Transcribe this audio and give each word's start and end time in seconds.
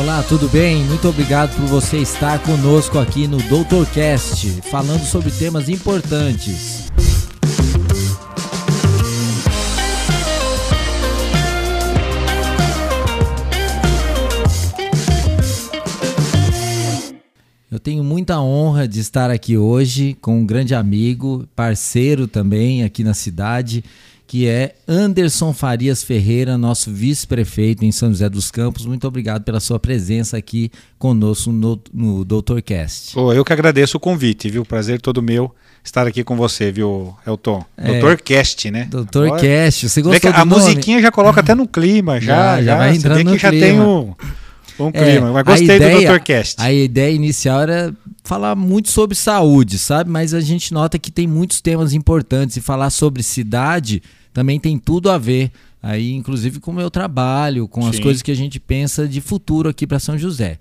Olá, 0.00 0.22
tudo 0.22 0.48
bem? 0.48 0.82
Muito 0.84 1.06
obrigado 1.06 1.54
por 1.54 1.66
você 1.66 1.98
estar 1.98 2.42
conosco 2.42 2.98
aqui 2.98 3.28
no 3.28 3.36
Doutorcast, 3.36 4.62
falando 4.70 5.04
sobre 5.04 5.30
temas 5.30 5.68
importantes. 5.68 6.90
Eu 17.70 17.78
tenho 17.78 18.02
muita 18.02 18.40
honra 18.40 18.88
de 18.88 19.00
estar 19.00 19.30
aqui 19.30 19.58
hoje 19.58 20.16
com 20.22 20.38
um 20.38 20.46
grande 20.46 20.74
amigo, 20.74 21.46
parceiro 21.54 22.26
também 22.26 22.84
aqui 22.84 23.04
na 23.04 23.12
cidade, 23.12 23.84
que 24.30 24.46
é 24.46 24.76
Anderson 24.86 25.52
Farias 25.52 26.04
Ferreira, 26.04 26.56
nosso 26.56 26.88
vice-prefeito 26.92 27.84
em 27.84 27.90
São 27.90 28.10
José 28.10 28.28
dos 28.28 28.48
Campos. 28.48 28.86
Muito 28.86 29.04
obrigado 29.08 29.42
pela 29.42 29.58
sua 29.58 29.80
presença 29.80 30.36
aqui 30.36 30.70
conosco 31.00 31.50
no, 31.50 31.82
no 31.92 32.24
Doutorcast. 32.24 33.18
Oh, 33.18 33.32
eu 33.32 33.44
que 33.44 33.52
agradeço 33.52 33.96
o 33.96 34.00
convite, 34.00 34.48
viu? 34.48 34.64
Prazer 34.64 35.00
todo 35.00 35.20
meu 35.20 35.52
estar 35.82 36.06
aqui 36.06 36.22
com 36.22 36.36
você, 36.36 36.70
viu, 36.70 37.12
Elton? 37.26 37.64
É, 37.76 37.98
Doutorcast, 37.98 38.70
né? 38.70 38.86
Doutorcast, 38.88 39.88
você 39.88 40.00
gostou 40.00 40.30
A 40.32 40.44
musiquinha 40.44 41.02
já 41.02 41.10
coloca 41.10 41.40
até 41.40 41.52
no 41.52 41.66
clima, 41.66 42.20
já, 42.20 42.36
já, 42.36 42.56
já, 42.56 42.62
já 42.62 42.76
vai 42.76 42.94
entrando 42.94 43.24
no 43.24 43.36
já 43.36 43.50
clima. 43.50 43.66
tem. 43.66 43.80
Um 44.78 44.92
clima, 44.92 45.28
é, 45.28 45.32
mas 45.32 45.44
gostei 45.44 45.76
ideia, 45.76 45.96
do 45.96 46.02
Doutorcast. 46.02 46.54
A 46.62 46.72
ideia 46.72 47.12
inicial 47.12 47.62
era 47.62 47.92
falar 48.22 48.54
muito 48.54 48.92
sobre 48.92 49.16
saúde, 49.16 49.76
sabe? 49.76 50.08
Mas 50.08 50.32
a 50.32 50.40
gente 50.40 50.72
nota 50.72 51.00
que 51.00 51.10
tem 51.10 51.26
muitos 51.26 51.60
temas 51.60 51.92
importantes 51.92 52.56
e 52.56 52.60
falar 52.60 52.90
sobre 52.90 53.24
cidade 53.24 54.00
também 54.32 54.58
tem 54.58 54.78
tudo 54.78 55.10
a 55.10 55.18
ver 55.18 55.50
aí 55.82 56.12
inclusive 56.12 56.60
com 56.60 56.70
o 56.70 56.74
meu 56.74 56.90
trabalho, 56.90 57.66
com 57.66 57.82
Sim. 57.82 57.88
as 57.88 57.98
coisas 57.98 58.22
que 58.22 58.30
a 58.30 58.36
gente 58.36 58.60
pensa 58.60 59.08
de 59.08 59.20
futuro 59.20 59.68
aqui 59.68 59.86
para 59.86 59.98
São 59.98 60.18
José. 60.18 60.58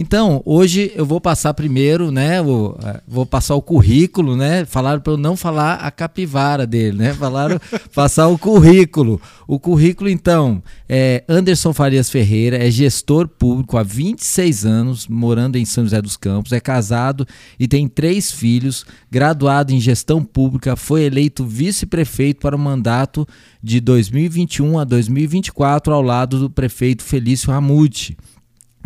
Então, 0.00 0.40
hoje 0.44 0.92
eu 0.94 1.04
vou 1.04 1.20
passar 1.20 1.52
primeiro, 1.54 2.12
né? 2.12 2.40
Vou, 2.40 2.78
é, 2.84 3.00
vou 3.04 3.26
passar 3.26 3.56
o 3.56 3.60
currículo, 3.60 4.36
né? 4.36 4.64
Falaram 4.64 5.00
para 5.00 5.14
eu 5.14 5.16
não 5.16 5.36
falar 5.36 5.74
a 5.74 5.90
capivara 5.90 6.64
dele, 6.64 6.96
né? 6.96 7.12
Falaram 7.12 7.60
passar 7.92 8.28
o 8.28 8.38
currículo. 8.38 9.20
O 9.48 9.58
currículo, 9.58 10.08
então, 10.08 10.62
é 10.88 11.24
Anderson 11.28 11.72
Farias 11.72 12.08
Ferreira, 12.10 12.64
é 12.64 12.70
gestor 12.70 13.26
público 13.26 13.76
há 13.76 13.82
26 13.82 14.64
anos, 14.64 15.08
morando 15.08 15.58
em 15.58 15.64
São 15.64 15.82
José 15.82 16.00
dos 16.00 16.16
Campos, 16.16 16.52
é 16.52 16.60
casado 16.60 17.26
e 17.58 17.66
tem 17.66 17.88
três 17.88 18.30
filhos, 18.30 18.86
graduado 19.10 19.72
em 19.72 19.80
gestão 19.80 20.22
pública, 20.22 20.76
foi 20.76 21.02
eleito 21.02 21.44
vice-prefeito 21.44 22.40
para 22.40 22.54
o 22.54 22.58
mandato 22.58 23.26
de 23.60 23.80
2021 23.80 24.78
a 24.78 24.84
2024 24.84 25.92
ao 25.92 26.02
lado 26.02 26.38
do 26.38 26.48
prefeito 26.48 27.02
Felício 27.02 27.50
Ramute. 27.50 28.16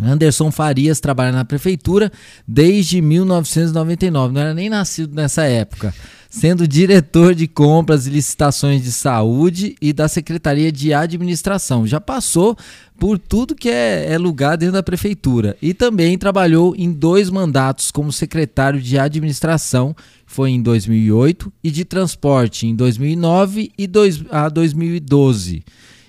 Anderson 0.03 0.51
Farias 0.51 0.99
trabalha 0.99 1.31
na 1.31 1.45
prefeitura 1.45 2.11
desde 2.47 3.01
1999, 3.01 4.33
não 4.33 4.41
era 4.41 4.53
nem 4.53 4.69
nascido 4.69 5.15
nessa 5.15 5.43
época, 5.43 5.93
sendo 6.29 6.67
diretor 6.67 7.33
de 7.33 7.47
compras 7.47 8.07
e 8.07 8.09
licitações 8.09 8.83
de 8.83 8.91
saúde 8.91 9.75
e 9.81 9.93
da 9.93 10.07
Secretaria 10.07 10.71
de 10.71 10.93
Administração. 10.93 11.85
Já 11.87 12.01
passou 12.01 12.57
por 12.99 13.19
tudo 13.19 13.55
que 13.55 13.69
é, 13.69 14.11
é 14.11 14.17
lugar 14.17 14.57
dentro 14.57 14.73
da 14.73 14.83
prefeitura 14.83 15.55
e 15.61 15.73
também 15.73 16.17
trabalhou 16.17 16.75
em 16.75 16.91
dois 16.91 17.29
mandatos 17.29 17.91
como 17.91 18.11
secretário 18.11 18.81
de 18.81 18.97
Administração, 18.97 19.95
foi 20.25 20.49
em 20.49 20.61
2008, 20.61 21.53
e 21.63 21.69
de 21.69 21.85
Transporte 21.85 22.65
em 22.65 22.75
2009 22.75 23.71
e 23.77 23.85
dois, 23.85 24.23
a 24.31 24.49
2012 24.49 25.63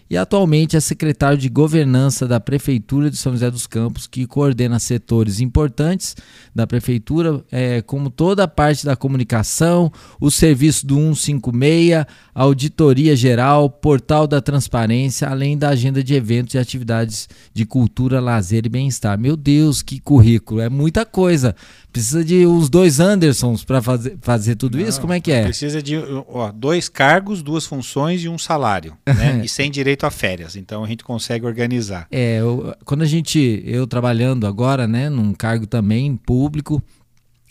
e 0.09 0.17
atualmente 0.17 0.77
é 0.77 0.81
secretário 0.81 1.39
de 1.39 1.49
Governança 1.49 2.27
da 2.27 2.39
Prefeitura 2.39 3.11
de 3.11 3.17
São 3.17 3.33
José 3.33 3.51
dos 3.51 3.67
Campos, 3.67 4.07
que 4.07 4.27
coordena 4.27 4.79
setores 4.79 5.41
importantes 5.41 6.15
da 6.55 6.67
Prefeitura, 6.67 7.43
é, 7.51 7.81
como 7.83 8.11
toda 8.11 8.45
a 8.45 8.49
parte 8.49 8.85
da 8.85 8.95
comunicação, 8.95 9.91
o 10.21 10.31
serviço 10.31 10.87
do 10.87 10.97
156, 10.97 12.05
auditoria 12.35 13.17
geral, 13.17 13.71
portal 13.71 14.27
da 14.27 14.41
transparência, 14.41 15.29
além 15.29 15.57
da 15.57 15.71
agenda 15.71 16.03
de 16.03 16.15
eventos 16.15 16.55
e 16.55 16.59
atividades 16.59 17.29
de 17.53 17.65
cultura, 17.65 18.21
lazer 18.21 18.67
e 18.67 18.69
bem-estar. 18.69 19.19
Meu 19.19 19.37
Deus, 19.37 19.83
que 19.83 20.01
currículo! 20.01 20.61
É 20.61 20.69
muita 20.69 21.07
coisa. 21.07 21.55
Precisa 21.95 22.25
de 22.25 22.45
uns 22.45 22.69
dois 22.69 22.99
Andersons 22.99 23.63
para 23.63 23.81
fazer, 23.81 24.19
fazer 24.21 24.57
tudo 24.57 24.77
Não, 24.77 24.85
isso? 24.85 25.01
Como 25.01 25.13
é 25.13 25.21
que 25.21 25.31
é? 25.31 25.45
Precisa 25.45 25.81
de 25.81 25.97
ó, 26.27 26.51
dois 26.51 26.89
cargos, 26.89 27.41
duas 27.41 27.67
funções 27.67 28.21
e 28.25 28.29
um 28.29 28.37
salário, 28.37 28.97
né? 29.07 29.43
e 29.47 29.49
sem 29.49 29.71
direito 29.71 30.05
a 30.05 30.11
férias. 30.11 30.57
Então 30.57 30.83
a 30.83 30.89
gente 30.89 31.05
consegue 31.05 31.47
organizar. 31.47 32.09
É, 32.11 32.41
eu, 32.41 32.75
quando 32.85 33.03
a 33.03 33.07
gente, 33.07 33.63
eu 33.65 33.87
trabalhando 33.87 34.45
agora, 34.45 34.89
né, 34.89 35.09
num 35.09 35.33
cargo 35.33 35.69
também 35.69 36.17
público, 36.17 36.83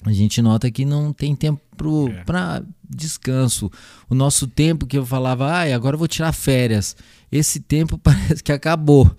a 0.04 0.12
gente 0.12 0.42
nota 0.42 0.70
que 0.70 0.84
não 0.84 1.14
tem 1.14 1.34
tempo 1.34 1.62
para 2.26 2.58
é. 2.58 2.64
descanso. 2.90 3.72
O 4.10 4.14
nosso 4.14 4.46
tempo 4.46 4.86
que 4.86 4.98
eu 4.98 5.06
falava, 5.06 5.48
ah, 5.48 5.74
agora 5.74 5.96
eu 5.96 6.00
vou 6.00 6.08
tirar 6.10 6.34
férias. 6.34 6.98
Esse 7.32 7.62
tempo 7.62 7.98
parece 8.04 8.44
que 8.44 8.52
acabou. 8.52 9.10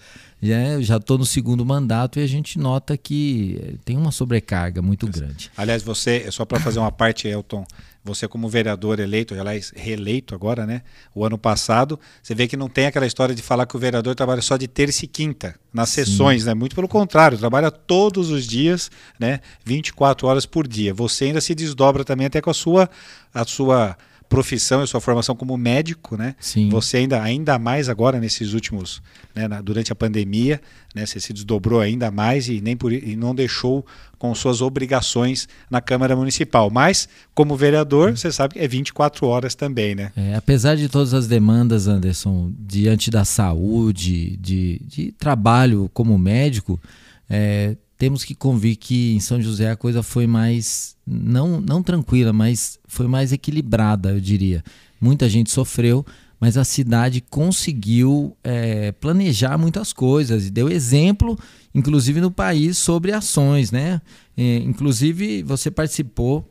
Já, 0.45 0.81
já 0.81 0.97
estou 0.99 1.17
no 1.17 1.25
segundo 1.25 1.65
mandato 1.65 2.19
e 2.19 2.23
a 2.23 2.27
gente 2.27 2.59
nota 2.59 2.99
que 2.99 3.79
tem 3.83 3.97
uma 3.97 4.13
sobrecarga 4.13 4.83
muito 4.83 5.07
grande. 5.07 5.51
Aliás, 5.57 5.83
você, 5.83 6.31
só 6.31 6.45
para 6.45 6.61
fazer 6.61 6.79
uma 6.79 6.93
parte, 6.93 7.27
Elton, 7.27 7.65
você 8.05 8.29
como 8.29 8.47
vereador 8.47 9.01
eleito, 9.01 9.33
aliás, 9.33 9.73
reeleito 9.75 10.35
agora, 10.35 10.67
né? 10.67 10.83
O 11.15 11.25
ano 11.25 11.39
passado, 11.39 11.99
você 12.23 12.35
vê 12.35 12.47
que 12.47 12.59
não 12.59 12.69
tem 12.69 12.85
aquela 12.85 13.07
história 13.07 13.35
de 13.35 13.41
falar 13.41 13.65
que 13.65 13.75
o 13.75 13.81
vereador 13.81 14.15
trabalha 14.15 14.43
só 14.43 14.59
de 14.59 14.69
terça 14.69 15.07
e 15.07 15.09
quinta 15.09 15.55
nas 15.73 15.89
Sim. 15.89 16.05
sessões, 16.05 16.45
né? 16.45 16.53
Muito 16.53 16.75
pelo 16.75 16.89
contrário, 16.89 17.39
trabalha 17.39 17.71
todos 17.71 18.29
os 18.29 18.47
dias, 18.47 18.91
né? 19.19 19.41
24 19.65 20.27
horas 20.27 20.45
por 20.45 20.69
dia. 20.69 20.93
Você 20.93 21.25
ainda 21.25 21.41
se 21.41 21.55
desdobra 21.55 22.05
também 22.05 22.27
até 22.27 22.43
com 22.43 22.51
a 22.51 22.55
sua 22.55 22.91
a 23.33 23.45
sua 23.47 23.97
profissão 24.29 24.83
e 24.83 24.87
sua 24.87 25.01
formação 25.01 25.35
como 25.37 25.57
médico, 25.57 26.17
né? 26.17 26.35
Sim. 26.41 26.69
Você 26.71 26.99
ainda, 26.99 27.23
ainda 27.23 27.59
mais 27.59 27.89
agora 27.89 28.19
nesses 28.19 28.53
últimos, 28.53 29.03
né, 29.35 29.47
na, 29.47 29.61
durante 29.61 29.93
a 29.93 29.95
pandemia, 29.95 30.61
né, 30.95 31.07
você 31.07 31.21
se 31.21 31.33
desdobrou 31.33 31.81
ainda 31.81 32.11
mais 32.11 32.49
e 32.49 32.61
nem 32.61 32.77
por, 32.77 32.93
e 32.93 33.17
não 33.17 33.35
deixou 33.35 33.85
com 34.19 34.35
suas 34.35 34.61
obrigações 34.61 35.47
na 35.71 35.81
Câmara 35.81 36.17
Municipal. 36.17 36.71
Mas, 36.71 37.09
como 37.35 37.57
vereador, 37.57 38.17
você 38.17 38.33
sabe 38.33 38.55
que 38.55 38.61
é 38.61 38.67
24 38.67 39.27
horas 39.27 39.55
também, 39.55 39.95
né? 39.95 40.13
É, 40.17 40.35
apesar 40.35 40.77
de 40.77 40.89
todas 40.89 41.13
as 41.13 41.27
demandas, 41.27 41.87
Anderson, 41.87 42.53
diante 42.59 43.11
da 43.11 43.25
saúde, 43.25 44.37
de, 44.39 44.81
de 44.87 45.13
trabalho 45.13 45.91
como 45.93 46.19
médico, 46.19 46.81
é, 47.29 47.77
temos 48.05 48.23
que 48.23 48.35
convir 48.35 48.77
que 48.77 49.15
em 49.15 49.21
São 49.21 49.41
José 49.41 49.71
a 49.71 49.77
coisa 49.77 50.03
foi 50.03 50.27
mais, 50.27 50.95
não, 51.07 51.59
não 51.59 51.83
tranquila, 51.83 52.35
mas 52.35 52.79
foi 52.87 53.09
mais 53.09 53.33
equilibrada, 53.33 54.11
eu 54.11 54.21
diria. 54.21 54.63
Muita 55.01 55.27
gente 55.27 55.51
sofreu, 55.51 56.05
mas 56.39 56.59
a 56.59 56.65
cidade 56.65 57.23
conseguiu 57.23 58.37
é, 58.45 58.93
planejar 58.93 59.57
muitas 59.57 59.91
coisas 59.91 60.47
e 60.47 60.51
deu 60.51 60.69
exemplo, 60.69 61.39
inclusive 61.75 62.21
no 62.21 62.31
país, 62.31 62.77
sobre 62.77 63.11
ações, 63.11 63.73
né? 63.73 64.03
É, 64.37 64.57
inclusive, 64.59 65.43
você 65.43 65.71
participou 65.71 66.47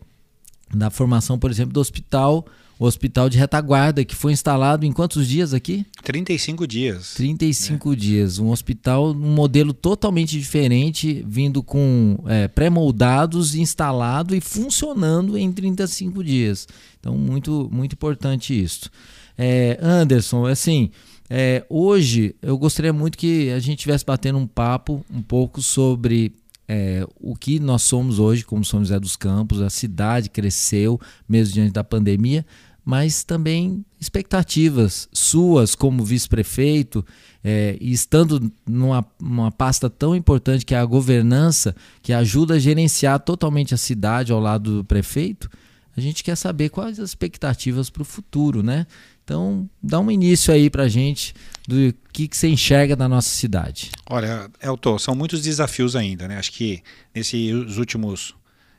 da 0.74 0.90
formação, 0.90 1.38
por 1.38 1.52
exemplo, 1.52 1.72
do 1.72 1.80
hospital 1.80 2.47
o 2.79 2.85
hospital 2.85 3.29
de 3.29 3.38
retaguarda, 3.38 4.03
que 4.03 4.16
foi 4.16 4.34
instalado 4.34 4.85
em 4.85 4.91
quantos 4.91 5.28
dias 5.28 5.53
aqui? 5.53 5.85
35 6.03 6.67
dias. 6.67 7.13
35 7.13 7.94
é. 7.94 7.95
dias. 7.95 8.39
Um 8.39 8.50
hospital, 8.50 9.11
um 9.11 9.34
modelo 9.34 9.73
totalmente 9.73 10.38
diferente, 10.38 11.23
vindo 11.28 11.62
com 11.62 12.17
é, 12.28 12.47
pré-moldados, 12.47 13.56
instalado 13.56 14.35
e 14.35 14.41
funcionando 14.41 15.38
em 15.38 15.51
35 15.51 16.23
dias. 16.23 16.67
Então, 17.00 17.17
muito, 17.17 17.69
muito 17.72 17.94
importante 17.94 18.59
isso. 18.59 18.89
É, 19.38 19.78
Anderson, 19.81 20.45
assim, 20.45 20.91
é, 21.29 21.66
hoje 21.69 22.35
eu 22.41 22.57
gostaria 22.57 22.94
muito 22.94 23.17
que 23.17 23.50
a 23.51 23.59
gente 23.59 23.80
estivesse 23.80 24.06
batendo 24.06 24.38
um 24.38 24.48
papo 24.48 25.03
um 25.12 25.21
pouco 25.21 25.62
sobre 25.62 26.33
é, 26.68 27.06
o 27.19 27.36
que 27.36 27.60
nós 27.60 27.81
somos 27.83 28.19
hoje, 28.19 28.45
como 28.45 28.63
São 28.63 28.80
José 28.80 29.00
dos 29.00 29.15
Campos, 29.15 29.62
a 29.62 29.69
cidade 29.69 30.30
cresceu 30.30 31.00
mesmo 31.27 31.54
diante 31.54 31.74
da 31.74 31.83
pandemia, 31.83 32.45
mas 32.86 33.24
também 33.24 33.86
expectativas 34.00 35.07
suas 35.13 35.74
como 35.74 36.04
vice-prefeito 36.04 37.06
é, 37.44 37.77
e 37.80 37.92
estando 37.92 38.51
numa, 38.68 39.06
numa 39.19 39.51
pasta 39.51 39.89
tão 39.89 40.15
importante 40.15 40.65
que 40.65 40.75
é 40.75 40.77
a 40.77 40.86
governança, 40.86 41.75
que 42.01 42.12
ajuda 42.12 42.56
a 42.56 42.60
gerenciar 42.60 43.19
totalmente 43.19 43.74
a 43.74 43.77
cidade 43.77 44.31
ao 44.31 44.39
lado 44.39 44.77
do 44.77 44.83
prefeito, 44.83 45.50
a 45.95 46.01
gente 46.01 46.24
quer 46.24 46.36
saber 46.36 46.69
quais 46.69 47.00
as 47.00 47.10
expectativas 47.10 47.89
para 47.89 48.01
o 48.01 48.06
futuro, 48.06 48.63
né? 48.63 48.88
Então, 49.24 49.70
dá 49.81 50.00
um 50.00 50.12
início 50.12 50.54
aí 50.54 50.70
para 50.70 50.84
a 50.84 50.90
gente 50.90 51.34
do 51.68 51.94
que, 52.12 52.28
que 52.28 52.36
você 52.36 52.50
enxerga 52.50 52.96
da 52.96 53.08
nossa 53.08 53.30
cidade. 53.30 53.90
Olha, 54.10 54.50
Elton, 54.62 55.00
são 55.00 55.16
muitos 55.16 55.42
desafios 55.42 55.96
ainda, 55.96 56.28
né? 56.28 56.38
Acho 56.38 56.52
que 56.52 56.84
nesses 57.16 57.78
últimos 57.78 58.36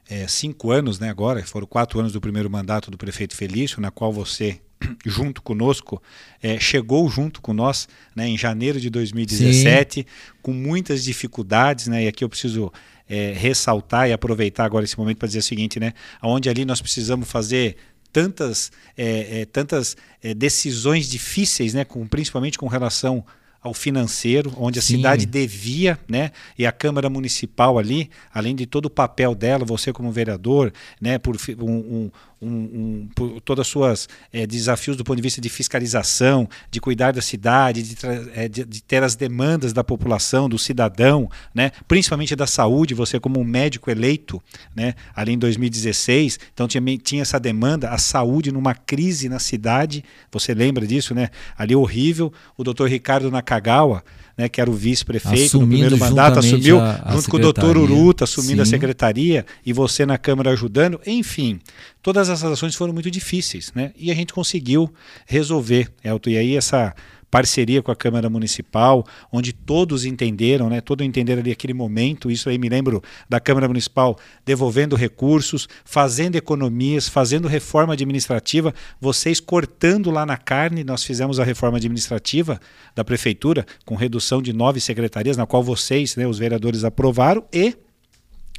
é, 0.08 0.26
cinco 0.28 0.70
anos, 0.70 0.98
né, 0.98 1.08
agora, 1.08 1.42
foram 1.44 1.66
quatro 1.66 1.98
anos 1.98 2.12
do 2.12 2.20
primeiro 2.20 2.50
mandato 2.50 2.90
do 2.90 2.98
prefeito 2.98 3.34
Felício, 3.34 3.80
na 3.80 3.90
qual 3.90 4.12
você 4.12 4.60
junto 5.04 5.40
conosco, 5.40 6.02
é, 6.42 6.58
chegou 6.60 7.08
junto 7.08 7.40
com 7.40 7.54
nós 7.54 7.88
né, 8.14 8.28
em 8.28 8.36
janeiro 8.36 8.78
de 8.78 8.90
2017, 8.90 10.00
Sim. 10.00 10.06
com 10.42 10.52
muitas 10.52 11.04
dificuldades, 11.04 11.86
né, 11.86 12.04
e 12.04 12.08
aqui 12.08 12.22
eu 12.22 12.28
preciso 12.28 12.70
é, 13.08 13.32
ressaltar 13.32 14.08
e 14.08 14.12
aproveitar 14.12 14.64
agora 14.64 14.84
esse 14.84 14.98
momento 14.98 15.18
para 15.18 15.26
dizer 15.26 15.40
o 15.40 15.42
seguinte, 15.42 15.80
né, 15.80 15.94
onde 16.22 16.50
ali 16.50 16.66
nós 16.66 16.82
precisamos 16.82 17.30
fazer 17.30 17.76
tantas, 18.14 18.70
é, 18.96 19.40
é, 19.40 19.44
tantas 19.44 19.96
é, 20.22 20.32
decisões 20.32 21.10
difíceis, 21.10 21.74
né, 21.74 21.84
com, 21.84 22.06
principalmente 22.06 22.56
com 22.56 22.68
relação 22.68 23.24
ao 23.60 23.74
financeiro, 23.74 24.52
onde 24.56 24.78
a 24.78 24.82
Sim. 24.82 24.96
cidade 24.96 25.24
devia, 25.24 25.98
né? 26.06 26.32
E 26.58 26.66
a 26.66 26.70
Câmara 26.70 27.08
Municipal 27.08 27.78
ali, 27.78 28.10
além 28.30 28.54
de 28.54 28.66
todo 28.66 28.86
o 28.86 28.90
papel 28.90 29.34
dela, 29.34 29.64
você 29.64 29.90
como 29.90 30.12
vereador, 30.12 30.70
né? 31.00 31.18
Por 31.18 31.34
um, 31.58 31.70
um, 31.70 32.10
um, 32.44 33.08
um, 33.20 33.40
todas 33.44 33.62
as 33.62 33.68
suas 33.68 34.08
é, 34.32 34.46
desafios 34.46 34.96
do 34.96 35.04
ponto 35.04 35.16
de 35.16 35.22
vista 35.22 35.40
de 35.40 35.48
fiscalização, 35.48 36.48
de 36.70 36.80
cuidar 36.80 37.12
da 37.12 37.22
cidade, 37.22 37.82
de, 37.82 37.96
é, 38.34 38.48
de, 38.48 38.64
de, 38.64 38.82
ter 38.82 39.02
as 39.02 39.14
demandas 39.14 39.72
da 39.72 39.82
população, 39.82 40.48
do 40.48 40.58
cidadão, 40.58 41.28
né? 41.54 41.70
principalmente 41.88 42.36
da 42.36 42.46
saúde, 42.46 42.94
você 42.94 43.18
como 43.18 43.40
um 43.40 43.44
médico 43.44 43.90
eleito, 43.90 44.42
né? 44.74 44.94
ali 45.14 45.32
em 45.32 45.38
2016, 45.38 46.38
então 46.52 46.68
tinha, 46.68 46.82
tinha 46.98 47.22
essa 47.22 47.40
demanda, 47.40 47.90
a 47.90 47.98
saúde 47.98 48.52
numa 48.52 48.74
crise 48.74 49.28
na 49.28 49.38
cidade, 49.38 50.04
você 50.30 50.54
lembra 50.54 50.86
disso, 50.86 51.14
né? 51.14 51.30
ali 51.56 51.74
horrível, 51.74 52.32
o 52.56 52.64
doutor 52.64 52.88
Ricardo 52.88 53.30
Nakagawa, 53.30 54.04
né, 54.36 54.48
que 54.48 54.60
era 54.60 54.70
o 54.70 54.74
vice-prefeito 54.74 55.58
no 55.58 55.66
primeiro 55.66 55.96
mandato, 55.96 56.38
assumiu 56.38 56.80
a, 56.80 57.00
a 57.04 57.12
junto 57.12 57.30
com 57.30 57.36
o 57.36 57.40
doutor 57.40 57.76
Uruta, 57.76 58.24
assumindo 58.24 58.56
Sim. 58.56 58.62
a 58.62 58.66
secretaria, 58.66 59.46
e 59.64 59.72
você 59.72 60.04
na 60.04 60.18
Câmara 60.18 60.50
ajudando. 60.50 61.00
Enfim, 61.06 61.60
todas 62.02 62.28
essas 62.28 62.52
ações 62.52 62.74
foram 62.74 62.92
muito 62.92 63.10
difíceis, 63.10 63.72
né? 63.74 63.92
E 63.96 64.10
a 64.10 64.14
gente 64.14 64.32
conseguiu 64.32 64.92
resolver, 65.26 65.88
Elton. 66.02 66.30
E 66.30 66.36
aí 66.36 66.56
essa 66.56 66.94
parceria 67.34 67.82
com 67.82 67.90
a 67.90 67.96
Câmara 67.96 68.30
Municipal, 68.30 69.04
onde 69.32 69.52
todos 69.52 70.04
entenderam, 70.04 70.70
né, 70.70 70.80
todos 70.80 71.04
entenderam 71.04 71.40
ali 71.40 71.50
aquele 71.50 71.74
momento, 71.74 72.30
isso 72.30 72.48
aí 72.48 72.56
me 72.56 72.68
lembro 72.68 73.02
da 73.28 73.40
Câmara 73.40 73.66
Municipal 73.66 74.16
devolvendo 74.46 74.94
recursos, 74.94 75.68
fazendo 75.84 76.36
economias, 76.36 77.08
fazendo 77.08 77.48
reforma 77.48 77.94
administrativa, 77.94 78.72
vocês 79.00 79.40
cortando 79.40 80.12
lá 80.12 80.24
na 80.24 80.36
carne, 80.36 80.84
nós 80.84 81.02
fizemos 81.02 81.40
a 81.40 81.44
reforma 81.44 81.76
administrativa 81.76 82.60
da 82.94 83.02
Prefeitura, 83.02 83.66
com 83.84 83.96
redução 83.96 84.40
de 84.40 84.52
nove 84.52 84.80
secretarias, 84.80 85.36
na 85.36 85.44
qual 85.44 85.60
vocês, 85.60 86.14
né, 86.14 86.28
os 86.28 86.38
vereadores, 86.38 86.84
aprovaram, 86.84 87.44
e 87.52 87.74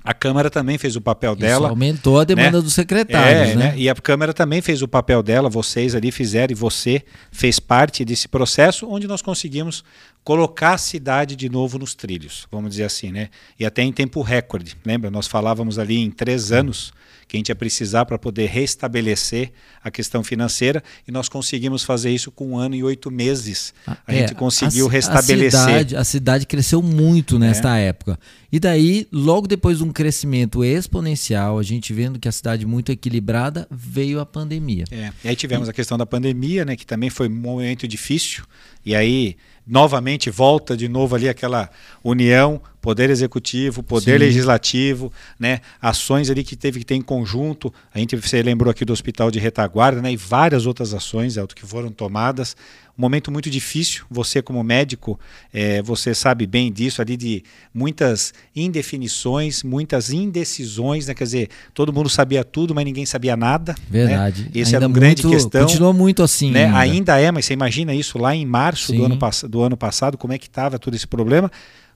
a 0.06 0.14
Câmara 0.14 0.52
também 0.52 0.78
fez 0.78 0.96
o 0.96 1.02
papel 1.02 1.32
Isso 1.32 1.42
dela. 1.42 1.70
Aumentou 1.70 2.20
a 2.20 2.24
demanda 2.24 2.60
né? 2.60 2.64
dos 2.64 2.74
secretários. 2.76 3.50
É, 3.50 3.56
né? 3.56 3.66
né? 3.72 3.74
E 3.76 3.90
a 3.90 3.96
Câmara 3.96 4.36
também 4.36 4.62
fez 4.62 4.84
o 4.84 4.88
papel 4.88 5.24
dela, 5.24 5.50
vocês 5.50 5.96
ali 5.96 6.12
fizeram, 6.12 6.52
e 6.52 6.56
você 6.56 7.02
fez 7.32 7.60
parte 7.60 8.06
desse 8.06 8.28
processo, 8.28 8.88
onde 8.88 9.08
nós 9.08 9.24
conseguimos 9.24 9.84
colocar 10.26 10.74
a 10.74 10.78
cidade 10.78 11.36
de 11.36 11.48
novo 11.48 11.78
nos 11.78 11.94
trilhos, 11.94 12.48
vamos 12.52 12.72
dizer 12.72 12.84
assim, 12.84 13.12
né? 13.12 13.30
E 13.60 13.66
até 13.66 13.84
em 13.84 13.94
tempo 13.94 14.24
recorde. 14.24 14.76
Lembra? 14.84 15.12
Nós 15.12 15.28
falávamos 15.28 15.78
ali 15.78 16.00
em 16.00 16.10
três 16.10 16.52
anos 16.52 16.92
que 17.28 17.38
a 17.38 17.40
gente 17.40 17.50
ia 17.50 17.56
precisar 17.56 18.06
para 18.06 18.18
poder 18.18 18.48
restabelecer 18.48 19.52
a 19.84 19.90
questão 19.92 20.24
financeira 20.24 20.84
e 21.08 21.12
nós 21.12 21.30
conseguimos 21.30 21.84
fazer 21.84 22.12
isso 22.12 22.32
com 22.32 22.52
um 22.52 22.58
ano 22.58 22.76
e 22.76 22.84
oito 22.84 23.12
meses. 23.12 23.74
A 23.86 23.98
é, 24.08 24.20
gente 24.20 24.36
conseguiu 24.36 24.88
a, 24.88 24.92
restabelecer. 24.92 25.60
A 25.60 25.64
cidade, 25.64 25.96
a 25.96 26.04
cidade, 26.04 26.46
cresceu 26.46 26.82
muito 26.82 27.38
nesta 27.38 27.78
é. 27.78 27.88
época. 27.88 28.20
E 28.52 28.60
daí, 28.60 29.08
logo 29.12 29.48
depois 29.48 29.78
de 29.78 29.84
um 29.84 29.92
crescimento 29.92 30.64
exponencial, 30.64 31.60
a 31.60 31.64
gente 31.64 31.94
vendo 31.94 32.20
que 32.20 32.28
a 32.28 32.32
cidade 32.32 32.66
muito 32.66 32.92
equilibrada, 32.92 33.68
veio 33.70 34.20
a 34.20 34.26
pandemia. 34.26 34.86
É. 34.92 35.12
E 35.24 35.30
aí 35.30 35.36
tivemos 35.36 35.68
e... 35.68 35.72
a 35.72 35.74
questão 35.74 35.98
da 35.98 36.06
pandemia, 36.06 36.66
né, 36.66 36.76
que 36.76 36.86
também 36.86 37.10
foi 37.10 37.28
um 37.28 37.36
momento 37.36 37.88
difícil. 37.88 38.44
E 38.86 38.96
aí 38.96 39.36
novamente 39.68 40.30
volta 40.30 40.78
de 40.78 40.88
novo 40.88 41.16
ali 41.16 41.28
aquela 41.28 41.70
união, 42.04 42.62
poder 42.82 43.10
executivo, 43.10 43.82
poder 43.82 44.20
Sim. 44.20 44.26
legislativo, 44.26 45.12
né? 45.40 45.62
Ações 45.82 46.30
ali 46.30 46.44
que 46.44 46.56
teve 46.56 46.80
que 46.80 46.86
ter 46.86 46.96
em 46.96 47.02
conjunto. 47.02 47.74
A 47.94 47.98
gente 47.98 48.16
você 48.16 48.44
lembrou 48.44 48.70
aqui 48.70 48.86
do 48.86 48.94
Hospital 48.94 49.32
de 49.32 49.40
Retaguarda, 49.40 50.02
né? 50.02 50.12
E 50.12 50.18
várias 50.18 50.68
outras 50.68 50.94
ações, 50.94 51.36
Elton, 51.36 51.56
que 51.56 51.66
foram 51.66 51.90
tomadas 51.92 52.56
um 52.98 53.02
momento 53.02 53.32
muito 53.32 53.50
difícil. 53.50 54.06
Você, 54.10 54.42
como 54.42 54.64
médico, 54.64 55.20
é, 55.54 55.82
você 55.82 56.16
sabe 56.16 56.48
bem 56.48 56.72
disso, 56.72 57.02
ali 57.02 57.18
de 57.18 57.44
muitas 57.74 58.34
indefinições, 58.56 59.64
muitas 59.64 60.12
indecisões, 60.12 61.08
né? 61.08 61.14
Quer 61.14 61.24
dizer, 61.26 61.50
todo 61.74 61.92
mundo 61.92 62.10
sabia 62.10 62.44
tudo, 62.44 62.74
mas 62.74 62.86
ninguém 62.86 63.06
sabia 63.06 63.36
nada. 63.36 63.74
Né? 63.90 64.06
Verdade. 64.06 64.44
Né? 64.44 64.52
Esse 64.56 64.76
era 64.76 64.88
uma 64.88 64.94
grande 64.94 65.22
questão. 65.24 65.62
Continua 65.62 65.92
muito 65.92 66.24
assim. 66.24 66.52
Né? 66.52 66.66
Ainda. 66.66 67.16
ainda. 67.16 67.20
é, 67.20 67.32
mas 67.32 67.46
você 67.46 67.54
imagina 67.54 67.94
isso 67.94 68.18
lá 68.18 68.34
em 68.34 68.46
março 68.46 68.94
do 68.94 69.04
ano, 69.04 69.20
do 69.50 69.62
ano 69.62 69.78
passado, 69.78 70.18
como 70.18 70.34
é 70.34 70.38
que 70.38 70.48
estava 70.48 70.80
todo 70.80 70.96
esse 70.96 71.08
problema, 71.08 71.52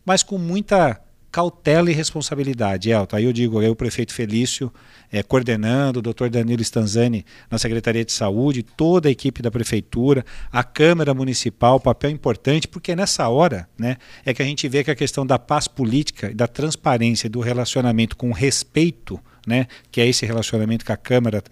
mas 0.05 0.21
com 0.21 0.37
muita 0.37 0.99
cautela 1.31 1.89
e 1.91 1.93
responsabilidade, 1.93 2.89
Elton. 2.89 3.15
Aí 3.15 3.25
eu 3.25 3.33
digo, 3.33 3.61
eu, 3.61 3.71
o 3.71 3.75
prefeito 3.75 4.13
Felício, 4.13 4.71
é, 5.11 5.21
coordenando, 5.21 5.99
o 5.99 6.01
doutor 6.01 6.29
Danilo 6.29 6.61
Stanzani 6.61 7.25
na 7.49 7.57
Secretaria 7.57 8.03
de 8.03 8.11
Saúde, 8.11 8.63
toda 8.63 9.07
a 9.07 9.11
equipe 9.11 9.41
da 9.41 9.51
Prefeitura, 9.51 10.25
a 10.51 10.63
Câmara 10.63 11.13
Municipal, 11.13 11.79
papel 11.79 12.11
importante, 12.11 12.67
porque 12.67 12.95
nessa 12.95 13.27
hora 13.29 13.67
né, 13.77 13.97
é 14.25 14.33
que 14.33 14.41
a 14.41 14.45
gente 14.45 14.67
vê 14.67 14.83
que 14.83 14.91
a 14.91 14.95
questão 14.95 15.25
da 15.25 15.37
paz 15.37 15.67
política, 15.67 16.33
da 16.33 16.47
transparência, 16.47 17.29
do 17.29 17.39
relacionamento 17.39 18.15
com 18.15 18.31
respeito, 18.31 19.19
né, 19.45 19.67
que 19.91 20.01
é 20.01 20.07
esse 20.07 20.25
relacionamento 20.25 20.85
que 20.85 20.91
a 20.91 20.97
Câmara 20.97 21.43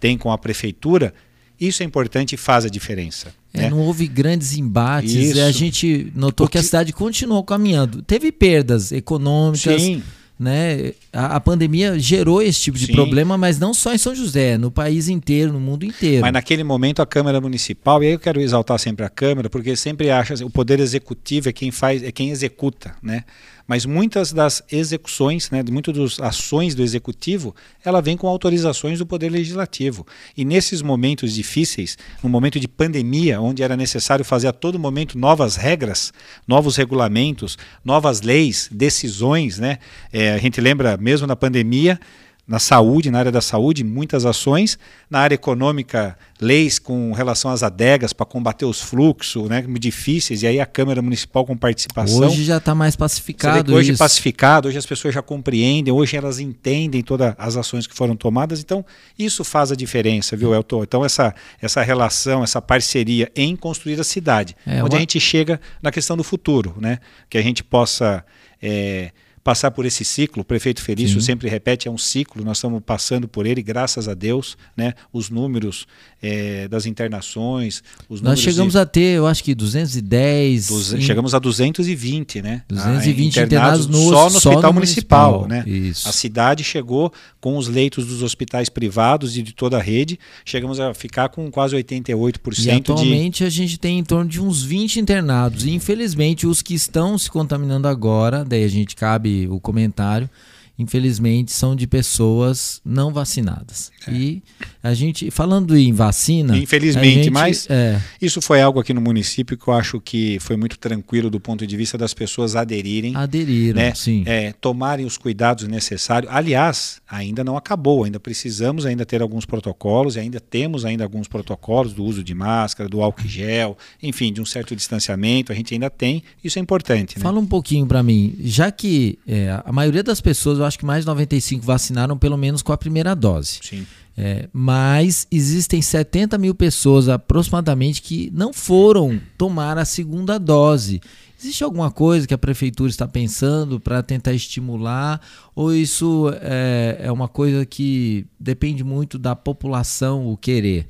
tem 0.00 0.16
com 0.16 0.30
a 0.30 0.38
Prefeitura, 0.38 1.12
isso 1.60 1.82
é 1.82 1.86
importante 1.86 2.34
e 2.34 2.38
faz 2.38 2.64
a 2.64 2.68
diferença. 2.68 3.32
É, 3.54 3.62
né? 3.62 3.70
Não 3.70 3.78
houve 3.78 4.06
grandes 4.06 4.56
embates. 4.56 5.14
Isso. 5.14 5.40
A 5.40 5.52
gente 5.52 6.12
notou 6.14 6.46
Porque... 6.46 6.58
que 6.58 6.58
a 6.58 6.62
cidade 6.62 6.92
continuou 6.92 7.42
caminhando. 7.44 8.02
Teve 8.02 8.32
perdas 8.32 8.90
econômicas. 8.90 9.80
Sim 9.80 10.02
né? 10.38 10.92
A, 11.12 11.36
a, 11.36 11.40
pandemia 11.40 11.98
gerou 11.98 12.42
esse 12.42 12.60
tipo 12.60 12.76
de 12.76 12.86
Sim. 12.86 12.92
problema, 12.92 13.38
mas 13.38 13.58
não 13.58 13.72
só 13.72 13.94
em 13.94 13.98
São 13.98 14.14
José, 14.14 14.58
no 14.58 14.70
país 14.70 15.08
inteiro, 15.08 15.52
no 15.52 15.60
mundo 15.60 15.84
inteiro. 15.84 16.22
Mas 16.22 16.32
naquele 16.32 16.64
momento 16.64 17.00
a 17.00 17.06
Câmara 17.06 17.40
Municipal, 17.40 18.02
e 18.02 18.08
aí 18.08 18.12
eu 18.14 18.18
quero 18.18 18.40
exaltar 18.40 18.78
sempre 18.78 19.04
a 19.04 19.08
Câmara, 19.08 19.48
porque 19.48 19.76
sempre 19.76 20.10
acha 20.10 20.34
o 20.44 20.50
poder 20.50 20.80
executivo 20.80 21.48
é 21.48 21.52
quem 21.52 21.70
faz, 21.70 22.02
é 22.02 22.10
quem 22.10 22.30
executa, 22.30 22.96
né? 23.02 23.24
Mas 23.66 23.86
muitas 23.86 24.32
das 24.32 24.62
execuções, 24.70 25.50
né, 25.50 25.62
muitas 25.70 25.94
das 25.96 26.20
ações 26.20 26.74
do 26.74 26.82
executivo, 26.82 27.54
ela 27.84 28.02
vem 28.02 28.16
com 28.16 28.28
autorizações 28.28 28.98
do 28.98 29.06
poder 29.06 29.30
legislativo. 29.30 30.06
E 30.36 30.44
nesses 30.44 30.82
momentos 30.82 31.32
difíceis, 31.32 31.96
no 32.22 32.28
momento 32.28 32.60
de 32.60 32.68
pandemia, 32.68 33.40
onde 33.40 33.62
era 33.62 33.76
necessário 33.76 34.24
fazer 34.24 34.48
a 34.48 34.52
todo 34.52 34.78
momento 34.78 35.18
novas 35.18 35.56
regras, 35.56 36.12
novos 36.46 36.76
regulamentos, 36.76 37.56
novas 37.84 38.20
leis, 38.20 38.68
decisões, 38.70 39.58
né? 39.58 39.78
É, 40.12 40.34
a 40.34 40.38
gente 40.38 40.60
lembra 40.60 40.96
mesmo 40.96 41.26
na 41.26 41.34
pandemia 41.34 41.98
na 42.46 42.58
saúde, 42.58 43.10
na 43.10 43.18
área 43.18 43.32
da 43.32 43.40
saúde, 43.40 43.82
muitas 43.82 44.26
ações, 44.26 44.78
na 45.08 45.20
área 45.20 45.34
econômica, 45.34 46.16
leis 46.38 46.78
com 46.78 47.12
relação 47.12 47.50
às 47.50 47.62
adegas 47.62 48.12
para 48.12 48.26
combater 48.26 48.66
os 48.66 48.82
fluxos, 48.82 49.48
né, 49.48 49.64
difíceis, 49.80 50.42
e 50.42 50.46
aí 50.46 50.60
a 50.60 50.66
Câmara 50.66 51.00
Municipal 51.00 51.46
com 51.46 51.56
participação. 51.56 52.28
Hoje 52.28 52.44
já 52.44 52.58
está 52.58 52.74
mais 52.74 52.96
pacificado. 52.96 53.74
hoje 53.74 53.92
isso. 53.92 53.98
pacificado, 53.98 54.68
hoje 54.68 54.76
as 54.76 54.84
pessoas 54.84 55.14
já 55.14 55.22
compreendem, 55.22 55.92
hoje 55.92 56.16
elas 56.16 56.38
entendem 56.38 57.02
todas 57.02 57.34
as 57.38 57.56
ações 57.56 57.86
que 57.86 57.94
foram 57.94 58.14
tomadas, 58.14 58.60
então 58.60 58.84
isso 59.18 59.42
faz 59.42 59.72
a 59.72 59.76
diferença, 59.76 60.36
viu, 60.36 60.54
Elton? 60.54 60.82
Então 60.82 61.02
essa, 61.02 61.34
essa 61.62 61.82
relação, 61.82 62.44
essa 62.44 62.60
parceria 62.60 63.32
em 63.34 63.56
construir 63.56 63.98
a 63.98 64.04
cidade, 64.04 64.54
é, 64.66 64.84
onde 64.84 64.96
a 64.96 64.98
gente 64.98 65.18
chega 65.18 65.58
na 65.80 65.90
questão 65.90 66.14
do 66.14 66.24
futuro, 66.24 66.74
né, 66.78 66.98
que 67.30 67.38
a 67.38 67.42
gente 67.42 67.64
possa... 67.64 68.22
É, 68.62 69.10
passar 69.44 69.70
por 69.70 69.84
esse 69.84 70.04
ciclo. 70.04 70.40
O 70.40 70.44
prefeito 70.44 70.80
Felício 70.80 71.20
Sim. 71.20 71.26
sempre 71.26 71.50
repete, 71.50 71.86
é 71.86 71.90
um 71.90 71.98
ciclo, 71.98 72.42
nós 72.42 72.56
estamos 72.56 72.82
passando 72.84 73.28
por 73.28 73.44
ele, 73.46 73.62
graças 73.62 74.08
a 74.08 74.14
Deus, 74.14 74.56
né? 74.74 74.94
Os 75.12 75.28
números 75.28 75.86
é, 76.22 76.66
das 76.66 76.86
internações, 76.86 77.82
os 78.08 78.22
Nós 78.22 78.40
chegamos 78.40 78.72
de, 78.72 78.78
a 78.78 78.86
ter, 78.86 79.18
eu 79.18 79.26
acho 79.26 79.44
que 79.44 79.54
210. 79.54 80.68
Duze, 80.68 80.96
em, 80.96 81.00
chegamos 81.02 81.34
a 81.34 81.38
220, 81.38 82.40
né? 82.40 82.62
220 82.68 83.38
ah, 83.38 83.42
internados, 83.42 83.84
internados 83.84 83.86
no, 83.86 84.10
só 84.10 84.30
no 84.30 84.36
hospital 84.36 84.62
no 84.62 84.72
municipal, 84.72 85.40
municipal, 85.42 85.48
né? 85.48 85.64
Isso. 85.66 86.08
A 86.08 86.12
cidade 86.12 86.64
chegou 86.64 87.12
com 87.38 87.58
os 87.58 87.68
leitos 87.68 88.06
dos 88.06 88.22
hospitais 88.22 88.70
privados 88.70 89.36
e 89.36 89.42
de 89.42 89.52
toda 89.52 89.76
a 89.76 89.82
rede, 89.82 90.18
chegamos 90.42 90.80
a 90.80 90.94
ficar 90.94 91.28
com 91.28 91.50
quase 91.50 91.76
88% 91.76 92.64
e 92.64 92.70
atualmente 92.70 93.38
de... 93.38 93.44
a 93.44 93.50
gente 93.50 93.78
tem 93.78 93.98
em 93.98 94.04
torno 94.04 94.30
de 94.30 94.40
uns 94.40 94.62
20 94.62 95.00
internados. 95.00 95.66
E 95.66 95.70
infelizmente 95.70 96.46
os 96.46 96.62
que 96.62 96.72
estão 96.72 97.18
se 97.18 97.30
contaminando 97.30 97.86
agora, 97.86 98.42
daí 98.42 98.64
a 98.64 98.68
gente 98.68 98.96
cabe 98.96 99.33
o 99.50 99.60
comentário, 99.60 100.28
infelizmente, 100.78 101.52
são 101.52 101.76
de 101.76 101.86
pessoas 101.86 102.80
não 102.84 103.12
vacinadas. 103.12 103.92
É. 104.06 104.12
E 104.12 104.42
a 104.82 104.92
gente, 104.92 105.30
falando 105.30 105.76
em 105.76 105.92
vacina. 105.92 106.56
Infelizmente, 106.56 107.24
gente, 107.24 107.30
mas 107.30 107.66
é, 107.70 108.00
isso 108.20 108.42
foi 108.42 108.60
algo 108.60 108.80
aqui 108.80 108.92
no 108.92 109.00
município 109.00 109.56
que 109.56 109.68
eu 109.68 109.74
acho 109.74 110.00
que 110.00 110.38
foi 110.40 110.56
muito 110.56 110.78
tranquilo 110.78 111.30
do 111.30 111.40
ponto 111.40 111.66
de 111.66 111.76
vista 111.76 111.96
das 111.96 112.12
pessoas 112.12 112.56
aderirem. 112.56 113.14
Aderiram, 113.16 113.76
né? 113.76 113.94
sim. 113.94 114.24
É, 114.26 114.52
tomarem 114.52 115.06
os 115.06 115.16
cuidados 115.16 115.66
necessários. 115.68 116.30
Aliás, 116.32 117.00
ainda 117.08 117.44
não 117.44 117.56
acabou, 117.56 118.04
ainda 118.04 118.18
precisamos 118.18 118.84
ainda 118.84 119.06
ter 119.06 119.22
alguns 119.22 119.46
protocolos, 119.46 120.16
e 120.16 120.20
ainda 120.20 120.40
temos 120.40 120.84
ainda 120.84 121.04
alguns 121.04 121.28
protocolos 121.28 121.92
do 121.92 122.04
uso 122.04 122.22
de 122.22 122.34
máscara, 122.34 122.88
do 122.88 123.00
álcool 123.00 123.28
gel, 123.28 123.78
enfim, 124.02 124.32
de 124.32 124.40
um 124.40 124.46
certo 124.46 124.74
distanciamento, 124.74 125.52
a 125.52 125.54
gente 125.54 125.72
ainda 125.72 125.88
tem, 125.88 126.22
isso 126.42 126.58
é 126.58 126.62
importante. 126.62 127.16
Né? 127.16 127.22
Fala 127.22 127.38
um 127.38 127.46
pouquinho 127.46 127.86
para 127.86 128.02
mim, 128.02 128.34
já 128.40 128.70
que 128.70 129.18
é, 129.26 129.60
a 129.64 129.72
maioria 129.72 130.02
das 130.02 130.20
pessoas, 130.20 130.60
eu 130.64 130.68
acho 130.68 130.78
que 130.78 130.86
mais 130.86 131.04
de 131.04 131.06
95 131.06 131.64
vacinaram 131.64 132.16
pelo 132.16 132.36
menos 132.36 132.62
com 132.62 132.72
a 132.72 132.76
primeira 132.76 133.14
dose. 133.14 133.60
Sim. 133.62 133.86
É, 134.16 134.48
mas 134.52 135.26
existem 135.30 135.82
70 135.82 136.38
mil 136.38 136.54
pessoas 136.54 137.08
aproximadamente 137.08 138.00
que 138.00 138.30
não 138.32 138.52
foram 138.52 139.20
tomar 139.36 139.76
a 139.76 139.84
segunda 139.84 140.38
dose. 140.38 141.00
Existe 141.38 141.64
alguma 141.64 141.90
coisa 141.90 142.26
que 142.26 142.32
a 142.32 142.38
prefeitura 142.38 142.88
está 142.88 143.08
pensando 143.08 143.80
para 143.80 144.02
tentar 144.02 144.32
estimular? 144.32 145.20
Ou 145.54 145.74
isso 145.74 146.32
é, 146.40 147.00
é 147.02 147.12
uma 147.12 147.28
coisa 147.28 147.66
que 147.66 148.24
depende 148.38 148.84
muito 148.84 149.18
da 149.18 149.34
população 149.34 150.28
o 150.28 150.36
querer? 150.36 150.86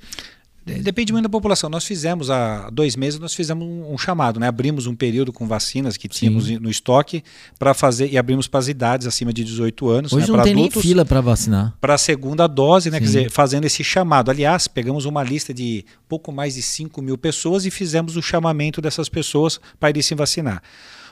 Depende 0.66 1.12
muito 1.12 1.24
da 1.24 1.28
população. 1.28 1.68
Nós 1.68 1.84
fizemos 1.84 2.30
há 2.30 2.70
dois 2.70 2.96
meses, 2.96 3.20
nós 3.20 3.34
fizemos 3.34 3.66
um, 3.66 3.92
um 3.92 3.98
chamado, 3.98 4.40
né? 4.40 4.48
Abrimos 4.48 4.86
um 4.86 4.94
período 4.94 5.30
com 5.30 5.46
vacinas 5.46 5.98
que 5.98 6.08
tínhamos 6.08 6.46
Sim. 6.46 6.58
no 6.58 6.70
estoque 6.70 7.22
para 7.58 7.74
fazer 7.74 8.10
e 8.10 8.16
abrimos 8.16 8.48
para 8.48 8.60
as 8.60 8.68
idades 8.68 9.06
acima 9.06 9.30
de 9.30 9.44
18 9.44 9.88
anos. 9.90 10.12
Hoje 10.12 10.30
né? 10.30 10.36
não 10.36 10.42
tem 10.42 10.54
adultos, 10.54 10.76
nem 10.76 10.82
fila 10.82 11.04
para 11.04 11.20
vacinar. 11.20 11.74
Para 11.80 11.94
a 11.94 11.98
segunda 11.98 12.46
dose, 12.46 12.90
né? 12.90 12.98
Quer 12.98 13.04
dizer, 13.04 13.30
fazendo 13.30 13.66
esse 13.66 13.84
chamado. 13.84 14.30
Aliás, 14.30 14.66
pegamos 14.66 15.04
uma 15.04 15.22
lista 15.22 15.52
de 15.52 15.84
pouco 16.08 16.32
mais 16.32 16.54
de 16.54 16.62
5 16.62 17.02
mil 17.02 17.18
pessoas 17.18 17.66
e 17.66 17.70
fizemos 17.70 18.16
o 18.16 18.22
chamamento 18.22 18.80
dessas 18.80 19.08
pessoas 19.08 19.60
para 19.78 19.90
irem 19.90 20.02
se 20.02 20.14
vacinar. 20.14 20.62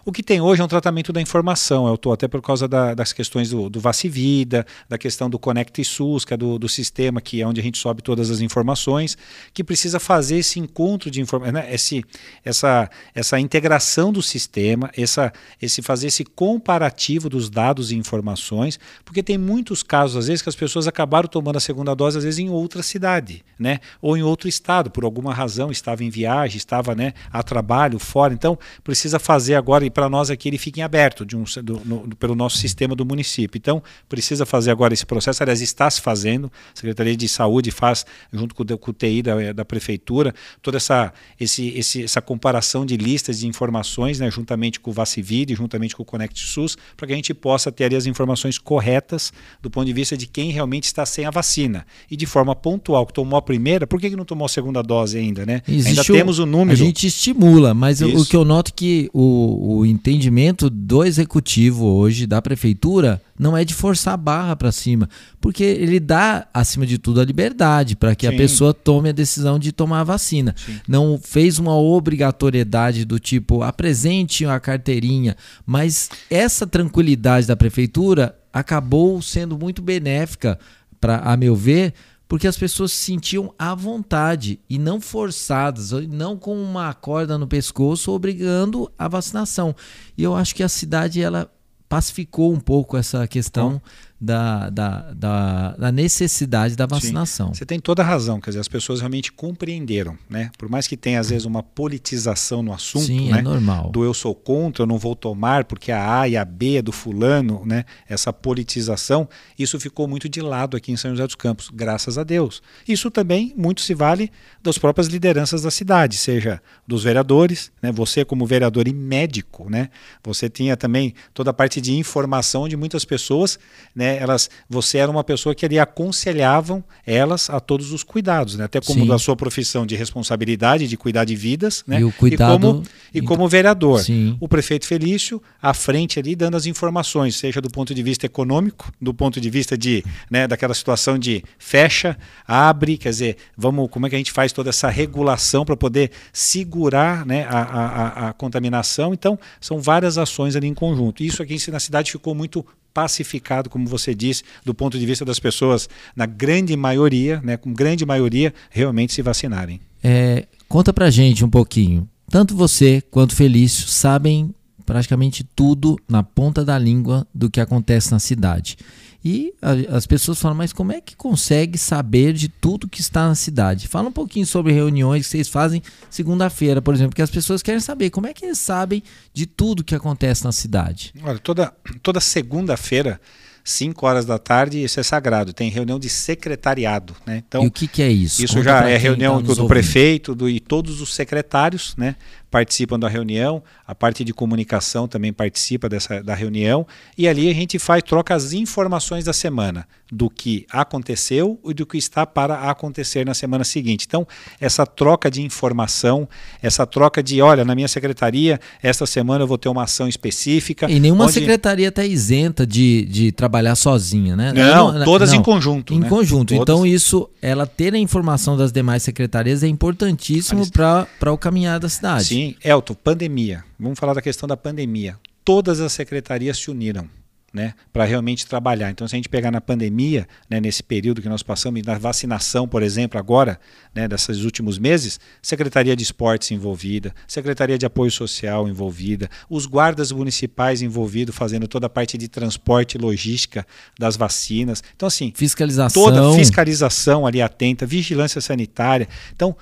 O 0.05 0.11
que 0.11 0.21
tem 0.21 0.41
hoje 0.41 0.61
é 0.61 0.65
um 0.65 0.69
tratamento 0.69 1.13
da 1.13 1.21
informação, 1.21 1.87
eu 1.87 1.95
estou 1.95 2.13
até 2.13 2.27
por 2.27 2.43
causa 2.43 2.67
da, 2.67 2.93
das 2.93 3.13
questões 3.13 3.51
do, 3.51 3.71
do 3.71 3.79
Vacivida, 3.79 4.67
da 4.89 4.99
questão 4.99 5.31
do 5.31 5.39
Conect 5.39 5.85
SUS, 5.85 6.25
que 6.25 6.35
é 6.35 6.37
do, 6.37 6.59
do, 6.59 6.69
sistema 6.69 7.21
que 7.21 7.41
é 7.41 7.47
onde 7.47 7.61
a 7.61 7.63
gente 7.63 7.79
sobe 7.79 8.03
todas 8.03 8.29
as 8.29 8.41
informações, 8.41 9.17
que 9.55 9.63
precisa 9.63 10.01
fazer 10.01 10.39
esse 10.39 10.59
encontro 10.59 11.09
de 11.09 11.21
informações, 11.21 11.55
né? 11.55 12.03
essa, 12.45 12.91
essa 13.15 13.39
integração 13.39 14.13
do 14.13 14.21
sistema, 14.21 14.91
essa, 14.97 15.33
esse 15.61 15.81
fazer 15.83 16.09
esse 16.09 16.25
comparativo 16.25 17.29
dos 17.29 17.49
dados 17.49 17.93
e 17.93 17.97
informações, 17.97 18.81
porque 19.05 19.23
tem 19.23 19.39
muitos 19.39 19.85
casos, 19.85 20.17
às 20.17 20.27
vezes, 20.27 20.43
que 20.43 20.49
as 20.49 20.57
pessoas 20.57 20.89
acabaram 20.89 21.29
tomando 21.29 21.59
a 21.59 21.61
segunda 21.61 21.95
dose, 21.95 22.19
às 22.19 22.25
vezes, 22.25 22.41
em 22.41 22.51
outra 22.51 22.83
cidade, 22.83 23.45
né? 23.57 23.79
ou 24.01 24.17
em 24.17 24.23
outro 24.25 24.49
estado, 24.49 24.91
por 24.91 25.05
alguma 25.05 25.33
razão, 25.33 25.71
estava 25.71 26.03
em 26.03 26.11
viagem, 26.11 26.57
estava 26.57 26.93
né, 26.93 27.13
a 27.33 27.41
trabalho, 27.41 28.01
fora. 28.01 28.35
Então, 28.35 28.59
precisa 28.83 29.21
fazer 29.21 29.55
agora, 29.55 29.92
para 29.93 30.09
nós 30.09 30.31
aqui 30.31 30.49
ele 30.49 30.59
fica 30.59 30.81
em 30.81 30.83
aberto 30.83 31.25
de 31.25 31.37
um, 31.37 31.45
do, 31.63 31.81
no, 31.85 32.17
pelo 32.17 32.35
nosso 32.35 32.59
sistema 32.59 32.95
do 32.95 33.05
município. 33.05 33.59
Então, 33.59 33.83
precisa 34.09 34.45
fazer 34.45 34.71
agora 34.71 34.95
esse 34.95 35.07
processo, 35.07 35.43
aliás, 35.43 35.61
está 35.61 35.91
se 35.91 36.01
fazendo, 36.01 36.51
a 36.75 36.77
Secretaria 36.77 37.17
de 37.17 37.29
Saúde 37.29 37.71
faz, 37.71 38.05
junto 38.33 38.55
com, 38.55 38.65
com 38.65 38.91
o 38.91 38.95
TI 38.95 39.23
da, 39.23 39.53
da 39.53 39.65
Prefeitura, 39.65 40.35
toda 40.61 40.77
essa, 40.77 41.13
esse, 41.39 41.69
esse, 41.69 42.05
essa 42.05 42.21
comparação 42.21 42.85
de 42.85 42.97
listas 42.97 43.41
de 43.41 43.47
informações, 43.47 44.19
né, 44.19 44.31
juntamente 44.31 44.81
com 44.81 44.91
o 44.91 44.95
Vacivide, 44.95 45.55
juntamente 45.55 45.95
com 45.95 46.03
o 46.03 46.07
Conect 46.07 46.39
SUS, 46.41 46.77
para 46.97 47.07
que 47.07 47.13
a 47.13 47.17
gente 47.17 47.35
possa 47.35 47.71
ter 47.71 47.85
ali 47.85 47.97
as 47.97 48.07
informações 48.07 48.59
corretas 48.59 49.33
do 49.61 49.71
ponto 49.71 49.87
de 49.87 49.93
vista 49.93 50.17
de 50.17 50.27
quem 50.27 50.51
realmente 50.51 50.85
está 50.85 51.05
sem 51.05 51.25
a 51.25 51.31
vacina. 51.31 51.87
E 52.11 52.17
de 52.17 52.27
forma 52.27 52.55
pontual, 52.55 53.07
que 53.07 53.13
tomou 53.13 53.39
a 53.39 53.43
primeira, 53.43 53.87
por 53.87 54.01
que, 54.01 54.11
que 54.11 54.17
não 54.17 54.25
tomou 54.25 54.47
a 54.47 54.49
segunda 54.49 54.83
dose 54.83 55.19
ainda? 55.19 55.45
Né? 55.47 55.63
ainda 55.67 56.05
temos 56.05 56.39
o 56.39 56.47
número. 56.47 56.73
A 56.73 56.77
gente 56.77 57.07
estimula, 57.07 57.75
mas 57.75 58.01
o 58.01 58.25
que 58.27 58.37
eu 58.37 58.45
noto 58.45 58.71
é 58.71 58.73
que 58.75 59.11
o, 59.13 59.79
o 59.79 59.82
o 59.83 59.87
entendimento 59.87 60.71
do 60.71 61.05
executivo 61.05 61.87
hoje, 61.87 62.27
da 62.27 62.41
prefeitura, 62.41 63.21
não 63.39 63.57
é 63.57 63.65
de 63.65 63.75
forçar 63.75 64.15
a 64.15 64.17
barra 64.17 64.55
para 64.55 64.71
cima, 64.71 65.09
porque 65.41 65.65
ele 65.65 65.99
dá, 65.99 66.47
acima 66.55 66.87
de 66.87 66.99
tudo, 66.99 67.21
a 67.21 67.25
liberdade 67.25 67.97
para 67.97 68.15
que 68.15 68.27
Sim. 68.27 68.35
a 68.35 68.37
pessoa 68.37 68.73
tome 68.73 69.09
a 69.09 69.13
decisão 69.13 69.59
de 69.59 69.73
tomar 69.73 70.01
a 70.01 70.05
vacina. 70.05 70.55
Sim. 70.57 70.81
Não 70.87 71.19
fez 71.21 71.59
uma 71.59 71.77
obrigatoriedade 71.77 73.05
do 73.05 73.19
tipo 73.19 73.63
apresente 73.63 74.47
a 74.47 74.59
carteirinha, 74.61 75.37
mas 75.67 76.09
essa 76.31 76.67
tranquilidade 76.67 77.49
da 77.49 77.57
prefeitura 77.57 78.37
acabou 78.53 79.21
sendo 79.21 79.59
muito 79.59 79.83
benéfica, 79.83 80.59
para 81.01 81.17
a 81.17 81.37
meu 81.37 81.57
ver, 81.57 81.93
porque 82.33 82.49
as 82.49 82.57
pessoas 82.57 82.93
se 82.93 83.05
sentiam 83.05 83.53
à 83.59 83.75
vontade 83.75 84.59
e 84.67 84.79
não 84.79 85.03
forçadas, 85.03 85.93
não 86.09 86.35
com 86.35 86.57
uma 86.57 86.95
corda 86.95 87.37
no 87.37 87.47
pescoço 87.47 88.11
obrigando 88.11 88.91
a 88.99 89.07
vacinação. 89.07 89.77
E 90.17 90.23
eu 90.23 90.35
acho 90.35 90.55
que 90.55 90.63
a 90.63 90.69
cidade 90.69 91.21
ela 91.21 91.53
pacificou 91.91 92.51
um 92.51 92.59
pouco 92.59 92.97
essa 92.97 93.29
questão 93.29 93.83
da, 94.23 94.71
da, 94.71 95.13
da, 95.13 95.71
da, 95.73 95.91
necessidade 95.91 96.77
da 96.77 96.87
vacinação. 96.87 97.49
Sim. 97.49 97.55
Você 97.55 97.67
tem 97.67 97.81
toda 97.81 98.03
a 98.03 98.05
razão, 98.05 98.41
quer 98.41 98.51
dizer, 98.51 98.61
as 98.61 98.69
pessoas 98.69 99.01
realmente 99.01 99.33
compreenderam, 99.33 100.17
né? 100.31 100.53
Por 100.57 100.69
mais 100.69 100.87
que 100.87 100.97
tenha 100.97 101.19
às 101.19 101.31
vezes 101.31 101.45
uma 101.45 101.61
politização 101.61 102.63
no 102.63 102.73
assunto, 102.73 103.07
Sim, 103.07 103.33
né? 103.33 103.41
É 103.41 103.43
normal. 103.43 103.91
Do 103.91 104.05
eu 104.05 104.15
sou 104.15 104.33
contra, 104.33 104.85
eu 104.85 104.87
não 104.87 104.97
vou 104.97 105.17
tomar 105.17 105.65
porque 105.65 105.91
a 105.91 106.21
A 106.21 106.29
e 106.29 106.37
a 106.37 106.45
B 106.45 106.77
é 106.77 106.83
do 106.83 106.93
fulano, 106.93 107.63
né? 107.67 107.85
Essa 108.09 108.33
politização, 108.33 109.29
isso 109.59 109.81
ficou 109.81 110.07
muito 110.07 110.29
de 110.29 110.41
lado 110.41 110.77
aqui 110.77 110.93
em 110.93 110.97
São 110.97 111.11
José 111.11 111.27
dos 111.27 111.35
Campos, 111.35 111.69
graças 111.75 112.17
a 112.17 112.23
Deus. 112.23 112.63
Isso 112.87 113.11
também 113.11 113.53
muito 113.57 113.81
se 113.81 113.93
vale 113.93 114.31
das 114.63 114.79
próprias 114.79 115.09
lideranças 115.09 115.63
da 115.63 115.71
cidade, 115.71 116.17
seja 116.17 116.63
dos 116.87 117.03
vereadores, 117.03 117.73
né? 117.83 117.91
Você 117.91 118.25
como 118.25 118.47
vereador 118.47 118.87
e 118.87 118.95
médico, 118.95 119.69
né? 119.69 119.89
Você 120.23 120.49
tinha 120.49 120.77
também 120.77 121.13
toda 121.35 121.51
a 121.51 121.53
parte 121.53 121.81
de 121.81 121.93
informação 121.97 122.69
de 122.69 122.77
muitas 122.77 123.05
pessoas, 123.05 123.59
né? 123.93 124.12
Elas, 124.17 124.51
você 124.69 124.99
era 124.99 125.11
uma 125.11 125.25
pessoa 125.25 125.55
que 125.55 125.65
ali 125.65 125.79
aconselhavam 125.79 126.83
elas 127.07 127.49
a 127.51 127.61
todos 127.61 127.93
os 127.93 128.03
cuidados, 128.03 128.57
né? 128.57 128.65
até 128.65 128.81
como 128.81 129.01
Sim. 129.01 129.07
da 129.07 129.19
sua 129.19 129.37
profissão 129.37 129.87
de 129.87 129.97
responsabilidade, 129.97 130.87
de 130.89 130.97
cuidar 130.97 131.25
de 131.25 131.35
vidas, 131.35 131.85
né? 131.87 132.01
E, 132.01 132.05
o 132.05 132.13
cuidado... 132.13 132.55
e, 132.55 132.61
como, 132.61 132.83
e 133.15 133.23
como 133.23 133.49
vereador. 133.49 134.01
Sim. 134.01 134.37
O 134.41 134.49
prefeito 134.49 134.87
Felício, 134.87 135.43
à 135.61 135.75
frente 135.75 136.19
ali, 136.19 136.35
dando 136.35 136.57
as 136.57 136.67
informações, 136.67 137.37
seja 137.37 137.61
do 137.61 137.71
ponto 137.71 137.95
de 137.95 138.03
vista 138.03 138.27
econômico, 138.27 138.93
do 139.01 139.13
ponto 139.15 139.41
de 139.41 139.51
vista 139.51 139.77
de, 139.77 140.05
né, 140.31 140.47
daquela 140.47 140.75
situação 140.75 141.19
de 141.19 141.43
fecha, 141.59 142.17
abre, 142.47 142.97
quer 142.97 143.11
dizer, 143.11 143.37
vamos, 143.57 143.89
como 143.91 144.07
é 144.07 144.11
que 144.11 144.17
a 144.17 144.19
gente 144.19 144.33
faz 144.33 144.53
toda 144.53 144.71
essa 144.71 144.89
regulação 144.89 145.65
para 145.65 145.77
poder 145.77 146.11
segurar 146.33 147.25
né, 147.27 147.47
a, 147.49 147.63
a, 147.63 148.29
a 148.29 148.33
contaminação. 148.33 149.13
Então, 149.13 149.39
são 149.61 149.81
várias 149.81 150.19
ações 150.19 150.57
ali 150.57 150.67
em 150.67 150.75
conjunto. 150.75 151.23
Isso 151.23 151.43
aqui 151.43 151.57
na 151.71 151.81
cidade 151.81 152.13
ficou 152.13 152.35
muito 152.35 152.65
pacificado, 152.93 153.71
como 153.71 153.87
você 153.87 154.15
disse, 154.15 154.43
do 154.65 154.75
ponto 154.75 154.99
de 154.99 155.07
vista 155.07 155.25
das 155.25 155.39
pessoas, 155.39 155.89
na 156.15 156.27
grande 156.27 156.77
maioria, 156.77 157.41
né, 157.43 157.57
com 157.57 157.73
grande 157.73 158.05
maioria, 158.05 158.53
realmente 158.71 159.13
se 159.13 159.23
vacinarem. 159.23 159.81
É, 160.03 160.47
conta 160.69 160.93
pra 160.93 161.11
gente 161.11 161.45
um 161.45 161.51
pouquinho. 161.51 162.09
Tanto 162.31 162.57
você 162.57 163.03
quanto 163.11 163.37
Felício 163.37 163.89
sabem 163.89 164.55
praticamente 164.87 165.45
tudo 165.45 165.99
na 166.09 166.23
ponta 166.23 166.65
da 166.65 166.79
língua 166.79 167.27
do 167.33 167.51
que 167.51 167.61
acontece 167.61 168.11
na 168.11 168.19
cidade. 168.19 168.77
E 169.25 169.55
a, 169.63 169.97
as 169.97 170.07
pessoas 170.07 170.41
falam, 170.41 170.57
mas 170.57 170.73
como 170.73 170.93
é 170.93 171.01
que 171.01 171.15
consegue 171.15 171.79
saber 171.79 172.33
de 172.33 172.49
tudo 172.49 172.89
que 172.89 173.01
está 173.01 173.29
na 173.29 173.35
cidade? 173.35 173.87
Fala 173.87 174.09
um 174.09 174.13
pouquinho 174.13 174.47
sobre 174.47 174.73
reuniões 174.73 175.27
que 175.27 175.31
vocês 175.31 175.49
fazem 175.49 175.83
segunda-feira, 176.11 176.83
por 176.83 176.95
exemplo, 176.95 177.15
que 177.15 177.23
as 177.23 177.31
pessoas 177.31 177.63
querem 177.63 177.81
saber 177.81 178.11
como 178.11 178.27
é 178.27 178.35
que 178.35 178.45
eles 178.45 178.59
sabem 178.59 179.03
de 179.33 179.47
tudo 179.47 179.85
que 179.85 179.95
acontece 179.95 180.45
na 180.45 180.53
cidade. 180.53 181.15
Olha, 181.23 181.39
toda, 181.39 181.73
toda 182.03 182.21
segunda-feira 182.21 183.21
5 183.65 184.07
horas 184.07 184.25
da 184.25 184.39
tarde, 184.39 184.83
isso 184.83 184.99
é 184.99 185.03
sagrado, 185.03 185.53
tem 185.53 185.71
reunião 185.71 185.99
de 185.99 186.09
secretariado. 186.09 187.15
Né? 187.25 187.43
Então, 187.47 187.63
e 187.63 187.67
o 187.67 187.71
que, 187.71 187.87
que 187.87 188.03
é 188.03 188.11
isso? 188.11 188.45
Isso 188.45 188.55
Conta 188.55 188.65
já 188.65 188.89
é 188.89 188.97
reunião 188.97 189.43
tá 189.43 189.55
do 189.55 189.67
prefeito 189.67 190.35
do, 190.35 190.49
e 190.49 190.59
todos 190.59 191.01
os 191.01 191.15
secretários 191.15 191.95
né, 191.97 192.17
participam 192.53 192.99
da 192.99 193.09
reunião, 193.09 193.63
a 193.87 193.95
parte 193.95 194.23
de 194.23 194.35
comunicação 194.35 195.09
também 195.09 195.33
participa 195.33 195.89
dessa, 195.89 196.23
da 196.23 196.35
reunião, 196.35 196.87
e 197.17 197.27
ali 197.27 197.51
a 197.51 197.55
gente 197.55 197.79
faz, 197.79 198.03
troca 198.03 198.35
as 198.35 198.53
informações 198.53 199.25
da 199.25 199.33
semana, 199.33 199.89
do 200.13 200.29
que 200.29 200.67
aconteceu 200.71 201.59
e 201.65 201.73
do 201.73 201.87
que 201.87 201.97
está 201.97 202.27
para 202.27 202.71
acontecer 202.71 203.25
na 203.25 203.33
semana 203.33 203.65
seguinte. 203.65 204.05
Então, 204.07 204.29
essa 204.61 204.85
troca 204.85 205.31
de 205.31 205.41
informação, 205.41 206.29
essa 206.63 206.87
troca 206.87 207.23
de, 207.23 207.41
olha, 207.41 207.65
na 207.65 207.75
minha 207.75 207.89
secretaria, 207.89 208.61
esta 208.83 209.07
semana 209.07 209.45
eu 209.45 209.49
vou 209.49 209.57
ter 209.57 209.71
uma 209.71 209.85
ação 209.85 210.07
específica. 210.07 210.91
E 210.91 211.01
nenhuma 211.01 211.25
onde... 211.25 211.33
secretaria 211.33 211.89
está 211.89 212.05
isenta 212.05 212.67
de, 212.67 213.07
de 213.07 213.33
trabalhar 213.33 213.75
sozinha, 213.75 214.37
né? 214.37 214.53
Não, 214.53 214.93
não 214.93 215.05
todas 215.07 215.31
não, 215.31 215.39
em 215.39 215.43
conjunto. 215.43 215.95
Em 215.95 216.01
né? 216.01 216.09
conjunto. 216.11 216.55
Todas. 216.55 216.63
Então, 216.63 216.85
isso, 216.85 217.31
ela 217.41 217.67
ter 217.67 217.95
a 217.95 217.99
informação 217.99 218.59
das 218.59 218.71
demais 218.71 219.03
secretarias 219.03 219.63
é 219.63 219.69
importantíssimo 219.69 220.71
para 220.71 221.33
o 221.33 221.39
caminhar 221.39 221.81
da 221.81 221.89
cidade. 221.89 222.25
Sim, 222.25 222.42
Elton, 222.63 222.95
pandemia. 222.95 223.65
Vamos 223.79 223.99
falar 223.99 224.15
da 224.15 224.23
questão 224.23 224.49
da 224.49 224.57
pandemia. 224.57 225.19
Todas 225.45 225.81
as 225.81 225.93
secretarias 225.93 226.59
se 226.59 226.71
uniram 226.71 227.09
né, 227.53 227.75
para 227.93 228.05
realmente 228.05 228.47
trabalhar. 228.47 228.91
Então, 228.91 229.07
se 229.07 229.15
a 229.15 229.19
gente 229.19 229.29
pegar 229.29 229.51
na 229.51 229.61
pandemia, 229.61 230.27
né, 230.49 230.59
nesse 230.59 230.83
período 230.83 231.21
que 231.21 231.29
nós 231.29 231.43
passamos, 231.43 231.83
na 231.83 231.99
vacinação, 231.99 232.67
por 232.67 232.83
exemplo, 232.83 233.19
agora, 233.19 233.61
né, 233.95 234.09
desses 234.09 234.45
últimos 234.45 234.79
meses, 234.79 235.21
Secretaria 235.43 235.95
de 235.95 236.03
Esportes 236.03 236.51
envolvida, 236.51 237.15
Secretaria 237.29 237.77
de 237.77 237.85
Apoio 237.85 238.11
Social 238.11 238.69
envolvida, 238.69 239.29
os 239.51 239.67
guardas 239.67 240.11
municipais 240.11 240.81
envolvidos 240.81 241.37
fazendo 241.37 241.69
toda 241.69 241.87
a 241.87 241.91
parte 241.91 242.17
de 242.17 242.27
transporte 242.27 242.95
e 242.95 242.99
logística 242.99 243.67
das 243.99 244.17
vacinas. 244.17 244.83
Então, 244.97 245.07
assim, 245.07 245.31
fiscalização. 245.37 246.03
toda 246.03 246.33
fiscalização 246.35 247.27
ali 247.27 247.43
atenta, 247.43 247.85
vigilância 247.85 248.41
sanitária. 248.41 249.07
Então, 249.35 249.55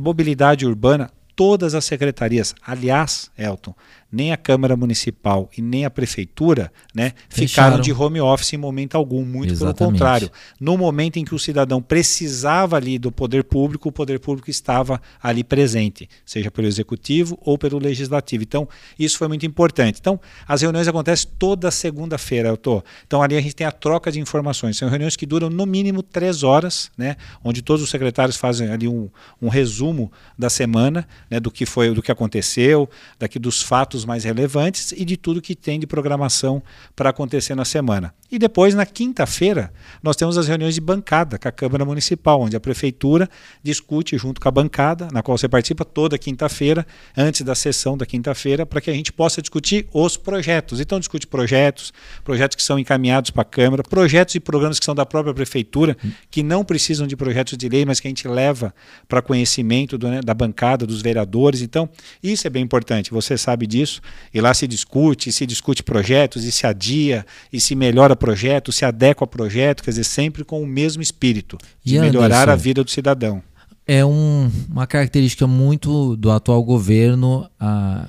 mobilidade 0.00 0.64
urbana, 0.66 1.10
todas 1.34 1.74
as 1.74 1.84
secretarias. 1.84 2.54
Aliás, 2.62 3.30
Elton, 3.36 3.74
nem 4.14 4.32
a 4.32 4.36
Câmara 4.36 4.76
Municipal 4.76 5.50
e 5.56 5.60
nem 5.60 5.84
a 5.84 5.90
Prefeitura 5.90 6.70
né, 6.94 7.12
ficaram 7.28 7.80
de 7.80 7.92
home 7.92 8.20
office 8.20 8.52
em 8.52 8.56
momento 8.56 8.94
algum, 8.94 9.24
muito 9.24 9.52
Exatamente. 9.52 9.78
pelo 9.78 9.90
contrário. 9.90 10.30
No 10.60 10.78
momento 10.78 11.16
em 11.16 11.24
que 11.24 11.34
o 11.34 11.38
cidadão 11.38 11.82
precisava 11.82 12.76
ali 12.76 12.96
do 12.96 13.10
poder 13.10 13.42
público, 13.42 13.88
o 13.88 13.92
poder 13.92 14.20
público 14.20 14.48
estava 14.48 15.02
ali 15.20 15.42
presente, 15.42 16.08
seja 16.24 16.48
pelo 16.48 16.68
Executivo 16.68 17.36
ou 17.42 17.58
pelo 17.58 17.78
Legislativo. 17.78 18.44
Então, 18.44 18.68
isso 18.96 19.18
foi 19.18 19.26
muito 19.26 19.44
importante. 19.44 19.98
Então, 20.00 20.20
as 20.46 20.62
reuniões 20.62 20.86
acontecem 20.86 21.28
toda 21.36 21.68
segunda-feira, 21.72 22.50
eu 22.50 22.56
tô. 22.56 22.84
Então, 23.04 23.20
ali 23.20 23.36
a 23.36 23.40
gente 23.40 23.56
tem 23.56 23.66
a 23.66 23.72
troca 23.72 24.12
de 24.12 24.20
informações. 24.20 24.76
São 24.76 24.88
reuniões 24.88 25.16
que 25.16 25.26
duram 25.26 25.50
no 25.50 25.66
mínimo 25.66 26.04
três 26.04 26.44
horas, 26.44 26.88
né, 26.96 27.16
onde 27.42 27.62
todos 27.62 27.82
os 27.82 27.90
secretários 27.90 28.36
fazem 28.36 28.68
ali 28.68 28.86
um, 28.86 29.10
um 29.42 29.48
resumo 29.48 30.12
da 30.38 30.48
semana, 30.48 31.06
né, 31.28 31.40
do 31.40 31.50
que 31.50 31.66
foi, 31.66 31.92
do 31.92 32.00
que 32.00 32.12
aconteceu, 32.12 32.88
daqui 33.18 33.40
dos 33.40 33.60
fatos 33.60 34.03
mais 34.04 34.24
relevantes 34.24 34.92
e 34.92 35.04
de 35.04 35.16
tudo 35.16 35.40
que 35.40 35.54
tem 35.54 35.78
de 35.78 35.86
programação 35.86 36.62
para 36.94 37.10
acontecer 37.10 37.54
na 37.54 37.64
semana. 37.64 38.14
E 38.30 38.38
depois, 38.38 38.74
na 38.74 38.84
quinta-feira, 38.84 39.72
nós 40.02 40.16
temos 40.16 40.36
as 40.36 40.48
reuniões 40.48 40.74
de 40.74 40.80
bancada 40.80 41.38
com 41.38 41.46
a 41.46 41.52
Câmara 41.52 41.84
Municipal, 41.84 42.40
onde 42.40 42.56
a 42.56 42.60
Prefeitura 42.60 43.28
discute 43.62 44.18
junto 44.18 44.40
com 44.40 44.48
a 44.48 44.50
bancada, 44.50 45.08
na 45.12 45.22
qual 45.22 45.38
você 45.38 45.48
participa 45.48 45.84
toda 45.84 46.18
quinta-feira, 46.18 46.86
antes 47.16 47.42
da 47.42 47.54
sessão 47.54 47.96
da 47.96 48.04
quinta-feira, 48.04 48.66
para 48.66 48.80
que 48.80 48.90
a 48.90 48.92
gente 48.92 49.12
possa 49.12 49.40
discutir 49.40 49.86
os 49.92 50.16
projetos. 50.16 50.80
Então, 50.80 50.98
discute 50.98 51.26
projetos, 51.26 51.92
projetos 52.24 52.56
que 52.56 52.62
são 52.62 52.78
encaminhados 52.78 53.30
para 53.30 53.42
a 53.42 53.44
Câmara, 53.44 53.82
projetos 53.82 54.34
e 54.34 54.40
programas 54.40 54.80
que 54.80 54.84
são 54.84 54.94
da 54.94 55.06
própria 55.06 55.32
Prefeitura, 55.32 55.96
que 56.30 56.42
não 56.42 56.64
precisam 56.64 57.06
de 57.06 57.16
projetos 57.16 57.56
de 57.56 57.68
lei, 57.68 57.84
mas 57.84 58.00
que 58.00 58.08
a 58.08 58.10
gente 58.10 58.26
leva 58.26 58.74
para 59.06 59.22
conhecimento 59.22 59.96
do, 59.96 60.08
né, 60.08 60.20
da 60.20 60.34
bancada, 60.34 60.86
dos 60.86 61.00
vereadores. 61.02 61.62
Então, 61.62 61.88
isso 62.22 62.46
é 62.46 62.50
bem 62.50 62.64
importante, 62.64 63.10
você 63.10 63.38
sabe 63.38 63.66
disso, 63.66 63.93
e 64.32 64.40
lá 64.40 64.52
se 64.54 64.66
discute, 64.66 65.32
se 65.32 65.46
discute 65.46 65.82
projetos, 65.82 66.44
e 66.44 66.52
se 66.52 66.66
adia, 66.66 67.24
e 67.52 67.60
se 67.60 67.74
melhora 67.74 68.16
projeto, 68.16 68.72
se 68.72 68.84
adequa 68.84 69.26
projeto, 69.26 69.82
quer 69.82 69.90
dizer, 69.90 70.04
sempre 70.04 70.44
com 70.44 70.62
o 70.62 70.66
mesmo 70.66 71.02
espírito 71.02 71.58
de 71.82 71.98
melhorar 71.98 72.48
a 72.48 72.56
vida 72.56 72.82
do 72.84 72.90
cidadão. 72.90 73.42
É 73.86 74.04
um, 74.04 74.50
uma 74.70 74.86
característica 74.86 75.46
muito 75.46 76.16
do 76.16 76.30
atual 76.30 76.62
governo 76.64 77.48
a, 77.60 78.08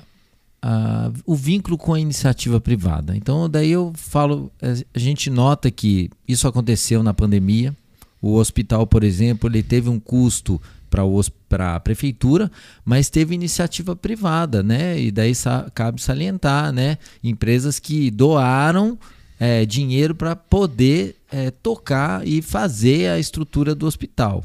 a, 0.62 1.10
o 1.26 1.34
vínculo 1.34 1.76
com 1.76 1.92
a 1.92 2.00
iniciativa 2.00 2.60
privada. 2.60 3.16
Então, 3.16 3.48
daí 3.48 3.70
eu 3.70 3.92
falo, 3.94 4.50
a 4.62 4.98
gente 4.98 5.28
nota 5.28 5.70
que 5.70 6.10
isso 6.26 6.48
aconteceu 6.48 7.02
na 7.02 7.12
pandemia. 7.12 7.74
O 8.22 8.36
hospital, 8.36 8.86
por 8.86 9.04
exemplo, 9.04 9.50
ele 9.50 9.62
teve 9.62 9.90
um 9.90 10.00
custo 10.00 10.60
para 10.88 11.04
a 11.48 11.80
prefeitura, 11.80 12.50
mas 12.84 13.08
teve 13.08 13.34
iniciativa 13.34 13.94
privada, 13.94 14.62
né? 14.62 14.98
E 15.00 15.10
daí 15.10 15.32
cabe 15.74 16.02
salientar, 16.02 16.72
né? 16.72 16.98
Empresas 17.22 17.78
que 17.78 18.10
doaram 18.10 18.98
é, 19.38 19.64
dinheiro 19.64 20.14
para 20.14 20.34
poder 20.34 21.16
é, 21.30 21.50
tocar 21.50 22.26
e 22.26 22.42
fazer 22.42 23.10
a 23.10 23.18
estrutura 23.18 23.74
do 23.74 23.86
hospital. 23.86 24.44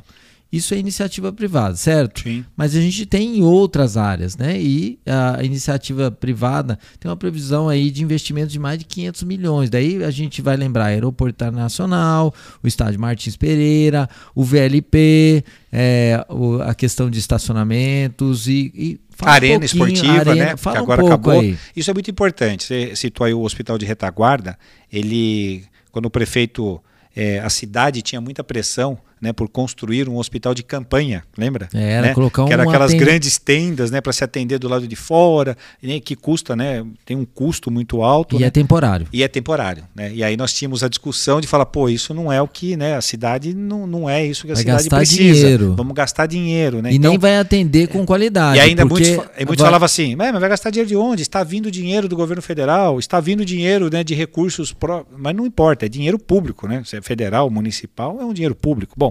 Isso 0.51 0.73
é 0.73 0.77
iniciativa 0.77 1.31
privada, 1.31 1.77
certo? 1.77 2.23
Sim. 2.23 2.43
Mas 2.57 2.75
a 2.75 2.81
gente 2.81 3.05
tem 3.05 3.37
em 3.37 3.41
outras 3.41 3.95
áreas, 3.95 4.35
né? 4.35 4.59
E 4.59 4.99
a 5.05 5.41
iniciativa 5.43 6.11
privada 6.11 6.77
tem 6.99 7.09
uma 7.09 7.15
previsão 7.15 7.69
aí 7.69 7.89
de 7.89 8.03
investimento 8.03 8.51
de 8.51 8.59
mais 8.59 8.77
de 8.77 8.83
500 8.83 9.23
milhões. 9.23 9.69
Daí 9.69 10.03
a 10.03 10.11
gente 10.11 10.41
vai 10.41 10.57
lembrar 10.57 10.87
Aeroporto 10.87 11.33
Internacional, 11.33 12.33
o 12.61 12.67
Estádio 12.67 12.99
Martins 12.99 13.37
Pereira, 13.37 14.09
o 14.35 14.43
VLP, 14.43 15.45
é, 15.71 16.25
o, 16.27 16.61
a 16.61 16.75
questão 16.75 17.09
de 17.09 17.17
estacionamentos 17.17 18.49
e, 18.49 18.73
e 18.75 18.99
arena 19.21 19.61
um 19.61 19.65
esportiva, 19.65 20.19
arena, 20.19 20.35
né? 20.35 20.57
Fala 20.57 20.77
que 20.77 20.83
agora 20.83 21.03
um 21.03 21.07
acabou. 21.07 21.39
Aí. 21.39 21.57
Isso 21.73 21.89
é 21.89 21.93
muito 21.93 22.11
importante. 22.11 22.65
Você 22.65 22.93
citou 22.97 23.25
aí 23.25 23.33
o 23.33 23.41
Hospital 23.41 23.77
de 23.77 23.85
Retaguarda. 23.85 24.59
Ele, 24.91 25.63
quando 25.93 26.07
o 26.07 26.09
prefeito, 26.11 26.81
é, 27.15 27.39
a 27.39 27.49
cidade 27.49 28.01
tinha 28.01 28.19
muita 28.19 28.43
pressão 28.43 28.97
né, 29.21 29.31
por 29.31 29.47
construir 29.47 30.09
um 30.09 30.17
hospital 30.17 30.53
de 30.53 30.63
campanha, 30.63 31.23
lembra? 31.37 31.69
É, 31.73 31.91
era 31.91 32.07
né? 32.07 32.13
colocar 32.13 32.43
um 32.43 32.47
que 32.47 32.53
era 32.53 32.63
aquelas 32.63 32.93
grandes 32.93 33.37
tendas, 33.37 33.91
né, 33.91 34.01
para 34.01 34.11
se 34.11 34.23
atender 34.23 34.57
do 34.57 34.67
lado 34.67 34.87
de 34.87 34.95
fora, 34.95 35.55
né, 35.81 35.99
que 35.99 36.15
custa, 36.15 36.55
né, 36.55 36.83
tem 37.05 37.15
um 37.15 37.25
custo 37.25 37.69
muito 37.69 38.01
alto. 38.01 38.35
E 38.35 38.39
né? 38.39 38.47
é 38.47 38.49
temporário. 38.49 39.07
E 39.13 39.21
é 39.21 39.27
temporário, 39.27 39.83
né? 39.95 40.11
E 40.11 40.23
aí 40.23 40.35
nós 40.35 40.53
tínhamos 40.53 40.83
a 40.83 40.87
discussão 40.87 41.39
de 41.39 41.47
falar, 41.47 41.67
pô, 41.67 41.87
isso 41.87 42.13
não 42.13 42.31
é 42.31 42.41
o 42.41 42.47
que, 42.47 42.75
né, 42.75 42.95
a 42.95 43.01
cidade 43.01 43.53
não, 43.53 43.85
não 43.85 44.09
é 44.09 44.25
isso 44.25 44.45
que 44.45 44.51
a 44.51 44.55
vai 44.55 44.63
cidade 44.63 44.83
gastar 44.83 44.97
precisa. 44.97 45.33
Dinheiro. 45.33 45.75
Vamos 45.77 45.93
gastar 45.93 46.25
dinheiro, 46.25 46.81
né? 46.81 46.91
E 46.91 46.95
então, 46.95 47.11
nem 47.11 47.19
vai 47.19 47.37
atender 47.37 47.87
com 47.87 48.03
qualidade. 48.05 48.57
E 48.57 48.61
ainda 48.61 48.85
muitos, 48.85 49.09
muitos 49.45 49.63
falavam 49.63 49.85
assim, 49.85 50.15
mas 50.15 50.31
vai 50.31 50.49
gastar 50.49 50.71
dinheiro 50.71 50.89
de 50.89 50.95
onde? 50.95 51.21
Está 51.21 51.43
vindo 51.43 51.69
dinheiro 51.69 52.07
do 52.07 52.15
governo 52.15 52.41
federal, 52.41 52.97
está 52.97 53.19
vindo 53.19 53.45
dinheiro, 53.45 53.89
né, 53.91 54.03
de 54.03 54.15
recursos, 54.15 54.73
pró... 54.73 55.05
mas 55.15 55.35
não 55.35 55.45
importa, 55.45 55.85
é 55.85 55.89
dinheiro 55.89 56.17
público, 56.17 56.67
né? 56.67 56.81
Se 56.85 56.97
é 56.97 57.01
federal, 57.01 57.49
municipal, 57.49 58.17
é 58.19 58.25
um 58.25 58.33
dinheiro 58.33 58.55
público. 58.55 58.93
Bom, 58.97 59.10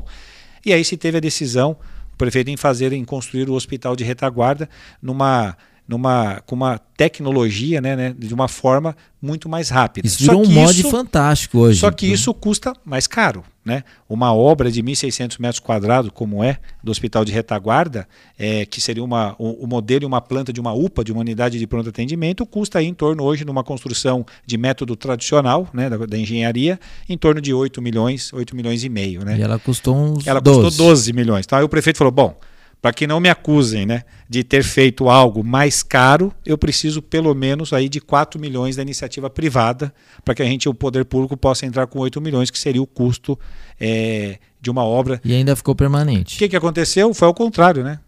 e 0.65 0.73
aí 0.73 0.85
se 0.85 0.97
teve 0.97 1.19
a 1.19 1.21
decisão, 1.21 1.77
o 2.13 2.17
prefeito 2.17 2.51
em 2.51 2.57
fazer, 2.57 2.93
em 2.93 3.05
construir 3.05 3.49
o 3.49 3.55
hospital 3.55 3.97
de 3.97 4.05
retaguarda 4.05 4.69
numa, 5.01 5.57
numa, 5.91 6.41
com 6.47 6.55
uma 6.55 6.79
tecnologia, 6.79 7.81
né, 7.81 7.97
né, 7.97 8.15
de 8.17 8.33
uma 8.33 8.47
forma 8.47 8.97
muito 9.21 9.49
mais 9.49 9.71
rápida. 9.71 10.07
Isso 10.07 10.23
virou 10.23 10.45
um 10.45 10.49
mod 10.49 10.83
fantástico 10.85 11.59
hoje. 11.59 11.81
Só 11.81 11.91
que 11.91 12.07
né? 12.07 12.13
isso 12.13 12.33
custa 12.33 12.73
mais 12.85 13.09
caro. 13.09 13.43
Né? 13.65 13.83
Uma 14.09 14.33
obra 14.33 14.71
de 14.71 14.81
1.600 14.81 15.41
metros 15.41 15.59
quadrados, 15.59 16.13
como 16.15 16.45
é 16.45 16.59
do 16.83 16.93
Hospital 16.93 17.25
de 17.25 17.33
Retaguarda, 17.33 18.07
é, 18.39 18.65
que 18.65 18.81
seria 18.81 19.03
uma, 19.03 19.35
o, 19.37 19.65
o, 19.65 19.67
modelo 19.67 20.05
e 20.05 20.07
uma 20.07 20.21
planta 20.21 20.53
de 20.53 20.61
uma 20.61 20.73
UPA, 20.73 21.03
de 21.03 21.11
uma 21.11 21.23
unidade 21.23 21.59
de 21.59 21.67
pronto 21.67 21.89
atendimento, 21.89 22.47
custa 22.47 22.79
aí 22.79 22.87
em 22.87 22.95
torno 22.95 23.25
hoje, 23.25 23.45
numa 23.45 23.65
construção 23.65 24.25
de 24.47 24.57
método 24.57 24.95
tradicional 24.95 25.69
né, 25.75 25.91
da, 25.91 25.97
da, 26.07 26.17
engenharia, 26.17 26.79
em 27.09 27.19
torno 27.19 27.41
de 27.41 27.53
8 27.53 27.83
milhões, 27.83 28.33
8 28.33 28.55
milhões 28.55 28.85
e 28.85 28.89
meio. 28.89 29.25
Né? 29.25 29.39
E 29.39 29.43
ela 29.43 29.59
custou 29.59 29.97
uns 29.97 30.25
Ela 30.25 30.41
12. 30.41 30.61
custou 30.63 30.87
12 30.87 31.13
milhões. 31.13 31.45
Então 31.45 31.59
aí 31.59 31.65
o 31.65 31.69
prefeito 31.69 31.99
falou, 31.99 32.13
bom, 32.13 32.39
para 32.81 32.93
que 32.93 33.07
não 33.07 33.21
me 33.21 33.29
acusem 33.29 33.85
né, 33.85 34.05
de 34.29 34.43
ter 34.43 34.63
feito 34.63 35.09
algo 35.09 35.45
mais 35.45 35.83
caro, 35.83 36.33
eu 36.45 36.57
preciso 36.57 37.03
pelo 37.03 37.35
menos 37.35 37.73
aí 37.73 37.89
de 37.89 38.01
4 38.01 38.41
milhões 38.41 38.77
da 38.77 38.83
iniciativa 38.83 39.29
privada, 39.29 39.93
para 40.25 40.35
que 40.35 40.43
a 40.43 40.47
gente, 40.47 40.69
o 40.69 40.75
poder 40.75 41.05
público, 41.05 41.37
possa 41.37 41.67
entrar 41.67 41.87
com 41.87 41.99
8 41.99 42.21
milhões, 42.21 42.51
que 42.51 42.59
seria 42.59 42.83
o 42.83 42.87
custo 42.87 43.39
é, 43.79 44.39
de 44.61 44.71
uma 44.71 44.85
obra. 44.85 45.21
E 45.25 45.35
ainda 45.35 45.55
ficou 45.55 45.75
permanente. 45.75 46.37
O 46.37 46.39
que, 46.39 46.49
que 46.49 46.57
aconteceu? 46.57 47.13
Foi 47.13 47.29
ao 47.29 47.35
contrário, 47.35 47.85
né? 47.85 48.01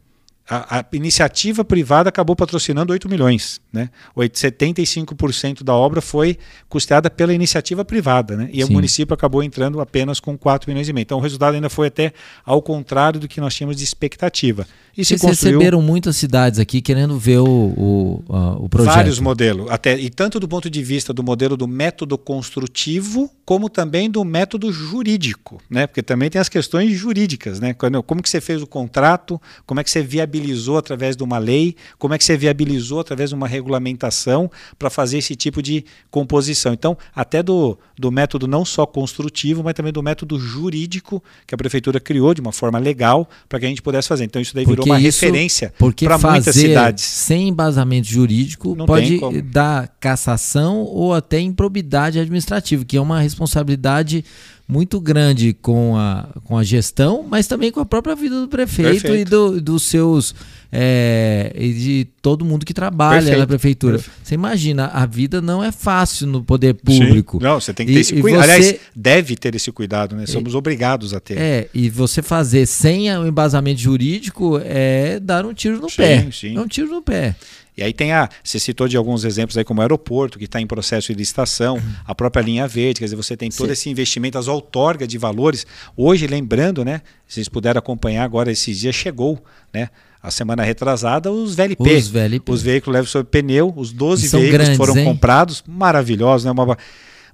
A, 0.53 0.81
a, 0.81 0.85
iniciativa 0.93 1.65
privada 1.65 2.11
acabou 2.11 2.37
patrocinando 2.37 2.93
8 2.93 3.09
milhões. 3.09 3.59
Né? 3.73 3.89
75% 4.15 5.63
da 5.63 5.73
obra 5.73 6.03
foi 6.03 6.37
custeada 6.69 7.09
pela 7.09 7.33
iniciativa 7.33 7.85
privada. 7.85 8.37
Né? 8.37 8.51
E 8.53 8.63
Sim. 8.63 8.69
o 8.69 8.73
município 8.73 9.15
acabou 9.15 9.43
entrando 9.43 9.81
apenas 9.81 10.21
com 10.21 10.37
4 10.37 10.71
milhões 10.71 10.89
e 10.89 10.93
meio. 10.93 11.03
Então 11.03 11.17
o 11.17 11.21
resultado 11.23 11.55
ainda 11.55 11.71
foi 11.71 11.87
até 11.87 12.13
ao 12.45 12.61
contrário 12.61 13.19
do 13.19 13.27
que 13.27 13.41
nós 13.41 13.55
tínhamos 13.55 13.79
de 13.79 13.85
expectativa. 13.85 14.67
E 14.95 15.03
Vocês 15.03 15.21
se 15.21 15.27
construiu... 15.27 15.59
receberam 15.59 15.81
muitas 15.81 16.17
cidades 16.17 16.59
aqui 16.59 16.83
querendo 16.83 17.19
ver 17.19 17.39
o, 17.39 17.47
o, 17.47 18.25
uh, 18.29 18.65
o 18.65 18.69
projeto. 18.69 18.95
Vários 18.95 19.19
modelos. 19.19 19.71
Até, 19.71 19.99
e 19.99 20.11
tanto 20.11 20.39
do 20.39 20.47
ponto 20.47 20.69
de 20.69 20.83
vista 20.83 21.15
do 21.15 21.23
modelo 21.23 21.57
do 21.57 21.67
método 21.67 22.19
construtivo, 22.19 23.31
como 23.43 23.71
também 23.71 24.11
do 24.11 24.23
método 24.23 24.71
jurídico. 24.71 25.63
Né? 25.71 25.87
Porque 25.87 26.03
também 26.03 26.29
tem 26.29 26.39
as 26.39 26.51
questões 26.51 26.93
jurídicas. 26.93 27.59
Né? 27.59 27.75
Como 27.75 28.23
que 28.23 28.29
você 28.29 28.41
fez 28.41 28.61
o 28.61 28.67
contrato, 28.67 29.41
como 29.65 29.81
é 29.81 29.85
que 29.85 29.91
você 29.91 30.03
viabilizou 30.03 30.42
viabilizou 30.43 30.77
através 30.77 31.17
de 31.17 31.23
uma 31.23 31.39
lei, 31.39 31.77
como 31.99 32.15
é 32.15 32.19
que 32.19 32.25
você 32.25 32.37
viabilizou 32.37 33.01
através 33.01 33.31
de 33.31 33.35
uma 33.35 33.47
regulamentação 33.47 34.51
para 34.79 34.91
fazer 34.91 35.19
esse 35.19 35.37
tipo 35.37 35.63
de 35.63 35.85
composição. 36.11 36.73
Então, 36.73 36.97
até 37.15 37.43
do, 37.43 37.79
do 37.99 38.11
método 38.11 38.47
não 38.47 38.65
só 38.65 38.85
construtivo, 38.85 39.63
mas 39.63 39.75
também 39.75 39.93
do 39.93 40.03
método 40.03 40.39
jurídico 40.39 41.23
que 41.47 41.55
a 41.55 41.59
prefeitura 41.59 42.01
criou 42.01 42.35
de 42.35 42.41
uma 42.41 42.53
forma 42.53 42.79
legal 42.79 43.29
para 43.49 43.61
que 43.61 43.67
a 43.67 43.69
gente 43.69 43.83
pudesse 43.83 44.09
fazer. 44.09 44.25
Então, 44.25 44.43
isso 44.43 44.55
daí 44.55 44.65
virou 44.65 44.85
uma 44.85 45.01
isso, 45.01 45.21
referência 45.21 45.73
para 45.79 46.19
muitas 46.19 46.55
cidades. 46.55 47.05
Sem 47.05 47.49
embasamento 47.49 48.09
jurídico 48.09 48.75
não 48.75 48.87
pode 48.87 49.21
dar 49.43 49.89
cassação 50.01 50.81
ou 50.83 51.15
até 51.15 51.41
improbidade 51.41 52.19
administrativa, 52.19 52.85
que 52.85 52.97
é 52.97 53.01
uma 53.01 53.21
responsabilidade 53.21 54.25
muito 54.73 54.99
grande 54.99 55.53
com 55.53 55.95
a, 55.97 56.29
com 56.45 56.57
a 56.57 56.65
gestão, 56.65 57.27
mas 57.29 57.47
também 57.47 57.71
com 57.71 57.81
a 57.81 57.85
própria 57.85 58.17
vida 58.17 58.41
do 58.41 58.49
prefeito 58.49 59.03
Perfeito. 59.03 59.17
e 59.17 59.25
do, 59.25 59.61
dos 59.61 59.83
seus 59.83 60.35
é, 60.75 61.53
e 61.55 61.73
de 61.75 62.09
todo 62.23 62.47
mundo 62.47 62.65
que 62.65 62.73
trabalha 62.73 63.17
Perfeito. 63.17 63.39
na 63.39 63.47
prefeitura. 63.47 63.97
Perfeito. 63.99 64.19
Você 64.25 64.35
imagina, 64.35 64.87
a 64.87 65.05
vida 65.05 65.43
não 65.43 65.63
é 65.63 65.71
fácil 65.71 66.27
no 66.27 66.43
poder 66.43 66.73
público. 66.73 67.37
Sim. 67.37 67.45
Não, 67.45 67.61
você 67.61 67.75
tem 67.75 67.85
que 67.85 67.93
ter 67.93 67.99
e, 67.99 68.01
esse 68.01 68.19
cuidado. 68.19 68.47
Você... 68.47 68.53
Aliás, 68.53 68.81
deve 68.97 69.37
ter 69.37 69.55
esse 69.55 69.71
cuidado, 69.71 70.17
né? 70.17 70.25
Somos 70.25 70.55
e, 70.55 70.57
obrigados 70.57 71.13
a 71.13 71.21
ter. 71.21 71.37
É, 71.37 71.69
e 71.75 71.91
você 71.91 72.23
fazer 72.23 72.65
sem 72.65 73.15
o 73.15 73.27
embasamento 73.27 73.83
jurídico 73.83 74.59
é 74.65 75.21
dar 75.21 75.45
um 75.45 75.53
tiro 75.53 75.79
no 75.79 75.91
sim, 75.91 75.97
pé. 75.97 76.29
Sim. 76.33 76.57
É 76.57 76.61
um 76.61 76.67
tiro 76.67 76.89
no 76.89 77.03
pé. 77.03 77.37
E 77.77 77.83
aí 77.83 77.93
tem 77.93 78.13
a. 78.13 78.29
Você 78.45 78.59
citou 78.59 78.87
de 78.87 78.97
alguns 78.97 79.25
exemplos 79.25 79.57
aí, 79.57 79.65
como 79.65 79.81
o 79.81 79.83
aeroporto, 79.83 80.39
que 80.39 80.45
está 80.45 80.61
em 80.61 80.67
processo 80.67 81.09
de 81.09 81.15
licitação, 81.15 81.77
uhum. 81.77 81.95
a 82.05 82.15
própria 82.15 82.43
linha 82.43 82.69
verde, 82.69 83.01
quer 83.01 83.07
dizer, 83.07 83.17
você 83.17 83.37
tem 83.37 83.51
todo 83.51 83.69
Sim. 83.69 83.73
esse 83.73 83.91
investimento, 83.91 84.37
as 84.37 84.47
outorgas 84.47 85.09
de 85.09 85.17
valores. 85.17 85.67
Hoje, 85.97 86.27
lembrando, 86.27 86.85
né? 86.85 87.01
Se 87.27 87.37
vocês 87.37 87.49
puderam 87.49 87.79
acompanhar 87.79 88.25
agora, 88.25 88.53
esses 88.53 88.79
dias 88.79 88.95
chegou, 88.95 89.43
né? 89.73 89.89
A 90.23 90.31
semana 90.31 90.63
retrasada, 90.63 91.33
os 91.33 91.55
VLP. 91.55 91.97
Os, 91.97 92.09
VLP. 92.09 92.53
os 92.53 92.63
veículos 92.63 92.95
leves 92.95 93.11
sobre 93.11 93.29
pneu, 93.29 93.73
os 93.75 93.91
12 93.91 94.29
veículos 94.29 94.53
grandes, 94.53 94.77
foram 94.77 94.97
hein? 94.97 95.05
comprados, 95.05 95.65
maravilhosos, 95.67 96.45
né? 96.45 96.51
Uma, 96.51 96.77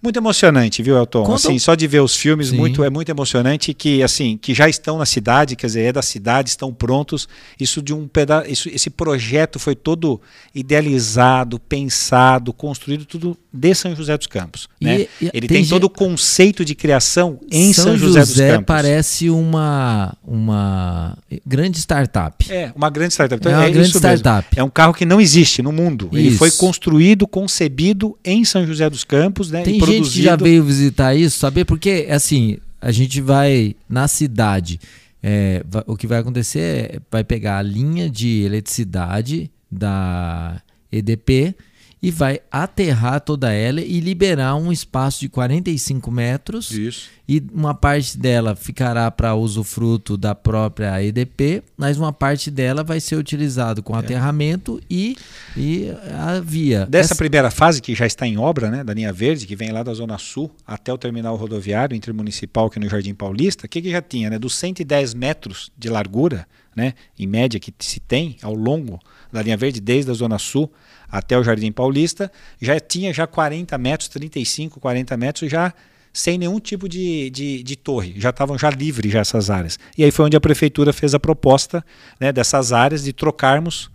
muito 0.02 0.16
emocionante, 0.18 0.82
viu, 0.82 0.96
Elton? 0.96 1.24
Quando... 1.24 1.34
Assim, 1.34 1.58
só 1.58 1.74
de 1.74 1.86
ver 1.86 2.00
os 2.00 2.14
filmes, 2.14 2.52
muito 2.52 2.84
é 2.84 2.90
muito 2.90 3.08
emocionante 3.08 3.74
que 3.74 4.02
assim, 4.02 4.36
que 4.36 4.54
já 4.54 4.68
estão 4.68 4.98
na 4.98 5.06
cidade, 5.06 5.56
quer 5.56 5.66
dizer, 5.66 5.82
é 5.82 5.92
da 5.92 6.02
cidade, 6.02 6.50
estão 6.50 6.72
prontos. 6.72 7.28
Isso 7.58 7.82
de 7.82 7.92
um 7.92 8.06
pedaço, 8.06 8.48
esse 8.48 8.90
projeto 8.90 9.58
foi 9.58 9.74
todo 9.74 10.20
idealizado, 10.54 11.58
pensado, 11.58 12.52
construído 12.52 13.04
tudo 13.04 13.36
de 13.58 13.74
São 13.74 13.94
José 13.94 14.16
dos 14.16 14.26
Campos, 14.26 14.68
e, 14.80 14.84
né? 14.84 15.06
E, 15.20 15.30
Ele 15.34 15.48
tem, 15.48 15.62
tem 15.62 15.66
todo 15.66 15.84
o 15.84 15.90
conceito 15.90 16.64
de 16.64 16.74
criação 16.74 17.40
em 17.50 17.72
São, 17.72 17.84
São 17.84 17.96
José, 17.96 18.20
José, 18.20 18.46
dos 18.46 18.52
Campos. 18.52 18.66
parece 18.66 19.28
uma 19.28 20.16
uma 20.26 21.18
grande 21.44 21.78
startup. 21.78 22.50
É, 22.50 22.72
uma 22.74 22.88
grande 22.88 23.14
startup. 23.14 23.40
Então, 23.40 23.52
é 23.52 23.56
uma 23.56 23.66
é 23.66 23.70
grande 23.70 23.88
startup. 23.88 24.48
Mesmo. 24.50 24.60
É 24.60 24.64
um 24.64 24.70
carro 24.70 24.94
que 24.94 25.04
não 25.04 25.20
existe 25.20 25.60
no 25.60 25.72
mundo. 25.72 26.08
Isso. 26.12 26.20
Ele 26.20 26.30
foi 26.36 26.50
construído, 26.52 27.26
concebido 27.26 28.16
em 28.24 28.44
São 28.44 28.66
José 28.66 28.88
dos 28.88 29.04
Campos, 29.04 29.50
né? 29.50 29.62
Tem 29.62 29.84
gente 29.84 30.10
que 30.10 30.22
já 30.22 30.36
veio 30.36 30.62
visitar 30.62 31.14
isso, 31.14 31.38
saber 31.38 31.64
porque 31.64 32.06
assim 32.10 32.58
a 32.80 32.92
gente 32.92 33.20
vai 33.20 33.74
na 33.88 34.06
cidade. 34.06 34.80
É, 35.20 35.64
o 35.86 35.96
que 35.96 36.06
vai 36.06 36.18
acontecer 36.18 36.60
é 36.60 36.98
vai 37.10 37.24
pegar 37.24 37.58
a 37.58 37.62
linha 37.62 38.08
de 38.08 38.42
eletricidade 38.42 39.50
da 39.70 40.62
EDP 40.90 41.54
e 42.02 42.10
vai 42.10 42.40
aterrar 42.50 43.20
toda 43.20 43.52
ela 43.52 43.80
e 43.80 43.98
liberar 44.00 44.54
um 44.54 44.70
espaço 44.70 45.20
de 45.20 45.28
45 45.28 46.10
metros. 46.10 46.70
Isso. 46.70 47.08
E 47.28 47.42
uma 47.52 47.74
parte 47.74 48.16
dela 48.16 48.56
ficará 48.56 49.10
para 49.10 49.34
usufruto 49.34 50.16
da 50.16 50.34
própria 50.34 51.02
EDP, 51.02 51.62
mas 51.76 51.98
uma 51.98 52.12
parte 52.12 52.50
dela 52.50 52.82
vai 52.82 53.00
ser 53.00 53.16
utilizado 53.16 53.82
com 53.82 53.94
é. 53.94 53.98
aterramento 53.98 54.80
e, 54.88 55.16
e 55.56 55.90
a 56.16 56.40
via. 56.40 56.86
Dessa 56.86 57.08
Essa... 57.08 57.16
primeira 57.16 57.50
fase, 57.50 57.82
que 57.82 57.94
já 57.94 58.06
está 58.06 58.26
em 58.26 58.38
obra, 58.38 58.70
né, 58.70 58.82
da 58.82 58.94
linha 58.94 59.12
verde, 59.12 59.46
que 59.46 59.56
vem 59.56 59.72
lá 59.72 59.82
da 59.82 59.92
Zona 59.92 60.16
Sul 60.16 60.50
até 60.66 60.92
o 60.92 60.96
terminal 60.96 61.36
rodoviário 61.36 61.96
intermunicipal 61.96 62.66
aqui 62.66 62.78
no 62.78 62.88
Jardim 62.88 63.12
Paulista, 63.12 63.66
o 63.66 63.68
que, 63.68 63.82
que 63.82 63.90
já 63.90 64.00
tinha? 64.00 64.30
Né, 64.30 64.38
dos 64.38 64.54
110 64.54 65.12
metros 65.14 65.70
de 65.76 65.90
largura, 65.90 66.46
né, 66.74 66.94
em 67.18 67.26
média, 67.26 67.60
que 67.60 67.74
se 67.80 68.00
tem 68.00 68.36
ao 68.40 68.54
longo 68.54 69.00
da 69.30 69.42
linha 69.42 69.56
verde, 69.56 69.80
desde 69.80 70.10
a 70.10 70.14
Zona 70.14 70.38
Sul 70.38 70.72
até 71.10 71.38
o 71.38 71.42
Jardim 71.42 71.72
Paulista, 71.72 72.30
já 72.60 72.78
tinha 72.78 73.12
já 73.12 73.26
40 73.26 73.76
metros, 73.78 74.08
35, 74.08 74.80
40 74.80 75.16
metros 75.16 75.50
já 75.50 75.72
sem 76.12 76.38
nenhum 76.38 76.58
tipo 76.58 76.88
de, 76.88 77.30
de, 77.30 77.62
de 77.62 77.76
torre, 77.76 78.14
já 78.16 78.30
estavam 78.30 78.58
já 78.58 78.70
livres 78.70 79.12
já 79.12 79.20
essas 79.20 79.50
áreas. 79.50 79.78
E 79.96 80.02
aí 80.02 80.10
foi 80.10 80.26
onde 80.26 80.36
a 80.36 80.40
prefeitura 80.40 80.92
fez 80.92 81.14
a 81.14 81.20
proposta 81.20 81.84
né, 82.18 82.32
dessas 82.32 82.72
áreas 82.72 83.04
de 83.04 83.12
trocarmos 83.12 83.90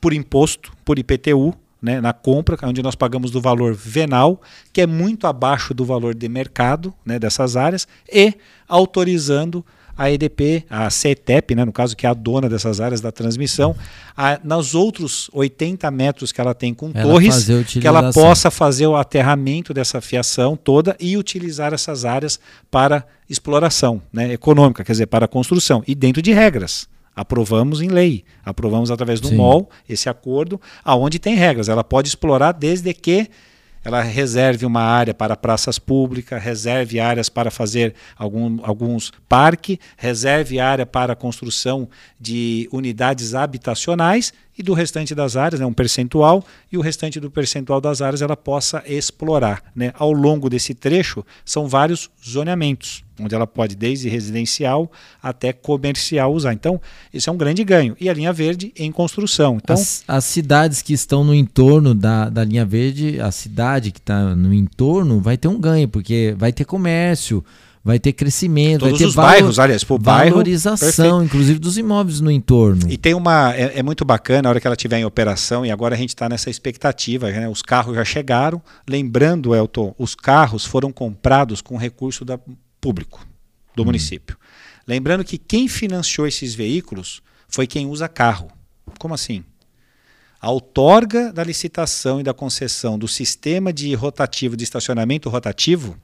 por 0.00 0.12
imposto, 0.12 0.72
por 0.84 0.98
IPTU, 0.98 1.54
né, 1.80 2.00
na 2.00 2.12
compra, 2.12 2.58
onde 2.64 2.82
nós 2.82 2.94
pagamos 2.94 3.30
do 3.30 3.40
valor 3.40 3.74
venal, 3.74 4.40
que 4.72 4.80
é 4.80 4.86
muito 4.86 5.26
abaixo 5.26 5.72
do 5.72 5.84
valor 5.84 6.14
de 6.14 6.28
mercado 6.28 6.92
né, 7.04 7.18
dessas 7.18 7.56
áreas, 7.56 7.86
e 8.12 8.34
autorizando 8.68 9.64
a 9.96 10.10
EDP, 10.10 10.64
a 10.68 10.88
CETEP, 10.90 11.54
né, 11.54 11.64
no 11.64 11.72
caso, 11.72 11.96
que 11.96 12.06
é 12.06 12.08
a 12.08 12.14
dona 12.14 12.48
dessas 12.48 12.80
áreas 12.80 13.00
da 13.00 13.12
transmissão, 13.12 13.74
a, 14.16 14.40
nos 14.42 14.74
outros 14.74 15.30
80 15.32 15.90
metros 15.90 16.32
que 16.32 16.40
ela 16.40 16.54
tem 16.54 16.72
com 16.72 16.90
ela 16.94 17.12
torres, 17.12 17.46
que 17.68 17.86
ela 17.86 18.12
possa 18.12 18.50
fazer 18.50 18.86
o 18.86 18.96
aterramento 18.96 19.74
dessa 19.74 20.00
fiação 20.00 20.56
toda 20.56 20.96
e 20.98 21.16
utilizar 21.16 21.72
essas 21.72 22.04
áreas 22.04 22.38
para 22.70 23.04
exploração 23.28 24.02
né, 24.12 24.32
econômica, 24.32 24.84
quer 24.84 24.92
dizer, 24.92 25.06
para 25.06 25.28
construção, 25.28 25.82
e 25.86 25.94
dentro 25.94 26.22
de 26.22 26.32
regras 26.32 26.88
aprovamos 27.14 27.82
em 27.82 27.88
lei, 27.88 28.24
aprovamos 28.44 28.90
através 28.90 29.20
do 29.20 29.28
Sim. 29.28 29.36
MOL 29.36 29.68
esse 29.88 30.08
acordo, 30.08 30.60
aonde 30.82 31.18
tem 31.18 31.34
regras. 31.34 31.68
Ela 31.68 31.84
pode 31.84 32.08
explorar 32.08 32.52
desde 32.52 32.94
que 32.94 33.28
ela 33.84 34.02
reserve 34.02 34.66
uma 34.66 34.82
área 34.82 35.14
para 35.14 35.36
praças 35.36 35.78
públicas, 35.78 36.42
reserve 36.42 37.00
áreas 37.00 37.28
para 37.28 37.50
fazer 37.50 37.94
algum, 38.16 38.58
alguns 38.62 39.12
parques, 39.28 39.78
reserve 39.96 40.60
área 40.60 40.84
para 40.84 41.14
a 41.14 41.16
construção 41.16 41.88
de 42.18 42.68
unidades 42.72 43.34
habitacionais 43.34 44.32
e 44.60 44.62
do 44.62 44.74
restante 44.74 45.14
das 45.14 45.36
áreas, 45.36 45.58
né, 45.58 45.64
um 45.64 45.72
percentual, 45.72 46.44
e 46.70 46.76
o 46.76 46.82
restante 46.82 47.18
do 47.18 47.30
percentual 47.30 47.80
das 47.80 48.02
áreas 48.02 48.20
ela 48.20 48.36
possa 48.36 48.82
explorar. 48.86 49.62
Né? 49.74 49.90
Ao 49.94 50.12
longo 50.12 50.50
desse 50.50 50.74
trecho, 50.74 51.24
são 51.46 51.66
vários 51.66 52.10
zoneamentos, 52.22 53.02
onde 53.18 53.34
ela 53.34 53.46
pode, 53.46 53.74
desde 53.74 54.10
residencial 54.10 54.92
até 55.22 55.50
comercial, 55.50 56.34
usar. 56.34 56.52
Então, 56.52 56.78
isso 57.12 57.30
é 57.30 57.32
um 57.32 57.38
grande 57.38 57.64
ganho. 57.64 57.96
E 57.98 58.10
a 58.10 58.12
linha 58.12 58.34
verde 58.34 58.70
em 58.76 58.92
construção. 58.92 59.56
Então, 59.56 59.74
as, 59.74 60.04
as 60.06 60.26
cidades 60.26 60.82
que 60.82 60.92
estão 60.92 61.24
no 61.24 61.34
entorno 61.34 61.94
da, 61.94 62.28
da 62.28 62.44
linha 62.44 62.66
verde, 62.66 63.18
a 63.18 63.30
cidade 63.32 63.90
que 63.90 63.98
está 63.98 64.36
no 64.36 64.52
entorno, 64.52 65.22
vai 65.22 65.38
ter 65.38 65.48
um 65.48 65.58
ganho, 65.58 65.88
porque 65.88 66.34
vai 66.36 66.52
ter 66.52 66.66
comércio 66.66 67.42
vai 67.82 67.98
ter 67.98 68.12
crescimento, 68.12 68.80
Todos 68.80 68.92
vai 68.92 68.98
ter 68.98 69.06
os 69.06 69.14
valor, 69.14 69.28
bairros, 69.30 69.58
aliás, 69.58 69.84
por 69.84 70.00
valorização, 70.00 71.10
bairro, 71.10 71.24
inclusive 71.24 71.58
dos 71.58 71.78
imóveis 71.78 72.20
no 72.20 72.30
entorno. 72.30 72.90
E 72.90 72.96
tem 72.96 73.14
uma 73.14 73.54
é, 73.54 73.78
é, 73.78 73.82
muito 73.82 74.04
bacana 74.04 74.48
a 74.48 74.50
hora 74.50 74.60
que 74.60 74.66
ela 74.66 74.74
estiver 74.74 74.98
em 74.98 75.04
operação 75.04 75.64
e 75.64 75.70
agora 75.70 75.94
a 75.94 75.98
gente 75.98 76.10
está 76.10 76.28
nessa 76.28 76.50
expectativa, 76.50 77.30
né? 77.30 77.48
Os 77.48 77.62
carros 77.62 77.94
já 77.94 78.04
chegaram, 78.04 78.62
lembrando, 78.88 79.54
Elton, 79.54 79.94
os 79.98 80.14
carros 80.14 80.64
foram 80.64 80.92
comprados 80.92 81.60
com 81.60 81.76
recurso 81.76 82.24
da 82.24 82.38
público 82.80 83.26
do 83.74 83.82
hum. 83.82 83.86
município. 83.86 84.36
Lembrando 84.86 85.24
que 85.24 85.38
quem 85.38 85.68
financiou 85.68 86.26
esses 86.26 86.54
veículos 86.54 87.22
foi 87.48 87.66
quem 87.66 87.86
usa 87.86 88.08
carro. 88.08 88.50
Como 88.98 89.14
assim? 89.14 89.44
A 90.40 90.50
outorga 90.50 91.32
da 91.32 91.44
licitação 91.44 92.20
e 92.20 92.22
da 92.22 92.32
concessão 92.32 92.98
do 92.98 93.06
sistema 93.06 93.72
de 93.72 93.94
rotativo 93.94 94.56
de 94.56 94.64
estacionamento 94.64 95.28
rotativo 95.28 95.96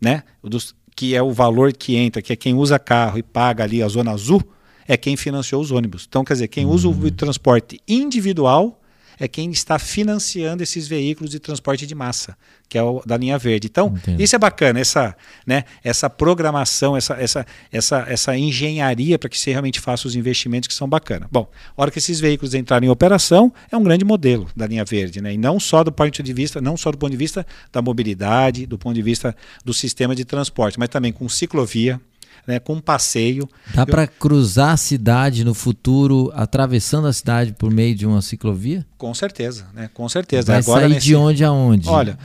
né? 0.00 0.22
Dos, 0.42 0.74
que 0.94 1.14
é 1.14 1.22
o 1.22 1.32
valor 1.32 1.72
que 1.72 1.96
entra, 1.96 2.22
que 2.22 2.32
é 2.32 2.36
quem 2.36 2.54
usa 2.54 2.78
carro 2.78 3.18
e 3.18 3.22
paga 3.22 3.64
ali 3.64 3.82
a 3.82 3.88
zona 3.88 4.12
azul, 4.12 4.42
é 4.88 4.96
quem 4.96 5.16
financiou 5.16 5.60
os 5.60 5.70
ônibus. 5.70 6.06
Então, 6.08 6.24
quer 6.24 6.34
dizer, 6.34 6.48
quem 6.48 6.64
usa 6.64 6.88
o 6.88 6.92
uhum. 6.92 7.10
transporte 7.10 7.80
individual 7.86 8.80
é 9.18 9.26
quem 9.26 9.50
está 9.50 9.78
financiando 9.78 10.62
esses 10.62 10.86
veículos 10.86 11.30
de 11.30 11.38
transporte 11.38 11.86
de 11.86 11.94
massa, 11.94 12.36
que 12.68 12.76
é 12.76 12.82
o 12.82 13.02
da 13.04 13.16
linha 13.16 13.38
verde. 13.38 13.68
Então, 13.68 13.94
Entendo. 13.96 14.20
isso 14.20 14.36
é 14.36 14.38
bacana, 14.38 14.80
essa, 14.80 15.16
né, 15.46 15.64
essa 15.82 16.08
programação, 16.10 16.96
essa, 16.96 17.14
essa, 17.14 17.46
essa, 17.70 18.04
essa 18.08 18.36
engenharia 18.36 19.18
para 19.18 19.28
que 19.28 19.38
se 19.38 19.50
realmente 19.50 19.80
faça 19.80 20.06
os 20.06 20.14
investimentos 20.14 20.68
que 20.68 20.74
são 20.74 20.88
bacanas. 20.88 21.28
Bom, 21.30 21.50
a 21.76 21.82
hora 21.82 21.90
que 21.90 21.98
esses 21.98 22.20
veículos 22.20 22.54
entrarem 22.54 22.88
em 22.88 22.92
operação, 22.92 23.52
é 23.70 23.76
um 23.76 23.82
grande 23.82 24.04
modelo 24.04 24.48
da 24.54 24.66
linha 24.66 24.84
verde, 24.84 25.20
né? 25.20 25.32
E 25.32 25.38
não 25.38 25.58
só 25.58 25.82
do 25.82 25.92
ponto 25.92 26.22
de 26.22 26.32
vista, 26.32 26.60
não 26.60 26.76
só 26.76 26.90
do 26.90 26.98
ponto 26.98 27.10
de 27.10 27.16
vista 27.16 27.46
da 27.72 27.80
mobilidade, 27.80 28.66
do 28.66 28.78
ponto 28.78 28.94
de 28.94 29.02
vista 29.02 29.34
do 29.64 29.72
sistema 29.72 30.14
de 30.14 30.24
transporte, 30.24 30.78
mas 30.78 30.88
também 30.88 31.12
com 31.12 31.28
ciclovia, 31.28 32.00
né, 32.46 32.58
com 32.58 32.74
um 32.74 32.80
passeio. 32.80 33.48
Dá 33.74 33.82
Eu... 33.82 33.86
para 33.86 34.06
cruzar 34.06 34.70
a 34.70 34.76
cidade 34.76 35.44
no 35.44 35.54
futuro, 35.54 36.30
atravessando 36.34 37.06
a 37.08 37.12
cidade 37.12 37.52
por 37.52 37.70
meio 37.70 37.94
de 37.94 38.06
uma 38.06 38.22
ciclovia? 38.22 38.86
Com 38.96 39.12
certeza, 39.14 39.66
né? 39.74 39.90
Com 39.92 40.08
certeza. 40.08 40.52
Vai 40.52 40.60
Agora, 40.60 40.80
sair 40.82 40.94
nesse... 40.94 41.06
de 41.06 41.16
onde 41.16 41.44
a 41.44 41.52
onde? 41.52 41.88
Olha, 41.88 42.18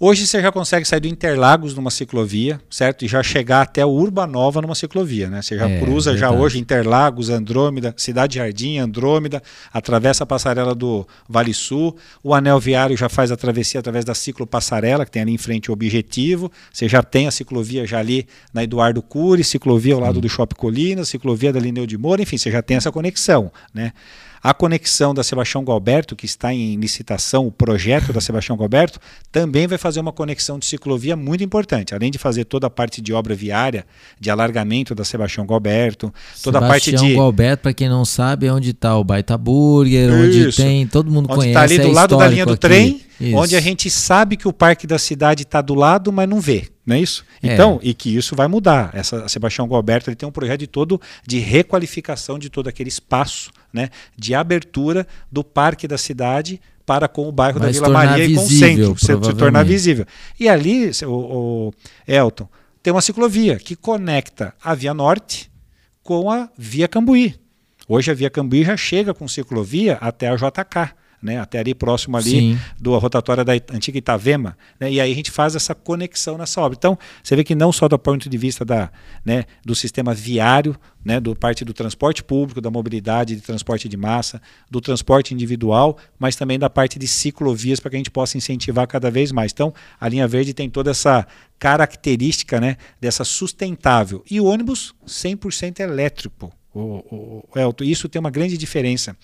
Hoje 0.00 0.28
você 0.28 0.40
já 0.40 0.52
consegue 0.52 0.86
sair 0.86 1.00
do 1.00 1.08
Interlagos 1.08 1.74
numa 1.74 1.90
ciclovia, 1.90 2.60
certo? 2.70 3.04
E 3.04 3.08
já 3.08 3.20
chegar 3.20 3.62
até 3.62 3.84
o 3.84 3.88
Urbanova 3.88 4.62
numa 4.62 4.76
ciclovia, 4.76 5.28
né? 5.28 5.42
Você 5.42 5.58
já 5.58 5.68
é, 5.68 5.80
cruza 5.80 6.12
verdade. 6.12 6.36
já 6.36 6.40
hoje 6.40 6.56
Interlagos, 6.60 7.30
Andrômeda, 7.30 7.92
Cidade 7.96 8.36
Jardim, 8.36 8.78
Andrômeda, 8.78 9.42
atravessa 9.72 10.22
a 10.22 10.26
passarela 10.26 10.72
do 10.72 11.04
Vale 11.28 11.52
Sul, 11.52 11.96
o 12.22 12.32
anel 12.32 12.60
viário 12.60 12.96
já 12.96 13.08
faz 13.08 13.32
a 13.32 13.36
travessia 13.36 13.80
através 13.80 14.04
da 14.04 14.14
ciclopassarela, 14.14 15.04
que 15.04 15.10
tem 15.10 15.22
ali 15.22 15.32
em 15.32 15.38
frente 15.38 15.68
o 15.68 15.74
objetivo. 15.74 16.48
Você 16.72 16.88
já 16.88 17.02
tem 17.02 17.26
a 17.26 17.32
ciclovia 17.32 17.84
já 17.84 17.98
ali 17.98 18.24
na 18.54 18.62
Eduardo 18.62 19.02
Cury, 19.02 19.42
ciclovia 19.42 19.94
ao 19.94 20.00
lado 20.00 20.18
hum. 20.18 20.22
do 20.22 20.28
Shopping 20.28 20.54
Colina, 20.54 21.04
ciclovia 21.04 21.52
da 21.52 21.58
Lineu 21.58 21.88
de 21.88 21.98
Moura, 21.98 22.22
enfim, 22.22 22.38
você 22.38 22.52
já 22.52 22.62
tem 22.62 22.76
essa 22.76 22.92
conexão, 22.92 23.50
né? 23.74 23.92
A 24.42 24.54
conexão 24.54 25.12
da 25.12 25.22
Sebastião 25.22 25.64
Galberto, 25.64 26.14
que 26.14 26.26
está 26.26 26.52
em 26.52 26.76
licitação, 26.76 27.46
o 27.46 27.52
projeto 27.52 28.12
da 28.12 28.20
Sebastião 28.20 28.56
Galberto, 28.56 28.98
também 29.30 29.66
vai 29.66 29.78
fazer 29.78 30.00
uma 30.00 30.12
conexão 30.12 30.58
de 30.58 30.66
ciclovia 30.66 31.16
muito 31.16 31.42
importante. 31.42 31.94
Além 31.94 32.10
de 32.10 32.18
fazer 32.18 32.44
toda 32.44 32.66
a 32.66 32.70
parte 32.70 33.00
de 33.00 33.12
obra 33.12 33.34
viária, 33.34 33.84
de 34.18 34.30
alargamento 34.30 34.94
da 34.94 35.04
Sebastião 35.04 35.46
Galberto, 35.46 36.12
toda 36.42 36.58
Sebastião 36.58 36.64
a 36.64 36.68
parte 36.68 36.92
de. 36.92 37.14
Galberto, 37.14 37.62
para 37.62 37.72
quem 37.72 37.88
não 37.88 38.04
sabe, 38.04 38.46
é 38.46 38.52
onde 38.52 38.70
está 38.70 38.96
o 38.96 39.04
Baita 39.04 39.36
Burger, 39.36 40.12
onde 40.12 40.48
Isso. 40.48 40.62
tem. 40.62 40.86
Todo 40.86 41.10
mundo 41.10 41.26
onde 41.30 41.36
conhece. 41.36 41.48
está 41.50 41.62
ali 41.62 41.76
é 41.76 41.82
do 41.82 41.92
lado 41.92 42.16
da 42.16 42.28
linha 42.28 42.46
do 42.46 42.54
histórico 42.54 42.60
trem, 42.60 43.02
aqui. 43.18 43.28
Isso. 43.30 43.36
onde 43.36 43.56
a 43.56 43.60
gente 43.60 43.90
sabe 43.90 44.36
que 44.36 44.46
o 44.46 44.52
parque 44.52 44.86
da 44.86 44.98
cidade 44.98 45.42
está 45.42 45.60
do 45.60 45.74
lado, 45.74 46.12
mas 46.12 46.28
não 46.28 46.40
vê. 46.40 46.68
Não 46.88 46.96
é 46.96 47.00
isso? 47.00 47.22
É. 47.42 47.52
Então, 47.52 47.78
e 47.82 47.92
que 47.92 48.16
isso 48.16 48.34
vai 48.34 48.48
mudar. 48.48 48.90
Essa 48.94 49.28
Sebastião 49.28 49.68
Galberto 49.68 50.08
ele 50.08 50.16
tem 50.16 50.26
um 50.26 50.32
projeto 50.32 50.60
de 50.60 50.66
todo 50.66 50.98
de 51.26 51.38
requalificação 51.38 52.38
de 52.38 52.48
todo 52.48 52.66
aquele 52.66 52.88
espaço, 52.88 53.50
né, 53.70 53.90
de 54.16 54.34
abertura 54.34 55.06
do 55.30 55.44
parque 55.44 55.86
da 55.86 55.98
cidade 55.98 56.58
para 56.86 57.06
com 57.06 57.28
o 57.28 57.32
bairro 57.32 57.58
Vai 57.58 57.68
da 57.68 57.72
Vila 57.72 57.90
Maria 57.90 58.24
e 58.24 58.34
com 58.34 58.42
o 58.42 58.48
centro, 58.48 58.98
se, 58.98 59.06
se 59.06 59.34
tornar 59.34 59.64
visível. 59.64 60.06
E 60.40 60.48
ali, 60.48 60.90
o, 61.04 61.10
o 61.10 61.74
Elton, 62.06 62.48
tem 62.82 62.90
uma 62.90 63.02
ciclovia 63.02 63.56
que 63.56 63.76
conecta 63.76 64.54
a 64.64 64.74
Via 64.74 64.94
Norte 64.94 65.50
com 66.02 66.30
a 66.30 66.48
Via 66.56 66.88
Cambuí. 66.88 67.34
Hoje 67.86 68.10
a 68.10 68.14
Via 68.14 68.30
Cambuí 68.30 68.64
já 68.64 68.78
chega 68.78 69.12
com 69.12 69.28
ciclovia 69.28 69.98
até 70.00 70.28
a 70.28 70.36
JK, 70.36 70.94
né? 71.22 71.38
até 71.38 71.58
ali 71.58 71.74
próximo 71.74 72.16
ali 72.16 72.30
Sim. 72.30 72.60
do 72.78 72.96
rotatória 72.98 73.44
da 73.44 73.52
antiga 73.52 73.98
Itavema, 73.98 74.56
né? 74.78 74.90
e 74.90 75.00
aí 75.00 75.10
a 75.10 75.14
gente 75.14 75.30
faz 75.30 75.54
essa 75.54 75.74
conexão 75.74 76.38
nessa 76.38 76.60
obra. 76.60 76.76
Então, 76.78 76.98
você 77.22 77.34
vê 77.36 77.44
que 77.44 77.54
não 77.54 77.72
só 77.72 77.88
do 77.88 77.98
ponto 77.98 78.28
de 78.28 78.38
vista 78.38 78.64
da, 78.64 78.90
né, 79.24 79.44
do 79.64 79.74
sistema 79.74 80.14
viário, 80.14 80.76
né, 81.04 81.20
do 81.20 81.34
parte 81.34 81.64
do 81.64 81.72
transporte 81.72 82.22
público, 82.22 82.60
da 82.60 82.70
mobilidade 82.70 83.34
de 83.34 83.40
transporte 83.40 83.88
de 83.88 83.96
massa, 83.96 84.40
do 84.70 84.80
transporte 84.80 85.32
individual, 85.32 85.96
mas 86.18 86.36
também 86.36 86.58
da 86.58 86.68
parte 86.68 86.98
de 86.98 87.06
ciclovias 87.06 87.80
para 87.80 87.90
que 87.90 87.96
a 87.96 87.98
gente 87.98 88.10
possa 88.10 88.36
incentivar 88.36 88.86
cada 88.86 89.10
vez 89.10 89.32
mais. 89.32 89.52
Então, 89.52 89.72
a 90.00 90.08
linha 90.08 90.26
verde 90.28 90.52
tem 90.52 90.68
toda 90.68 90.90
essa 90.90 91.26
característica 91.58 92.60
né, 92.60 92.76
dessa 93.00 93.24
sustentável. 93.24 94.22
E 94.30 94.40
o 94.40 94.44
ônibus 94.44 94.94
100% 95.06 95.80
elétrico. 95.80 96.52
O, 96.74 96.80
o, 96.80 97.44
o 97.54 97.84
isso 97.84 98.08
tem 98.08 98.20
uma 98.20 98.30
grande 98.30 98.56
diferença 98.56 99.16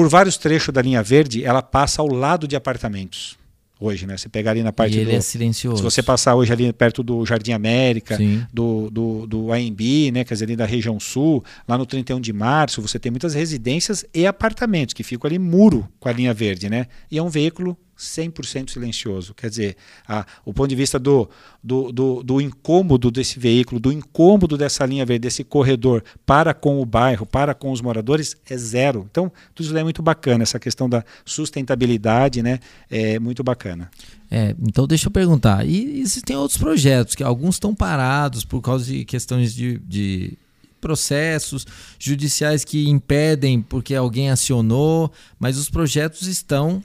por 0.00 0.08
vários 0.08 0.38
trechos 0.38 0.72
da 0.72 0.80
linha 0.80 1.02
verde, 1.02 1.44
ela 1.44 1.60
passa 1.60 2.00
ao 2.00 2.08
lado 2.08 2.48
de 2.48 2.56
apartamentos. 2.56 3.36
Hoje, 3.78 4.06
né? 4.06 4.16
Você 4.16 4.30
pegar 4.30 4.52
ali 4.52 4.62
na 4.62 4.72
parte 4.72 4.96
E 4.96 5.00
ele 5.00 5.10
do. 5.10 5.16
é 5.16 5.20
silencioso. 5.20 5.76
se 5.76 5.82
você 5.82 6.02
passar 6.02 6.34
hoje 6.34 6.50
ali 6.50 6.72
perto 6.72 7.02
do 7.02 7.24
Jardim 7.26 7.52
América, 7.52 8.16
Sim. 8.16 8.42
do, 8.50 8.88
do, 8.90 9.26
do 9.26 9.52
AMB, 9.52 10.10
né? 10.10 10.24
Quer 10.24 10.32
dizer, 10.32 10.44
ali 10.46 10.56
da 10.56 10.64
região 10.64 10.98
sul, 10.98 11.44
lá 11.68 11.76
no 11.76 11.84
31 11.84 12.18
de 12.18 12.32
março, 12.32 12.80
você 12.80 12.98
tem 12.98 13.10
muitas 13.12 13.34
residências 13.34 14.02
e 14.14 14.26
apartamentos 14.26 14.94
que 14.94 15.02
ficam 15.02 15.28
ali 15.28 15.38
muro 15.38 15.86
com 15.98 16.08
a 16.08 16.12
linha 16.12 16.32
verde, 16.32 16.70
né? 16.70 16.86
E 17.10 17.18
é 17.18 17.22
um 17.22 17.28
veículo 17.28 17.76
100% 18.00 18.70
silencioso. 18.70 19.34
Quer 19.34 19.50
dizer, 19.50 19.76
a, 20.08 20.24
o 20.44 20.52
ponto 20.52 20.68
de 20.68 20.74
vista 20.74 20.98
do, 20.98 21.28
do, 21.62 21.92
do, 21.92 22.22
do 22.22 22.40
incômodo 22.40 23.10
desse 23.10 23.38
veículo, 23.38 23.78
do 23.78 23.92
incômodo 23.92 24.56
dessa 24.56 24.86
linha 24.86 25.04
verde, 25.04 25.20
desse 25.20 25.44
corredor 25.44 26.02
para 26.24 26.54
com 26.54 26.80
o 26.80 26.86
bairro, 26.86 27.26
para 27.26 27.54
com 27.54 27.70
os 27.70 27.80
moradores, 27.80 28.36
é 28.48 28.56
zero. 28.56 29.06
Então, 29.10 29.30
tudo 29.54 29.66
isso 29.66 29.76
é 29.76 29.84
muito 29.84 30.02
bacana. 30.02 30.42
Essa 30.42 30.58
questão 30.58 30.88
da 30.88 31.04
sustentabilidade 31.24 32.42
né, 32.42 32.58
é 32.90 33.18
muito 33.18 33.44
bacana. 33.44 33.90
É, 34.30 34.54
então 34.62 34.86
deixa 34.86 35.08
eu 35.08 35.10
perguntar. 35.10 35.66
E 35.66 36.00
existem 36.00 36.36
outros 36.36 36.58
projetos 36.58 37.14
que 37.14 37.22
alguns 37.22 37.56
estão 37.56 37.74
parados 37.74 38.44
por 38.44 38.62
causa 38.62 38.86
de 38.86 39.04
questões 39.04 39.54
de, 39.54 39.78
de 39.80 40.38
processos 40.80 41.66
judiciais 41.98 42.64
que 42.64 42.88
impedem 42.88 43.60
porque 43.60 43.94
alguém 43.94 44.30
acionou, 44.30 45.12
mas 45.38 45.58
os 45.58 45.68
projetos 45.68 46.26
estão 46.26 46.82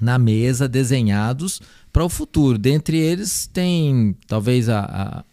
na 0.00 0.18
mesa 0.18 0.68
desenhados 0.68 1.60
para 1.92 2.04
o 2.04 2.08
futuro. 2.08 2.56
Dentre 2.58 2.96
eles 2.98 3.46
tem 3.52 4.16
talvez 4.26 4.68
a, 4.68 4.80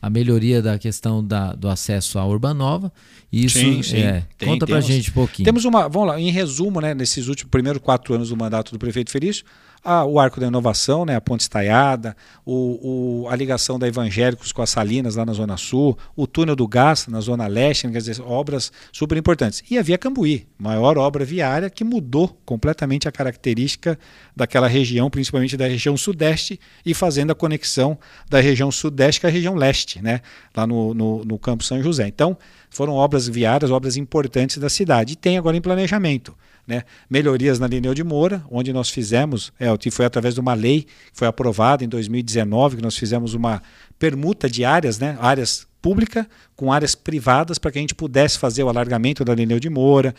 a, 0.01 0.07
a 0.07 0.09
melhoria 0.09 0.61
da 0.61 0.77
questão 0.77 1.25
da, 1.25 1.53
do 1.53 1.69
acesso 1.69 2.19
à 2.19 2.25
Urbanova. 2.25 2.91
Isso 3.31 3.59
Sim, 3.59 3.81
sim. 3.83 3.97
é. 3.97 4.25
Tem- 4.37 4.49
Conta 4.49 4.65
temos- 4.65 4.85
gente 4.85 5.09
um 5.11 5.13
pouquinho. 5.13 5.45
Temos 5.45 5.63
uma, 5.65 5.87
vamos 5.87 6.09
lá, 6.09 6.19
em 6.19 6.31
resumo, 6.31 6.81
né, 6.81 6.93
nesses 6.93 7.27
últimos 7.27 7.49
primeiros 7.51 7.81
quatro 7.81 8.13
anos 8.13 8.29
do 8.29 8.35
mandato 8.37 8.71
do 8.71 8.79
prefeito 8.79 9.11
Felício, 9.11 9.45
a- 9.83 10.05
o 10.05 10.19
arco 10.19 10.39
da 10.39 10.47
inovação, 10.47 11.05
né, 11.05 11.15
a 11.15 11.21
ponte 11.21 11.41
estaiada, 11.41 12.15
o, 12.45 13.23
o- 13.23 13.29
a 13.29 13.35
ligação 13.35 13.79
da 13.79 13.87
Evangélicos 13.87 14.51
com 14.51 14.61
as 14.61 14.69
Salinas 14.69 15.15
lá 15.15 15.25
na 15.25 15.33
Zona 15.33 15.57
Sul, 15.57 15.97
o 16.15 16.27
túnel 16.27 16.55
do 16.55 16.67
gás 16.67 17.07
na 17.07 17.21
Zona 17.21 17.47
Leste, 17.47 17.87
quer 17.89 17.97
dizer, 17.99 18.21
obras 18.21 18.71
super 18.91 19.17
importantes. 19.17 19.63
E 19.69 19.77
a 19.77 19.81
Via 19.81 19.97
Cambuí, 19.97 20.47
maior 20.57 20.97
obra 20.97 21.23
viária 21.25 21.69
que 21.69 21.83
mudou 21.83 22.27
completamente 22.45 23.07
a 23.07 23.11
característica 23.11 23.97
daquela 24.35 24.67
região, 24.67 25.09
principalmente 25.09 25.55
da 25.57 25.67
região 25.67 25.95
sudeste, 25.97 26.59
e 26.85 26.93
fazendo 26.93 27.31
a 27.31 27.35
conexão 27.35 27.97
da 28.29 28.39
região 28.39 28.71
sudeste 28.71 29.21
com 29.21 29.27
a 29.27 29.29
região 29.29 29.55
leste, 29.55 30.01
né, 30.01 30.21
lá 30.55 30.65
no, 30.67 30.93
no, 30.93 31.25
no 31.25 31.39
Campo 31.39 31.63
São 31.63 31.81
José. 31.81 32.07
Então, 32.07 32.37
foram 32.69 32.93
obras 32.93 33.27
viárias, 33.27 33.71
obras 33.71 33.97
importantes 33.97 34.57
da 34.57 34.69
cidade. 34.69 35.13
E 35.13 35.15
tem 35.15 35.37
agora 35.37 35.57
em 35.57 35.61
planejamento. 35.61 36.35
Né? 36.69 36.83
Melhorias 37.09 37.57
na 37.57 37.65
Lineu 37.65 37.95
de 37.95 38.03
Moura, 38.03 38.43
onde 38.47 38.71
nós 38.71 38.91
fizemos, 38.91 39.51
é, 39.59 39.75
que 39.75 39.89
foi 39.89 40.05
através 40.05 40.35
de 40.35 40.39
uma 40.39 40.53
lei 40.53 40.83
que 40.83 40.91
foi 41.11 41.27
aprovada 41.27 41.83
em 41.83 41.89
2019, 41.89 42.77
que 42.77 42.83
nós 42.83 42.95
fizemos 42.95 43.33
uma 43.33 43.59
permuta 43.97 44.47
de 44.47 44.63
áreas, 44.63 44.99
né? 44.99 45.17
áreas 45.19 45.67
pública 45.81 46.27
com 46.55 46.71
áreas 46.71 46.93
privadas 46.93 47.57
para 47.57 47.71
que 47.71 47.79
a 47.79 47.81
gente 47.81 47.95
pudesse 47.95 48.37
fazer 48.37 48.63
o 48.63 48.69
alargamento 48.69 49.25
da 49.25 49.33
Lineu 49.33 49.59
de 49.59 49.69
Moura, 49.69 50.13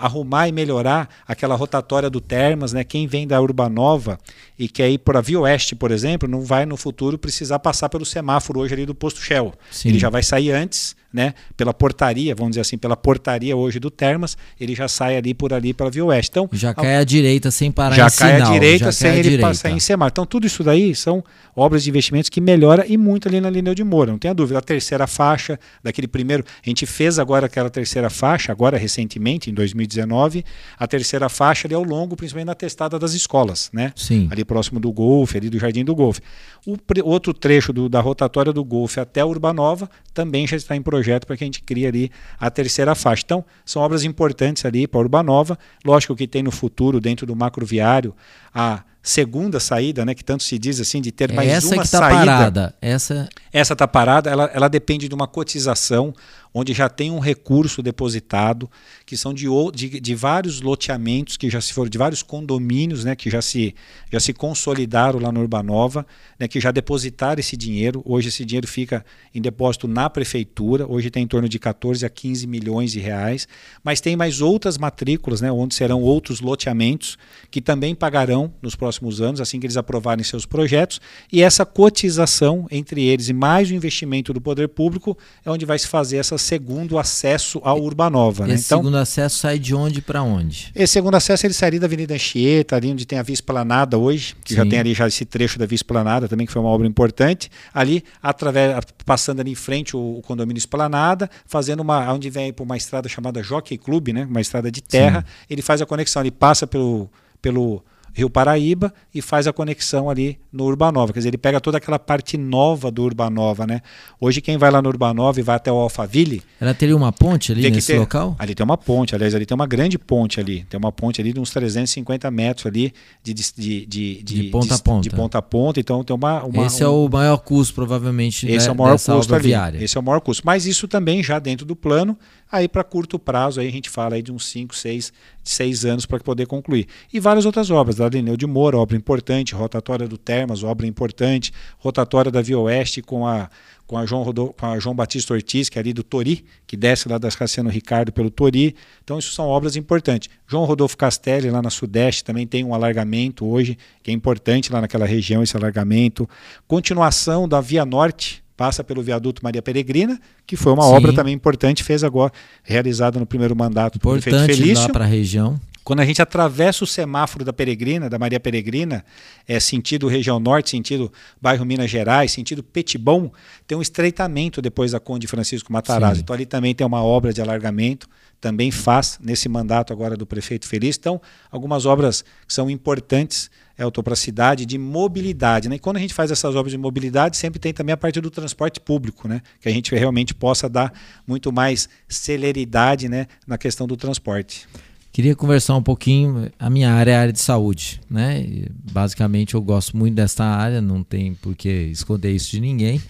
arrumar 0.00 0.48
e 0.48 0.52
melhorar 0.52 1.08
aquela 1.28 1.54
rotatória 1.54 2.10
do 2.10 2.20
Termas, 2.20 2.72
né? 2.72 2.82
Quem 2.82 3.06
vem 3.06 3.26
da 3.26 3.40
Urbanova 3.40 4.18
e 4.58 4.66
quer 4.66 4.90
ir 4.90 4.98
para 4.98 5.18
a 5.18 5.22
Via 5.22 5.40
Oeste, 5.40 5.76
por 5.76 5.90
exemplo, 5.90 6.28
não 6.28 6.40
vai 6.40 6.64
no 6.64 6.76
futuro 6.76 7.18
precisar 7.18 7.58
passar 7.58 7.88
pelo 7.88 8.04
semáforo 8.04 8.60
hoje 8.60 8.72
ali 8.72 8.86
do 8.86 8.94
posto 8.94 9.20
Shell. 9.20 9.52
Sim. 9.70 9.90
Ele 9.90 9.98
já 9.98 10.08
vai 10.08 10.22
sair 10.22 10.50
antes, 10.52 10.96
né? 11.14 11.32
Pela 11.56 11.72
portaria, 11.72 12.34
vamos 12.34 12.50
dizer 12.50 12.62
assim, 12.62 12.76
pela 12.76 12.96
portaria 12.96 13.56
hoje 13.56 13.78
do 13.78 13.88
Termas, 13.88 14.36
ele 14.60 14.74
já 14.74 14.88
sai 14.88 15.16
ali 15.16 15.32
por 15.32 15.52
ali 15.54 15.72
pela 15.72 15.88
Via 15.88 16.04
Oeste. 16.04 16.30
Então, 16.32 16.48
Já 16.52 16.74
cai 16.74 16.96
à 16.96 17.04
direita 17.04 17.52
sem 17.52 17.70
parar 17.70 17.94
já 17.94 18.06
em 18.08 18.10
cai 18.10 18.34
sinal. 18.34 18.50
à 18.50 18.52
direita 18.52 18.84
já 18.86 18.92
sem 18.92 19.06
cai 19.08 19.10
à 19.10 19.14
ele 19.20 19.22
direita. 19.30 19.46
passar 19.46 19.70
em 19.70 19.78
semáforo. 19.78 20.10
Então, 20.12 20.26
tudo 20.26 20.44
isso 20.46 20.64
daí 20.64 20.92
são 20.94 21.22
obras 21.56 21.84
de 21.84 21.90
investimentos 21.90 22.28
que 22.28 22.40
melhora 22.40 22.84
e 22.86 22.96
muito 22.96 23.28
ali 23.28 23.40
na 23.40 23.48
Lineu 23.50 23.74
de 23.74 23.84
Moura, 23.84 24.10
não 24.12 24.18
tenha 24.18 24.34
dúvida. 24.34 24.58
A 24.58 24.62
terceira 24.62 25.06
faixa, 25.06 25.58
daquele 25.82 26.08
primeiro. 26.08 26.44
A 26.64 26.68
gente 26.68 26.86
fez 26.86 27.18
agora 27.18 27.46
aquela 27.46 27.70
terceira 27.70 28.08
faixa, 28.10 28.50
agora 28.52 28.76
recentemente, 28.76 29.50
em 29.50 29.54
2019, 29.54 30.44
a 30.78 30.86
terceira 30.86 31.28
faixa 31.28 31.66
ali 31.66 31.74
ao 31.74 31.82
longo, 31.84 32.16
principalmente 32.16 32.46
na 32.46 32.54
testada 32.54 32.98
das 32.98 33.12
escolas, 33.14 33.70
né? 33.72 33.92
Sim. 33.96 34.28
ali 34.30 34.44
próximo 34.44 34.80
do 34.80 34.92
Golfe, 34.92 35.36
ali 35.38 35.48
do 35.50 35.58
Jardim 35.58 35.84
do 35.84 35.94
Golfe. 35.94 36.20
O 36.66 36.76
outro 37.04 37.32
trecho 37.34 37.72
do- 37.72 37.88
da 37.88 38.00
rotatória 38.00 38.52
do 38.52 38.64
Golfe 38.64 38.98
até 38.98 39.20
a 39.20 39.26
Urbanova 39.26 39.88
também 40.12 40.46
já 40.46 40.56
está 40.56 40.74
em 40.74 40.82
projeto 40.82 41.26
para 41.26 41.36
que 41.36 41.44
a 41.44 41.46
gente 41.46 41.62
crie 41.62 41.86
ali 41.86 42.10
a 42.40 42.50
terceira 42.50 42.94
faixa. 42.94 43.22
Então, 43.24 43.44
são 43.64 43.82
obras 43.82 44.02
importantes 44.04 44.64
ali 44.64 44.86
para 44.86 44.98
a 45.00 45.02
Urbanova. 45.02 45.58
Lógico 45.84 46.16
que 46.16 46.26
tem 46.26 46.42
no 46.42 46.50
futuro, 46.50 47.00
dentro 47.00 47.26
do 47.26 47.36
macroviário, 47.36 48.14
a 48.54 48.82
segunda 49.06 49.60
saída, 49.60 50.02
né, 50.02 50.14
que 50.14 50.24
tanto 50.24 50.42
se 50.42 50.58
diz 50.58 50.80
assim, 50.80 51.00
de 51.02 51.12
ter 51.12 51.30
É 51.30 51.34
mais 51.34 51.48
essa 51.50 51.66
uma 51.74 51.82
que 51.82 51.86
está 51.86 51.98
saída. 51.98 52.18
parada. 52.24 52.74
Essa 52.80 53.28
Essa 53.52 53.74
está 53.74 53.86
parada, 53.86 54.30
ela, 54.30 54.50
ela 54.54 54.66
depende 54.66 55.06
de 55.08 55.14
uma 55.14 55.28
cotização, 55.28 56.14
onde 56.54 56.72
já 56.72 56.88
tem 56.88 57.10
um 57.10 57.18
recurso 57.18 57.82
depositado, 57.82 58.70
que 59.04 59.16
são 59.16 59.34
de, 59.34 59.46
de, 59.74 60.00
de 60.00 60.14
vários 60.14 60.60
loteamentos 60.60 61.36
que 61.36 61.50
já 61.50 61.60
se 61.60 61.72
foram, 61.72 61.90
de 61.90 61.98
vários 61.98 62.22
condomínios 62.22 63.04
né, 63.04 63.16
que 63.16 63.28
já 63.28 63.42
se, 63.42 63.74
já 64.12 64.20
se 64.20 64.32
consolidaram 64.32 65.18
lá 65.18 65.32
no 65.32 65.40
Urbanova, 65.40 66.06
né, 66.38 66.46
que 66.46 66.60
já 66.60 66.70
depositaram 66.70 67.40
esse 67.40 67.56
dinheiro. 67.56 68.00
Hoje 68.04 68.28
esse 68.28 68.44
dinheiro 68.44 68.68
fica 68.68 69.04
em 69.34 69.42
depósito 69.42 69.88
na 69.88 70.08
prefeitura, 70.08 70.86
hoje 70.86 71.10
tem 71.10 71.24
em 71.24 71.26
torno 71.26 71.48
de 71.48 71.58
14 71.58 72.06
a 72.06 72.08
15 72.08 72.46
milhões 72.46 72.92
de 72.92 73.00
reais, 73.00 73.48
mas 73.82 74.00
tem 74.00 74.14
mais 74.14 74.40
outras 74.40 74.78
matrículas, 74.78 75.40
né, 75.40 75.50
onde 75.50 75.74
serão 75.74 76.00
outros 76.02 76.40
loteamentos 76.40 77.18
que 77.50 77.60
também 77.60 77.96
pagarão 77.96 78.54
nos 78.62 78.76
próximos 78.76 79.20
anos, 79.20 79.40
assim 79.40 79.58
que 79.58 79.66
eles 79.66 79.76
aprovarem 79.76 80.22
seus 80.22 80.46
projetos, 80.46 81.00
e 81.32 81.42
essa 81.42 81.66
cotização 81.66 82.68
entre 82.70 83.02
eles 83.02 83.28
e 83.28 83.32
mais 83.32 83.70
o 83.70 83.74
investimento 83.74 84.32
do 84.32 84.40
poder 84.40 84.68
público 84.68 85.18
é 85.44 85.50
onde 85.50 85.64
vai 85.64 85.78
se 85.78 85.88
fazer 85.88 86.18
esse 86.18 86.43
segundo 86.44 86.98
acesso 86.98 87.60
à 87.64 87.74
Urbanova. 87.74 88.46
Né? 88.46 88.54
esse 88.54 88.66
Então, 88.66 88.78
segundo 88.78 88.96
acesso 88.96 89.38
sai 89.38 89.58
de 89.58 89.74
onde 89.74 90.00
para 90.00 90.22
onde? 90.22 90.70
esse 90.74 90.92
segundo 90.92 91.14
acesso 91.14 91.46
ele 91.46 91.54
sairia 91.54 91.80
da 91.80 91.86
Avenida 91.86 92.14
Anchieta, 92.14 92.76
ali 92.76 92.90
onde 92.90 93.06
tem 93.06 93.18
a 93.18 93.22
Via 93.22 93.34
Esplanada 93.34 93.98
hoje, 93.98 94.34
que 94.44 94.54
já 94.54 94.62
Sim. 94.62 94.68
tem 94.68 94.78
ali 94.78 94.94
já 94.94 95.06
esse 95.06 95.24
trecho 95.24 95.58
da 95.58 95.66
Via 95.66 95.76
Esplanada 95.76 96.28
também, 96.28 96.46
que 96.46 96.52
foi 96.52 96.60
uma 96.60 96.70
obra 96.70 96.86
importante. 96.86 97.50
Ali, 97.72 98.04
através, 98.22 98.76
passando 99.04 99.40
ali 99.40 99.52
em 99.52 99.56
frente 99.56 99.96
o, 99.96 100.18
o 100.18 100.22
condomínio 100.22 100.58
Esplanada, 100.58 101.30
fazendo 101.46 101.80
uma, 101.80 102.12
onde 102.12 102.30
vem 102.30 102.52
para 102.52 102.62
uma 102.62 102.76
estrada 102.76 103.08
chamada 103.08 103.42
Jockey 103.42 103.78
Club, 103.78 104.08
né? 104.08 104.24
uma 104.24 104.40
estrada 104.40 104.70
de 104.70 104.82
terra, 104.82 105.24
ele 105.48 105.62
faz 105.62 105.80
a 105.80 105.86
conexão, 105.86 106.22
ele 106.22 106.30
passa 106.30 106.66
pelo, 106.66 107.08
pelo 107.40 107.82
Rio 108.14 108.30
Paraíba 108.30 108.94
e 109.12 109.20
faz 109.20 109.48
a 109.48 109.52
conexão 109.52 110.08
ali 110.08 110.38
no 110.52 110.64
Urbanova. 110.64 111.12
Quer 111.12 111.18
dizer, 111.18 111.30
ele 111.30 111.38
pega 111.38 111.60
toda 111.60 111.78
aquela 111.78 111.98
parte 111.98 112.38
nova 112.38 112.90
do 112.90 113.02
Urbanova, 113.02 113.66
né? 113.66 113.82
Hoje 114.20 114.40
quem 114.40 114.56
vai 114.56 114.70
lá 114.70 114.80
no 114.80 114.88
Urbanova 114.88 115.40
e 115.40 115.42
vai 115.42 115.56
até 115.56 115.70
o 115.70 115.74
Alphaville... 115.74 116.40
Ela 116.60 116.72
teria 116.72 116.96
uma 116.96 117.12
ponte 117.12 117.50
ali 117.50 117.68
nesse 117.68 117.92
ter, 117.92 117.98
local? 117.98 118.36
Ali 118.38 118.54
tem 118.54 118.62
uma 118.62 118.78
ponte, 118.78 119.16
aliás, 119.16 119.34
ali 119.34 119.44
tem 119.44 119.54
uma 119.54 119.66
grande 119.66 119.98
ponte 119.98 120.38
ali. 120.38 120.64
Tem 120.70 120.78
uma 120.78 120.92
ponte 120.92 121.20
ali 121.20 121.32
de 121.32 121.40
uns 121.40 121.50
350 121.50 122.30
metros 122.30 122.66
ali 122.66 122.92
de, 123.22 123.34
de, 123.34 123.52
de, 123.52 123.86
de, 123.86 124.22
de 124.22 124.42
ponta 124.44 124.76
a 124.76 124.78
ponta. 124.78 125.02
De 125.02 125.10
ponta 125.10 125.38
a 125.38 125.42
ponta, 125.42 125.80
então 125.80 126.04
tem 126.04 126.14
uma... 126.14 126.44
uma 126.44 126.66
esse 126.66 126.84
um, 126.84 126.86
é 126.86 126.90
o 126.90 127.08
maior 127.08 127.38
custo, 127.38 127.74
provavelmente, 127.74 128.46
Esse 128.46 128.66
né, 128.66 128.70
é 128.70 128.72
o 128.72 128.78
maior 128.78 128.98
custo 128.98 129.34
ali. 129.34 129.48
Viária. 129.48 129.82
Esse 129.82 129.96
é 129.96 130.00
o 130.00 130.04
maior 130.04 130.20
custo. 130.20 130.42
Mas 130.46 130.66
isso 130.66 130.86
também 130.86 131.20
já 131.20 131.40
dentro 131.40 131.66
do 131.66 131.74
plano, 131.74 132.16
aí 132.50 132.68
para 132.68 132.84
curto 132.84 133.18
prazo, 133.18 133.60
aí 133.60 133.66
a 133.66 133.72
gente 133.72 133.90
fala 133.90 134.14
aí 134.14 134.22
de 134.22 134.30
uns 134.30 134.46
5, 134.46 134.74
6, 134.76 135.12
6 135.42 135.84
anos 135.84 136.06
para 136.06 136.20
poder 136.20 136.46
concluir. 136.46 136.86
E 137.12 137.18
várias 137.18 137.44
outras 137.44 137.70
obras, 137.70 138.00
da 138.04 138.06
Adeneu 138.06 138.36
de 138.36 138.46
Moura, 138.46 138.76
obra 138.76 138.96
importante, 138.96 139.54
rotatória 139.54 140.06
do 140.06 140.18
Termas, 140.18 140.62
obra 140.62 140.86
importante, 140.86 141.52
rotatória 141.78 142.30
da 142.30 142.42
Via 142.42 142.58
Oeste 142.58 143.02
com 143.02 143.26
a 143.26 143.48
com 143.86 143.98
a 143.98 144.06
João, 144.06 144.24
com 144.24 144.66
a 144.66 144.78
João 144.78 144.94
Batista 144.94 145.34
Ortiz, 145.34 145.68
que 145.68 145.78
é 145.78 145.80
ali 145.80 145.92
do 145.92 146.02
Tori, 146.02 146.44
que 146.66 146.76
desce 146.76 147.08
lá 147.08 147.18
das 147.18 147.36
Cassiano 147.36 147.68
Ricardo 147.68 148.12
pelo 148.12 148.30
Tori. 148.30 148.74
Então, 149.02 149.18
isso 149.18 149.32
são 149.32 149.46
obras 149.46 149.76
importantes. 149.76 150.30
João 150.46 150.64
Rodolfo 150.64 150.96
Castelli, 150.96 151.50
lá 151.50 151.60
na 151.60 151.70
Sudeste, 151.70 152.24
também 152.24 152.46
tem 152.46 152.64
um 152.64 152.74
alargamento 152.74 153.46
hoje, 153.46 153.76
que 154.02 154.10
é 154.10 154.14
importante 154.14 154.72
lá 154.72 154.80
naquela 154.80 155.04
região, 155.04 155.42
esse 155.42 155.56
alargamento. 155.56 156.28
Continuação 156.66 157.46
da 157.46 157.60
Via 157.60 157.84
Norte, 157.84 158.43
passa 158.56 158.84
pelo 158.84 159.02
viaduto 159.02 159.42
Maria 159.42 159.62
Peregrina, 159.62 160.20
que 160.46 160.56
foi 160.56 160.72
uma 160.72 160.84
Sim. 160.84 160.92
obra 160.92 161.12
também 161.12 161.34
importante, 161.34 161.82
fez 161.82 162.04
agora, 162.04 162.32
realizada 162.62 163.18
no 163.18 163.26
primeiro 163.26 163.54
mandato 163.56 163.98
do 163.98 164.08
prefeito 164.08 164.44
Felício. 164.46 164.92
para 164.92 165.04
a 165.04 165.08
região. 165.08 165.60
Quando 165.84 166.00
a 166.00 166.06
gente 166.06 166.22
atravessa 166.22 166.82
o 166.82 166.86
semáforo 166.86 167.44
da 167.44 167.52
Peregrina, 167.52 168.08
da 168.08 168.18
Maria 168.18 168.40
Peregrina, 168.40 169.04
é 169.46 169.60
sentido 169.60 170.08
região 170.08 170.40
norte, 170.40 170.70
sentido 170.70 171.12
bairro 171.38 171.62
Minas 171.66 171.90
Gerais, 171.90 172.32
sentido 172.32 172.62
Petibon, 172.62 173.30
tem 173.66 173.76
um 173.76 173.82
estreitamento 173.82 174.62
depois 174.62 174.92
da 174.92 175.00
Conde 175.00 175.26
Francisco 175.26 175.70
Matarazzo. 175.70 176.16
Sim. 176.16 176.22
Então 176.22 176.34
ali 176.34 176.46
também 176.46 176.74
tem 176.74 176.86
uma 176.86 177.04
obra 177.04 177.34
de 177.34 177.42
alargamento, 177.42 178.08
também 178.40 178.70
faz 178.70 179.18
nesse 179.22 179.46
mandato 179.46 179.92
agora 179.92 180.16
do 180.16 180.24
prefeito 180.24 180.66
Feliz. 180.66 180.96
Então, 180.96 181.20
algumas 181.50 181.84
obras 181.84 182.24
que 182.46 182.54
são 182.54 182.70
importantes 182.70 183.50
é, 183.76 183.88
para 183.90 184.12
a 184.12 184.16
cidade 184.16 184.64
de 184.66 184.78
mobilidade. 184.78 185.68
Né? 185.68 185.76
E 185.76 185.78
quando 185.78 185.96
a 185.96 186.00
gente 186.00 186.14
faz 186.14 186.30
essas 186.30 186.54
obras 186.54 186.72
de 186.72 186.78
mobilidade, 186.78 187.36
sempre 187.36 187.58
tem 187.58 187.72
também 187.72 187.92
a 187.92 187.96
parte 187.96 188.20
do 188.20 188.30
transporte 188.30 188.80
público, 188.80 189.28
né? 189.28 189.40
que 189.60 189.68
a 189.68 189.72
gente 189.72 189.94
realmente 189.94 190.34
possa 190.34 190.68
dar 190.68 190.92
muito 191.26 191.52
mais 191.52 191.88
celeridade 192.08 193.08
né, 193.08 193.26
na 193.46 193.58
questão 193.58 193.86
do 193.86 193.96
transporte. 193.96 194.66
Queria 195.14 195.36
conversar 195.36 195.76
um 195.76 195.82
pouquinho. 195.82 196.50
A 196.58 196.68
minha 196.68 196.92
área 196.92 197.12
é 197.12 197.14
a 197.14 197.20
área 197.20 197.32
de 197.32 197.40
saúde, 197.40 198.00
né? 198.10 198.40
E, 198.40 198.68
basicamente 198.92 199.54
eu 199.54 199.62
gosto 199.62 199.96
muito 199.96 200.16
desta 200.16 200.44
área, 200.44 200.80
não 200.80 201.04
tem 201.04 201.34
por 201.34 201.54
que 201.54 201.68
esconder 201.68 202.32
isso 202.32 202.50
de 202.50 202.60
ninguém. 202.60 203.00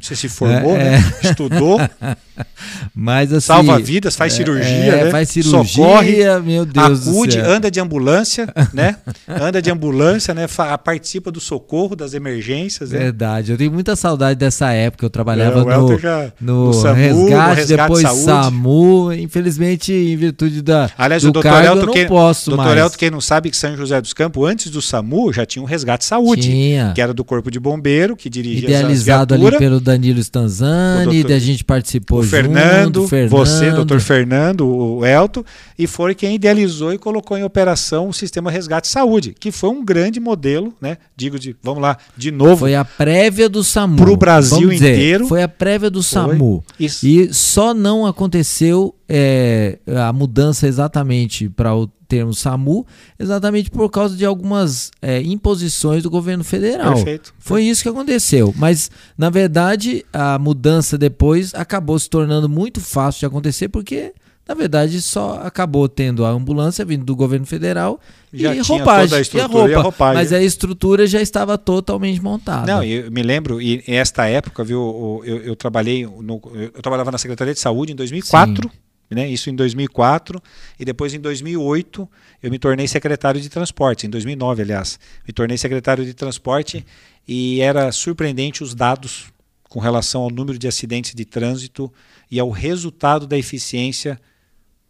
Você 0.00 0.16
se 0.16 0.28
formou, 0.28 0.76
é, 0.76 0.90
né? 0.90 1.14
É. 1.22 1.28
Estudou. 1.28 1.78
Mas 2.94 3.32
assim, 3.32 3.46
salva 3.46 3.78
vidas, 3.78 4.16
faz 4.16 4.32
é, 4.32 4.36
cirurgia, 4.36 4.70
é, 4.70 5.04
né? 5.04 5.10
Faz 5.10 5.28
cirurgia, 5.28 5.64
Socorre, 5.64 6.40
meu 6.40 6.64
Deus 6.64 7.06
acude, 7.06 7.38
anda 7.38 7.70
de 7.70 7.80
ambulância, 7.80 8.52
né? 8.72 8.96
Anda 9.28 9.60
de 9.60 9.70
ambulância, 9.70 10.34
né? 10.34 10.46
participa 10.82 11.30
do 11.30 11.40
socorro 11.40 11.94
das 11.94 12.14
emergências. 12.14 12.90
Né? 12.90 12.98
Verdade. 12.98 13.52
Eu 13.52 13.58
tenho 13.58 13.70
muita 13.70 13.94
saudade 13.94 14.38
dessa 14.38 14.72
época. 14.72 15.04
Eu 15.04 15.10
trabalhava 15.10 15.64
no, 15.64 15.98
já, 15.98 16.32
no, 16.40 16.66
no, 16.66 16.72
SAMU, 16.72 16.94
resgate, 16.94 17.30
no 17.30 17.54
resgate, 17.54 17.82
depois 17.82 18.02
saúde. 18.02 18.24
SAMU. 18.24 19.12
Infelizmente, 19.12 19.92
em 19.92 20.16
virtude 20.16 20.62
da 20.62 20.90
Aliás, 20.96 21.22
do 21.22 21.30
o 21.30 21.42
cargo, 21.42 21.66
Elton, 21.66 21.80
eu 21.80 21.86
não 21.86 21.92
quem, 21.92 22.06
posso 22.06 22.50
doutor 22.50 22.64
mais. 22.64 22.78
Elton, 22.78 22.96
quem 22.98 23.10
não 23.10 23.20
sabe 23.20 23.50
que 23.50 23.56
São 23.56 23.76
José 23.76 24.00
dos 24.00 24.12
Campos, 24.12 24.48
antes 24.48 24.70
do 24.70 24.80
SAMU, 24.80 25.32
já 25.32 25.44
tinha 25.46 25.62
um 25.62 25.66
resgate 25.66 26.04
saúde, 26.04 26.42
tinha. 26.42 26.92
que 26.94 27.00
era 27.00 27.12
do 27.12 27.24
corpo 27.24 27.50
de 27.50 27.60
bombeiro, 27.60 28.16
que 28.16 28.28
dirigia 28.28 28.68
Idealizado 28.68 29.34
ali 29.34 29.59
pelo 29.60 29.78
Danilo 29.78 30.18
Stanzani, 30.20 31.20
doutor, 31.20 31.36
a 31.36 31.38
gente 31.38 31.62
participou 31.64 32.20
o 32.20 32.22
junto, 32.22 32.30
Fernando, 32.30 33.06
Fernando, 33.06 33.30
você, 33.30 33.70
doutor 33.70 34.00
Fernando, 34.00 34.66
o 34.66 35.04
Elton, 35.04 35.44
e 35.78 35.86
foi 35.86 36.14
quem 36.14 36.34
idealizou 36.34 36.94
e 36.94 36.98
colocou 36.98 37.36
em 37.36 37.44
operação 37.44 38.08
o 38.08 38.12
sistema 38.12 38.50
Resgate 38.50 38.88
Saúde, 38.88 39.34
que 39.38 39.52
foi 39.52 39.68
um 39.68 39.84
grande 39.84 40.18
modelo, 40.18 40.72
né? 40.80 40.96
Digo 41.14 41.38
de, 41.38 41.54
vamos 41.62 41.82
lá, 41.82 41.98
de 42.16 42.30
novo. 42.30 42.56
Foi 42.56 42.74
a 42.74 42.86
prévia 42.86 43.50
do 43.50 43.62
SAMU. 43.62 43.96
Para 43.96 44.10
o 44.10 44.16
Brasil 44.16 44.70
dizer, 44.70 44.94
inteiro. 44.94 45.26
Foi 45.26 45.42
a 45.42 45.48
prévia 45.48 45.90
do 45.90 46.02
foi. 46.02 46.10
SAMU. 46.10 46.64
Isso. 46.78 47.06
E 47.06 47.34
só 47.34 47.74
não 47.74 48.06
aconteceu 48.06 48.94
é, 49.12 49.80
a 50.06 50.12
mudança 50.12 50.68
exatamente 50.68 51.48
para 51.48 51.74
o 51.74 51.88
termo 52.06 52.32
SAMU, 52.32 52.86
exatamente 53.18 53.68
por 53.68 53.90
causa 53.90 54.16
de 54.16 54.24
algumas 54.24 54.92
é, 55.02 55.20
imposições 55.20 56.04
do 56.04 56.10
governo 56.10 56.44
federal. 56.44 56.94
Perfeito. 56.94 57.34
Foi 57.36 57.64
isso 57.64 57.82
que 57.82 57.88
aconteceu. 57.88 58.54
Mas, 58.56 58.88
na 59.18 59.28
verdade, 59.28 60.04
a 60.12 60.38
mudança 60.38 60.96
depois 60.96 61.52
acabou 61.54 61.98
se 61.98 62.08
tornando 62.08 62.48
muito 62.48 62.80
fácil 62.80 63.20
de 63.20 63.26
acontecer, 63.26 63.68
porque, 63.68 64.12
na 64.48 64.54
verdade, 64.54 65.02
só 65.02 65.40
acabou 65.42 65.88
tendo 65.88 66.24
a 66.24 66.30
ambulância 66.30 66.84
vindo 66.84 67.04
do 67.04 67.16
governo 67.16 67.46
federal 67.46 67.98
já 68.32 68.54
e 68.54 68.60
roupagem. 68.60 69.18
a 69.18 69.38
e 69.38 69.40
a 69.40 69.46
roupa. 69.46 69.70
E 69.70 69.74
a 69.74 69.80
roupagem. 69.80 70.14
Mas 70.14 70.32
a 70.32 70.40
estrutura 70.40 71.04
já 71.04 71.20
estava 71.20 71.58
totalmente 71.58 72.22
montada. 72.22 72.72
Não, 72.72 72.84
eu 72.84 73.10
me 73.10 73.24
lembro, 73.24 73.60
e 73.60 73.82
esta 73.88 74.26
época, 74.26 74.62
viu, 74.62 75.20
eu, 75.24 75.38
eu 75.38 75.56
trabalhei, 75.56 76.06
no, 76.06 76.40
eu 76.54 76.80
trabalhava 76.80 77.10
na 77.10 77.18
Secretaria 77.18 77.54
de 77.54 77.60
Saúde 77.60 77.92
em 77.92 77.96
2004. 77.96 78.68
Sim 78.68 78.89
né? 79.10 79.28
isso 79.28 79.50
em 79.50 79.54
2004, 79.54 80.42
e 80.78 80.84
depois 80.84 81.12
em 81.14 81.20
2008 81.20 82.08
eu 82.42 82.50
me 82.50 82.58
tornei 82.58 82.86
secretário 82.86 83.40
de 83.40 83.48
transporte, 83.48 84.06
em 84.06 84.10
2009, 84.10 84.62
aliás. 84.62 84.98
Me 85.26 85.32
tornei 85.32 85.58
secretário 85.58 86.04
de 86.04 86.14
transporte 86.14 86.84
e 87.26 87.60
era 87.60 87.90
surpreendente 87.92 88.62
os 88.62 88.74
dados 88.74 89.32
com 89.68 89.78
relação 89.78 90.22
ao 90.22 90.30
número 90.30 90.58
de 90.58 90.66
acidentes 90.66 91.14
de 91.14 91.24
trânsito 91.24 91.92
e 92.30 92.40
ao 92.40 92.50
resultado 92.50 93.26
da 93.26 93.38
eficiência 93.38 94.20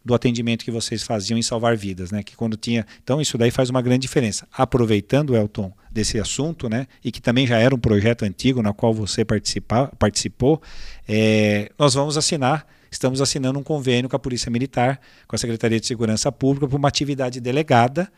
do 0.03 0.15
atendimento 0.15 0.65
que 0.65 0.71
vocês 0.71 1.03
faziam 1.03 1.37
em 1.37 1.43
salvar 1.43 1.77
vidas, 1.77 2.11
né? 2.11 2.23
Que 2.23 2.35
quando 2.35 2.57
tinha, 2.57 2.85
então 3.03 3.21
isso 3.21 3.37
daí 3.37 3.51
faz 3.51 3.69
uma 3.69 3.81
grande 3.81 4.01
diferença. 4.01 4.47
Aproveitando 4.51 5.35
Elton 5.35 5.71
desse 5.91 6.19
assunto, 6.19 6.67
né? 6.67 6.87
E 7.03 7.11
que 7.11 7.21
também 7.21 7.45
já 7.45 7.59
era 7.59 7.73
um 7.73 7.79
projeto 7.79 8.23
antigo 8.23 8.61
na 8.61 8.73
qual 8.73 8.93
você 8.93 9.23
participou, 9.23 10.61
é, 11.07 11.71
nós 11.77 11.93
vamos 11.93 12.17
assinar 12.17 12.65
estamos 12.91 13.21
assinando 13.21 13.57
um 13.57 13.63
convênio 13.63 14.09
com 14.09 14.15
a 14.15 14.19
Polícia 14.19 14.51
Militar, 14.51 14.99
com 15.27 15.35
a 15.35 15.39
Secretaria 15.39 15.79
de 15.79 15.87
Segurança 15.87 16.31
Pública, 16.31 16.67
para 16.67 16.77
uma 16.77 16.87
atividade 16.87 17.39
delegada 17.39 18.11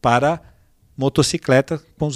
para 0.00 0.40
motocicleta 0.98 1.80
com, 1.96 2.10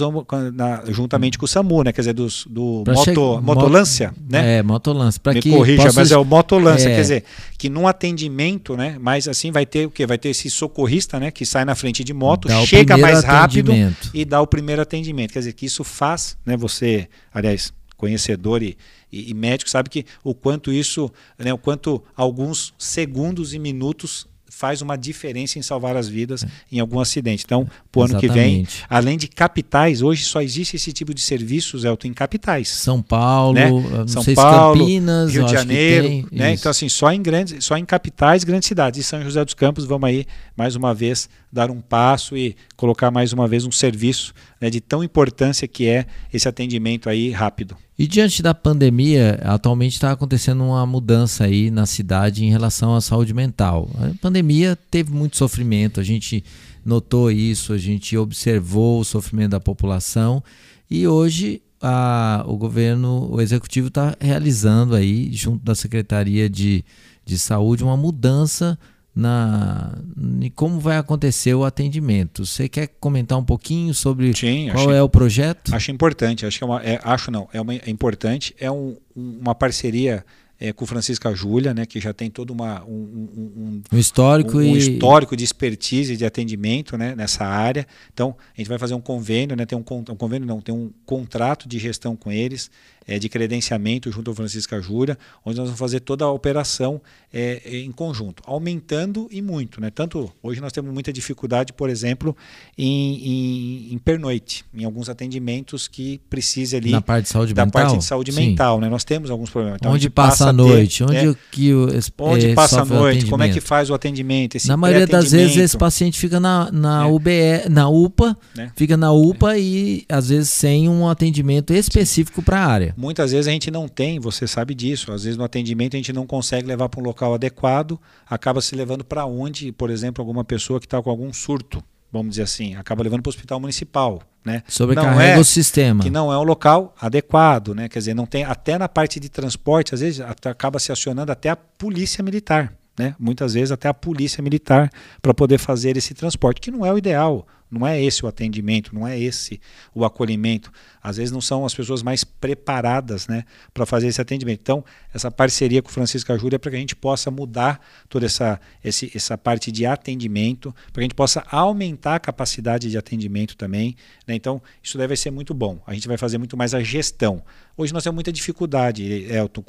na, 0.53 0.83
juntamente 0.89 1.39
com 1.39 1.45
o 1.45 1.49
SAMU, 1.49 1.85
né? 1.85 1.93
Quer 1.93 2.01
dizer, 2.01 2.13
dos, 2.15 2.45
do 2.51 2.83
moto, 2.85 3.41
motolância, 3.41 4.13
né? 4.29 4.59
É, 4.59 4.63
motolância. 4.63 5.21
Me 5.25 5.41
que 5.41 5.51
corrija, 5.51 5.85
posso... 5.85 5.97
mas 5.97 6.11
é 6.11 6.17
o 6.17 6.25
motolância, 6.25 6.89
é. 6.89 6.97
quer 6.97 7.01
dizer, 7.01 7.25
que 7.57 7.71
num 7.71 7.87
atendimento, 7.87 8.77
né? 8.77 8.97
Mas 9.01 9.29
assim 9.29 9.53
vai 9.53 9.65
ter 9.65 9.87
o 9.87 9.91
quê? 9.91 10.05
Vai 10.05 10.19
ter 10.19 10.31
esse 10.31 10.51
socorrista, 10.51 11.21
né? 11.21 11.31
Que 11.31 11.47
sai 11.47 11.65
na 11.65 11.77
frente 11.77 12.03
de 12.03 12.13
moto, 12.13 12.49
dá 12.49 12.61
chega 12.67 12.99
mais 12.99 13.23
rápido 13.23 13.73
e 14.13 14.25
dá 14.25 14.41
o 14.41 14.49
primeiro 14.49 14.83
atendimento. 14.83 15.33
Quer 15.33 15.39
dizer, 15.39 15.53
que 15.53 15.65
isso 15.65 15.85
faz, 15.85 16.37
né? 16.45 16.57
Você, 16.57 17.09
aliás, 17.33 17.73
conhecedor 18.03 18.65
e, 18.65 18.77
e, 19.13 19.31
e 19.31 19.35
médico 19.35 19.71
sabe 19.71 19.89
que 19.89 20.05
o 20.25 20.35
quanto 20.35 20.73
isso, 20.73 21.09
né, 21.39 21.55
o 21.55 21.59
quanto 21.59 22.03
alguns 22.17 22.75
segundos 22.77 23.55
e 23.55 23.61
minutos 23.61 24.27
faz 24.51 24.83
uma 24.83 24.99
diferença 24.99 25.59
em 25.59 25.63
salvar 25.63 25.97
as 25.97 26.09
vidas 26.09 26.45
em 26.71 26.79
algum 26.79 27.01
acidente. 27.01 27.45
Então, 27.45 27.67
para 27.91 28.01
o 28.01 28.05
ano 28.05 28.19
que 28.19 28.29
vem, 28.29 28.67
além 28.89 29.17
de 29.17 29.27
capitais, 29.27 30.03
hoje 30.03 30.25
só 30.25 30.43
existe 30.43 30.77
esse 30.77 30.93
tipo 30.93 31.15
de 31.15 31.21
serviços, 31.21 31.85
Elton, 31.85 32.09
em 32.09 32.13
capitais. 32.13 32.69
São 32.69 33.01
Paulo, 33.01 33.55
né? 33.55 33.71
São 34.07 34.23
Paulo, 34.35 34.81
Campinas, 34.81 35.33
Rio 35.33 35.47
de 35.47 35.53
Janeiro, 35.53 36.29
né? 36.31 36.53
Então, 36.53 36.71
assim, 36.71 36.89
só 36.89 37.11
em 37.13 37.23
grandes, 37.23 37.65
só 37.65 37.77
em 37.77 37.85
capitais, 37.85 38.45
grandes 38.45 38.69
cidades. 38.69 39.01
E 39.01 39.03
São 39.03 39.23
José 39.23 39.45
dos 39.45 39.55
Campos, 39.55 39.85
vamos 39.85 40.09
aí 40.09 40.27
mais 40.57 40.77
uma 40.77 40.93
vez 40.93 41.31
dar 41.53 41.71
um 41.71 41.81
passo 41.81 42.37
e 42.37 42.57
colocar 42.77 43.11
mais 43.11 43.33
uma 43.33 43.47
vez 43.47 43.67
um 43.67 43.71
serviço 43.71 44.33
né, 44.61 44.71
de 44.71 44.81
tão 44.81 45.05
importância 45.05 45.69
que 45.69 45.87
é 45.87 46.07
esse 46.33 46.49
atendimento 46.49 47.11
aí 47.11 47.31
rápido. 47.31 47.77
E 47.99 48.07
diante 48.07 48.43
da 48.43 48.55
pandemia, 48.55 49.39
atualmente 49.45 49.93
está 49.93 50.13
acontecendo 50.13 50.65
uma 50.65 50.87
mudança 50.87 51.45
aí 51.45 51.71
na 51.71 51.85
cidade 51.85 52.45
em 52.45 52.51
relação 52.51 52.97
à 52.97 53.01
saúde 53.01 53.35
mental. 53.35 53.91
A 53.99 54.19
pandemia 54.21 54.77
teve 54.91 55.13
muito 55.13 55.37
sofrimento, 55.37 56.01
a 56.01 56.03
gente 56.03 56.43
notou 56.85 57.31
isso, 57.31 57.73
a 57.73 57.79
gente 57.79 58.17
observou 58.17 59.01
o 59.01 59.05
sofrimento 59.05 59.51
da 59.51 59.61
população 59.61 60.43
e 60.91 61.07
hoje 61.07 61.63
a, 61.83 62.45
o 62.47 62.57
governo, 62.57 63.29
o 63.31 63.41
executivo 63.41 63.89
está 63.89 64.17
realizando 64.21 64.95
aí, 64.95 65.31
junto 65.33 65.65
da 65.65 65.75
Secretaria 65.75 66.49
de, 66.49 66.85
de 67.25 67.39
Saúde, 67.39 67.85
uma 67.85 67.97
mudança 67.97 68.79
na 69.15 69.93
em 70.41 70.51
como 70.51 70.81
vai 70.81 70.97
acontecer 70.97 71.55
o 71.55 71.65
atendimento. 71.65 72.47
Você 72.47 72.69
quer 72.69 72.89
comentar 72.99 73.39
um 73.39 73.45
pouquinho 73.45 73.93
sobre 73.93 74.35
Sim, 74.35 74.71
qual 74.73 74.91
é 74.91 75.03
o 75.03 75.09
projeto? 75.09 75.75
Acho 75.75 75.91
importante, 75.91 76.47
acho 76.47 76.59
que 76.59 76.65
é, 76.65 76.67
uma, 76.67 76.83
é 76.83 77.01
acho 77.03 77.31
não, 77.31 77.49
é, 77.53 77.61
uma, 77.61 77.75
é 77.75 77.91
importante, 77.91 78.55
é 78.59 78.71
um, 78.71 78.97
uma 79.15 79.55
parceria 79.55 80.25
é, 80.63 80.73
com 80.73 80.87
Francisca 80.87 81.35
Júlia, 81.35 81.75
né, 81.75 81.85
que 81.85 81.99
já 81.99 82.13
tem 82.13 82.31
todo 82.31 82.53
uma, 82.53 82.85
um, 82.85 82.93
um, 82.93 83.83
um 83.93 83.99
histórico, 83.99 84.59
um, 84.59 84.63
e... 84.63 84.79
histórico 84.79 85.37
de 85.37 85.43
expertise 85.43 86.17
de 86.17 86.25
atendimento 86.25 86.97
né, 86.97 87.17
nessa 87.17 87.45
área. 87.45 87.85
Então, 88.15 88.37
a 88.57 88.61
gente 88.61 88.69
vai 88.69 88.79
fazer 88.79 88.95
um 88.95 89.01
convênio, 89.01 89.57
né, 89.57 89.67
tem 89.67 89.77
um, 89.77 89.85
um 89.91 90.17
convênio 90.17 90.47
não, 90.47 90.61
tem 90.61 90.73
um 90.73 90.93
contrato 91.05 91.69
de 91.69 91.81
gestão 91.81 92.15
com 92.15 92.31
eles 92.31 92.71
é, 93.07 93.19
de 93.19 93.29
credenciamento 93.29 94.11
junto 94.11 94.31
ao 94.31 94.35
Francisca 94.35 94.81
Júlia, 94.81 95.19
onde 95.45 95.59
nós 95.59 95.67
vamos 95.67 95.79
fazer 95.79 96.01
toda 96.01 96.25
a 96.25 96.31
operação 96.31 97.01
é, 97.33 97.61
em 97.67 97.91
conjunto, 97.93 98.43
aumentando 98.47 99.29
e 99.31 99.41
muito. 99.41 99.81
Né? 99.81 99.91
Tanto 99.91 100.33
hoje 100.43 100.61
nós 100.61 100.73
temos 100.73 100.93
muita 100.93 101.13
dificuldade, 101.13 101.73
por 101.73 101.89
exemplo, 101.89 102.37
em, 102.77 103.15
em, 103.15 103.95
em 103.95 103.99
pernoite, 103.99 104.65
em 104.75 104.85
alguns 104.85 105.09
atendimentos 105.09 105.89
que 105.89 106.21
precisa 106.29 106.77
ali 106.77 106.91
na 106.91 107.01
parte 107.01 107.25
de 107.25 107.31
saúde 107.31 107.55
da 107.55 107.65
mental. 107.65 107.83
parte 107.83 107.99
de 107.99 108.05
saúde 108.05 108.33
Sim. 108.33 108.49
mental. 108.49 108.81
Né? 108.81 108.89
Nós 108.89 109.05
temos 109.05 109.31
alguns 109.31 109.51
problemas. 109.51 109.79
Então, 109.81 109.93
onde 109.93 110.11
passa, 110.11 110.31
passa 110.31 110.49
a 110.51 110.53
noite, 110.53 110.99
ter, 110.99 111.05
onde 111.05 111.27
né? 111.27 111.37
que 111.51 111.75
o, 111.75 111.89
onde 112.19 112.47
é, 112.51 112.55
passa 112.55 112.83
a 112.83 112.85
noite, 112.85 113.27
como 113.27 113.43
é 113.43 113.49
que 113.49 113.61
faz 113.61 113.91
o 113.91 113.95
atendimento? 113.95 114.43
na 114.67 114.77
maioria 114.77 115.07
das 115.07 115.31
vezes 115.31 115.57
esse 115.57 115.77
paciente 115.77 116.19
fica 116.19 116.39
na, 116.39 116.71
na, 116.71 117.05
é. 117.05 117.11
UBE, 117.11 117.69
na 117.71 117.89
UPA, 117.89 118.37
é. 118.57 118.71
fica 118.77 118.97
na 118.97 119.13
UPA 119.13 119.59
e 119.59 120.05
às 120.09 120.29
vezes 120.29 120.51
sem 120.51 120.89
um 120.89 121.09
atendimento 121.09 121.73
específico 121.73 122.43
para 122.43 122.61
a 122.61 122.67
área. 122.67 122.92
Muitas 122.97 123.33
vezes 123.33 123.49
a 123.49 123.51
gente 123.51 123.71
não 123.71 123.89
tem, 123.89 124.19
você 124.19 124.47
sabe 124.47 124.75
disso. 124.75 125.13
Às 125.13 125.25
vezes 125.25 125.37
no 125.37 125.45
atendimento 125.45 125.95
a 125.95 125.99
gente 125.99 126.13
não 126.13 126.27
consegue 126.27 126.67
levar 126.67 126.89
para 126.89 127.01
um 127.01 127.05
local 127.05 127.35
adequado, 127.35 127.99
acaba 128.29 128.61
se 128.61 128.75
levando 128.75 129.05
para 129.05 129.25
onde, 129.27 129.73
por 129.73 129.91
exemplo, 129.91 130.23
alguma 130.23 130.45
pessoa 130.45 130.81
que 130.81 130.87
está 130.87 131.03
com 131.03 131.11
algum 131.11 131.33
surto, 131.33 131.83
vamos 132.13 132.31
dizer 132.31 132.43
assim, 132.43 132.77
acaba 132.77 133.03
levando 133.03 133.23
para 133.23 133.31
o 133.31 133.33
hospital 133.33 133.59
municipal. 133.59 134.23
Né? 134.45 134.63
Sobrecarrega 134.67 135.39
é, 135.39 135.39
o 135.39 135.45
sistema. 135.45 136.03
Que 136.03 136.11
não 136.11 136.33
é 136.33 136.37
o 136.37 136.43
local 136.43 136.95
adequado, 137.01 137.75
né? 137.75 137.89
Quer 137.89 138.01
dizer, 138.01 138.15
não 138.15 138.27
tem 138.27 138.43
até 138.43 138.77
na 138.77 138.89
parte 138.89 139.21
de 139.21 139.29
transporte, 139.29 139.95
às 139.95 140.01
vezes 140.01 140.21
acaba 140.21 140.81
se 140.81 140.91
acionando 140.91 141.31
até 141.31 141.49
a 141.49 141.57
polícia 141.57 142.25
militar. 142.25 142.73
Né? 142.99 143.15
Muitas 143.19 143.55
vezes 143.55 143.71
até 143.73 143.89
a 143.89 143.95
polícia 143.95 144.43
militar 144.43 144.91
para 145.23 145.33
poder 145.33 145.59
fazer 145.59 145.97
esse 145.97 146.13
transporte, 146.13 146.61
que 146.61 146.71
não 146.71 146.85
é 146.85 146.93
o 146.93 146.99
ideal. 146.99 147.47
Não 147.73 147.87
é 147.87 148.01
esse 148.01 148.25
o 148.25 148.29
atendimento, 148.29 148.95
não 148.95 149.09
é 149.09 149.19
esse 149.19 149.59
o 149.95 150.05
acolhimento. 150.05 150.71
Às 151.03 151.17
vezes 151.17 151.33
não 151.33 151.41
são 151.41 151.65
as 151.65 151.75
pessoas 151.75 152.03
mais 152.03 152.23
preparadas 152.23 153.27
né, 153.27 153.45
para 153.73 153.87
fazer 153.87 154.09
esse 154.09 154.21
atendimento. 154.21 154.61
Então, 154.61 154.85
essa 155.13 155.31
parceria 155.31 155.81
com 155.81 155.89
o 155.89 155.93
Francisco 155.93 156.37
Júlia 156.39 156.57
é 156.57 156.59
para 156.59 156.71
que 156.71 156.77
a 156.77 156.81
gente 156.81 156.95
possa 156.95 157.31
mudar 157.31 157.81
toda 158.09 158.27
essa, 158.27 158.61
esse, 158.85 159.11
essa 159.15 159.39
parte 159.39 159.73
de 159.73 159.87
atendimento, 159.87 160.73
para 160.93 160.95
que 160.95 161.01
a 161.01 161.05
gente 161.05 161.15
possa 161.15 161.45
aumentar 161.51 162.17
a 162.17 162.21
capacidade 162.21 162.91
de 162.91 162.99
atendimento 162.99 163.57
também. 163.57 163.97
Né? 164.27 164.35
Então, 164.35 164.61
isso 164.83 164.99
deve 164.99 165.17
ser 165.17 165.31
muito 165.31 165.55
bom. 165.55 165.81
A 165.87 165.95
gente 165.95 166.07
vai 166.07 166.19
fazer 166.19 166.37
muito 166.37 166.57
mais 166.57 166.75
a 166.75 166.83
gestão. 166.83 167.43
Hoje 167.75 167.93
nós 167.95 168.05
temos 168.05 168.15
muita 168.15 168.31
dificuldade, 168.31 169.03
Elton, 169.33 169.65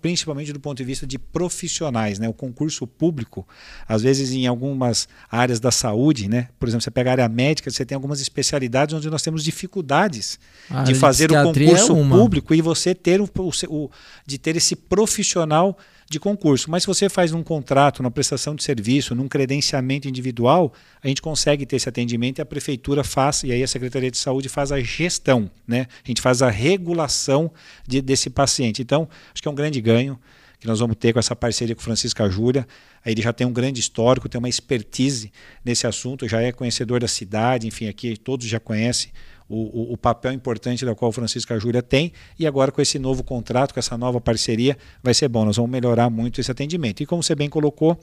principalmente 0.00 0.52
do 0.52 0.60
ponto 0.60 0.76
de 0.76 0.84
vista 0.84 1.06
de 1.06 1.18
profissionais. 1.18 2.18
Né? 2.18 2.28
O 2.28 2.34
concurso 2.34 2.86
público, 2.86 3.48
às 3.88 4.02
vezes 4.02 4.30
em 4.30 4.46
algumas 4.46 5.08
áreas 5.30 5.58
da 5.58 5.70
saúde, 5.70 6.28
né? 6.28 6.48
por 6.58 6.68
exemplo, 6.68 6.82
você 6.82 6.90
pega 6.90 7.10
a 7.10 7.12
área 7.12 7.28
médica, 7.28 7.45
médica, 7.46 7.70
você 7.70 7.84
tem 7.84 7.94
algumas 7.94 8.20
especialidades 8.20 8.94
onde 8.94 9.08
nós 9.08 9.22
temos 9.22 9.44
dificuldades 9.44 10.38
ah, 10.68 10.82
de 10.82 10.94
fazer 10.94 11.30
o 11.30 11.36
é 11.36 11.42
concurso 11.42 11.96
é 11.96 12.08
público 12.08 12.54
e 12.54 12.60
você 12.60 12.94
ter 12.94 13.20
o, 13.20 13.28
o, 13.68 13.90
de 14.26 14.38
ter 14.38 14.56
esse 14.56 14.74
profissional 14.74 15.76
de 16.08 16.20
concurso. 16.20 16.70
Mas 16.70 16.82
se 16.82 16.86
você 16.86 17.08
faz 17.08 17.32
um 17.32 17.42
contrato, 17.42 18.00
uma 18.00 18.10
prestação 18.10 18.54
de 18.54 18.62
serviço, 18.62 19.14
num 19.14 19.28
credenciamento 19.28 20.08
individual, 20.08 20.72
a 21.02 21.08
gente 21.08 21.20
consegue 21.20 21.66
ter 21.66 21.76
esse 21.76 21.88
atendimento 21.88 22.38
e 22.38 22.42
a 22.42 22.46
prefeitura 22.46 23.02
faz, 23.02 23.42
e 23.42 23.52
aí 23.52 23.62
a 23.62 23.68
Secretaria 23.68 24.10
de 24.10 24.18
Saúde 24.18 24.48
faz 24.48 24.70
a 24.70 24.80
gestão, 24.80 25.50
né? 25.66 25.86
A 26.04 26.08
gente 26.08 26.20
faz 26.20 26.42
a 26.42 26.50
regulação 26.50 27.50
de, 27.86 28.00
desse 28.00 28.30
paciente. 28.30 28.82
Então, 28.82 29.08
acho 29.32 29.42
que 29.42 29.48
é 29.48 29.50
um 29.50 29.54
grande 29.54 29.80
ganho 29.80 30.18
que 30.58 30.66
nós 30.66 30.80
vamos 30.80 30.96
ter 30.96 31.12
com 31.12 31.18
essa 31.18 31.36
parceria 31.36 31.74
com 31.74 31.82
Francisca 31.82 32.28
Júlia. 32.28 32.66
Ele 33.04 33.22
já 33.22 33.32
tem 33.32 33.46
um 33.46 33.52
grande 33.52 33.80
histórico, 33.80 34.28
tem 34.28 34.38
uma 34.38 34.48
expertise 34.48 35.32
nesse 35.64 35.86
assunto, 35.86 36.28
já 36.28 36.40
é 36.40 36.52
conhecedor 36.52 37.00
da 37.00 37.08
cidade, 37.08 37.66
enfim, 37.66 37.88
aqui 37.88 38.16
todos 38.16 38.46
já 38.46 38.58
conhecem 38.58 39.10
o, 39.48 39.56
o, 39.56 39.92
o, 39.92 39.96
papel 39.96 40.32
importante 40.32 40.84
da 40.84 40.94
qual 40.94 41.10
o 41.10 41.12
Francisco 41.12 41.58
Júlia 41.58 41.82
tem. 41.82 42.12
E 42.38 42.46
agora, 42.46 42.72
com 42.72 42.82
esse 42.82 42.98
novo 42.98 43.22
contrato, 43.22 43.72
com 43.72 43.80
essa 43.80 43.96
nova 43.96 44.20
parceria, 44.20 44.76
vai 45.02 45.14
ser 45.14 45.28
bom. 45.28 45.44
Nós 45.44 45.56
vamos 45.56 45.70
melhorar 45.70 46.10
muito 46.10 46.40
esse 46.40 46.50
atendimento. 46.50 47.02
E 47.02 47.06
como 47.06 47.22
você 47.22 47.34
bem 47.34 47.48
colocou, 47.48 47.98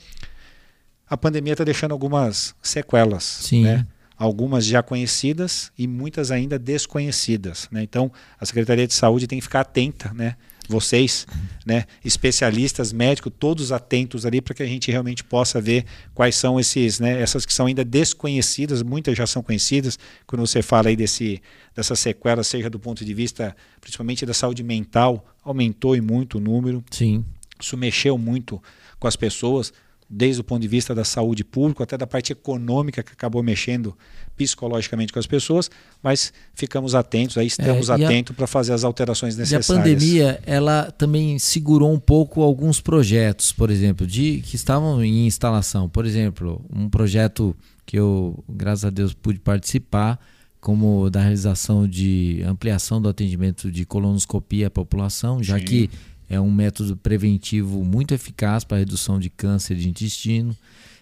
a 1.09 1.17
pandemia 1.17 1.53
está 1.53 1.63
deixando 1.63 1.91
algumas 1.91 2.55
sequelas. 2.61 3.23
Sim. 3.23 3.63
Né? 3.63 3.85
Algumas 4.17 4.65
já 4.65 4.81
conhecidas 4.81 5.71
e 5.77 5.85
muitas 5.85 6.31
ainda 6.31 6.57
desconhecidas. 6.57 7.67
Né? 7.71 7.83
Então, 7.83 8.11
a 8.39 8.45
Secretaria 8.45 8.87
de 8.87 8.93
Saúde 8.93 9.27
tem 9.27 9.39
que 9.39 9.43
ficar 9.43 9.61
atenta 9.61 10.13
né? 10.13 10.37
Vocês, 10.67 11.27
né, 11.65 11.85
especialistas, 12.03 12.93
médicos, 12.93 13.31
todos 13.37 13.71
atentos 13.71 14.25
ali 14.25 14.41
para 14.41 14.53
que 14.53 14.63
a 14.63 14.65
gente 14.65 14.89
realmente 14.91 15.23
possa 15.23 15.59
ver 15.59 15.85
quais 16.13 16.35
são 16.35 16.59
esses, 16.59 16.99
né, 16.99 17.21
essas 17.21 17.45
que 17.45 17.53
são 17.53 17.65
ainda 17.65 17.83
desconhecidas, 17.83 18.81
muitas 18.81 19.17
já 19.17 19.27
são 19.27 19.43
conhecidas, 19.43 19.99
quando 20.25 20.45
você 20.45 20.61
fala 20.61 20.89
aí 20.89 20.95
desse, 20.95 21.41
dessa 21.75 21.95
sequela, 21.95 22.43
seja 22.43 22.69
do 22.69 22.79
ponto 22.79 23.03
de 23.03 23.13
vista 23.13 23.55
principalmente 23.79 24.25
da 24.25 24.33
saúde 24.33 24.63
mental, 24.63 25.25
aumentou 25.43 25.95
e 25.95 26.01
muito 26.01 26.37
o 26.37 26.41
número. 26.41 26.83
Sim. 26.91 27.25
Isso 27.59 27.77
mexeu 27.77 28.17
muito 28.17 28.61
com 28.99 29.07
as 29.07 29.15
pessoas 29.15 29.73
desde 30.15 30.41
o 30.41 30.43
ponto 30.43 30.61
de 30.61 30.67
vista 30.67 30.93
da 30.93 31.03
saúde 31.03 31.43
pública, 31.43 31.83
até 31.83 31.97
da 31.97 32.05
parte 32.05 32.31
econômica 32.31 33.01
que 33.01 33.11
acabou 33.11 33.41
mexendo 33.41 33.97
psicologicamente 34.37 35.11
com 35.11 35.17
as 35.17 35.25
pessoas, 35.25 35.71
mas 36.01 36.31
ficamos 36.53 36.93
atentos, 36.93 37.37
aí 37.37 37.47
estamos 37.47 37.89
é, 37.89 37.93
atentos 37.93 38.35
para 38.35 38.45
fazer 38.45 38.73
as 38.73 38.83
alterações 38.83 39.35
necessárias. 39.35 39.69
E 39.69 39.73
a 39.73 39.75
pandemia, 39.75 40.39
ela 40.45 40.91
também 40.91 41.39
segurou 41.39 41.91
um 41.91 41.99
pouco 41.99 42.41
alguns 42.41 42.79
projetos, 42.79 43.51
por 43.51 43.71
exemplo, 43.71 44.05
de 44.05 44.41
que 44.45 44.55
estavam 44.55 45.03
em 45.03 45.25
instalação. 45.25 45.89
Por 45.89 46.05
exemplo, 46.05 46.63
um 46.71 46.87
projeto 46.87 47.55
que 47.85 47.97
eu, 47.97 48.43
graças 48.47 48.85
a 48.85 48.89
Deus, 48.91 49.13
pude 49.13 49.39
participar, 49.39 50.19
como 50.61 51.09
da 51.09 51.21
realização 51.21 51.87
de 51.87 52.41
ampliação 52.45 53.01
do 53.01 53.09
atendimento 53.09 53.71
de 53.71 53.83
colonoscopia 53.83 54.67
à 54.67 54.69
população, 54.69 55.43
já 55.43 55.57
Sim. 55.59 55.65
que 55.65 55.89
é 56.33 56.41
um 56.41 56.51
método 56.51 56.97
preventivo 56.97 57.83
muito 57.83 58.13
eficaz 58.13 58.63
para 58.63 58.77
redução 58.77 59.19
de 59.19 59.29
câncer 59.29 59.75
de 59.75 59.87
intestino. 59.87 60.55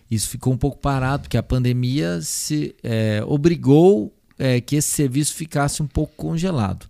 Isso 0.09 0.27
ficou 0.27 0.51
um 0.53 0.57
pouco 0.57 0.77
parado, 0.77 1.23
porque 1.23 1.37
a 1.37 1.43
pandemia 1.43 2.19
se 2.21 2.75
é, 2.83 3.23
obrigou 3.25 4.13
é, 4.37 4.59
que 4.59 4.75
esse 4.75 4.89
serviço 4.89 5.33
ficasse 5.33 5.81
um 5.81 5.87
pouco 5.87 6.13
congelado. 6.15 6.85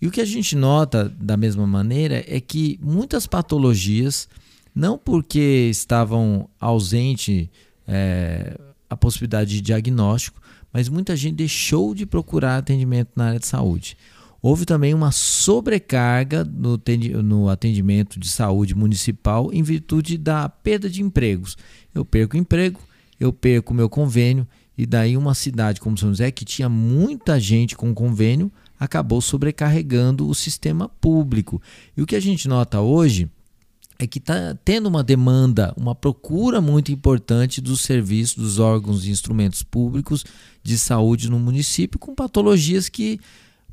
E 0.00 0.06
o 0.06 0.10
que 0.10 0.20
a 0.20 0.24
gente 0.24 0.56
nota 0.56 1.08
da 1.08 1.36
mesma 1.36 1.66
maneira 1.66 2.24
é 2.26 2.40
que 2.40 2.78
muitas 2.82 3.26
patologias, 3.26 4.28
não 4.74 4.98
porque 4.98 5.68
estavam 5.70 6.50
ausente 6.60 7.48
é, 7.86 8.58
a 8.90 8.96
possibilidade 8.96 9.50
de 9.50 9.60
diagnóstico, 9.60 10.40
mas 10.72 10.88
muita 10.88 11.14
gente 11.14 11.36
deixou 11.36 11.94
de 11.94 12.04
procurar 12.04 12.58
atendimento 12.58 13.10
na 13.14 13.28
área 13.28 13.38
de 13.38 13.46
saúde. 13.46 13.96
Houve 14.46 14.64
também 14.64 14.94
uma 14.94 15.10
sobrecarga 15.10 16.44
no, 16.44 17.48
atendimento 17.48 18.20
de 18.20 18.28
saúde 18.28 18.76
municipal 18.76 19.52
em 19.52 19.60
virtude 19.60 20.16
da 20.16 20.48
perda 20.48 20.88
de 20.88 21.02
empregos. 21.02 21.58
Eu 21.92 22.04
perco 22.04 22.36
emprego, 22.36 22.78
eu 23.18 23.32
perco 23.32 23.74
meu 23.74 23.90
convênio, 23.90 24.46
e 24.78 24.86
daí 24.86 25.16
uma 25.16 25.34
cidade 25.34 25.80
como 25.80 25.98
São 25.98 26.10
José, 26.10 26.30
que 26.30 26.44
tinha 26.44 26.68
muita 26.68 27.40
gente 27.40 27.74
com 27.74 27.92
convênio, 27.92 28.48
acabou 28.78 29.20
sobrecarregando 29.20 30.28
o 30.28 30.32
sistema 30.32 30.88
público. 30.88 31.60
E 31.96 32.02
o 32.02 32.06
que 32.06 32.14
a 32.14 32.20
gente 32.20 32.46
nota 32.46 32.80
hoje 32.80 33.28
é 33.98 34.06
que 34.06 34.18
está 34.18 34.56
tendo 34.64 34.86
uma 34.86 35.02
demanda, 35.02 35.74
uma 35.76 35.92
procura 35.92 36.60
muito 36.60 36.92
importante 36.92 37.60
dos 37.60 37.80
serviços, 37.80 38.36
dos 38.36 38.58
órgãos 38.60 39.06
e 39.06 39.10
instrumentos 39.10 39.64
públicos 39.64 40.24
de 40.62 40.78
saúde 40.78 41.28
no 41.28 41.40
município, 41.40 41.98
com 41.98 42.14
patologias 42.14 42.88
que 42.88 43.18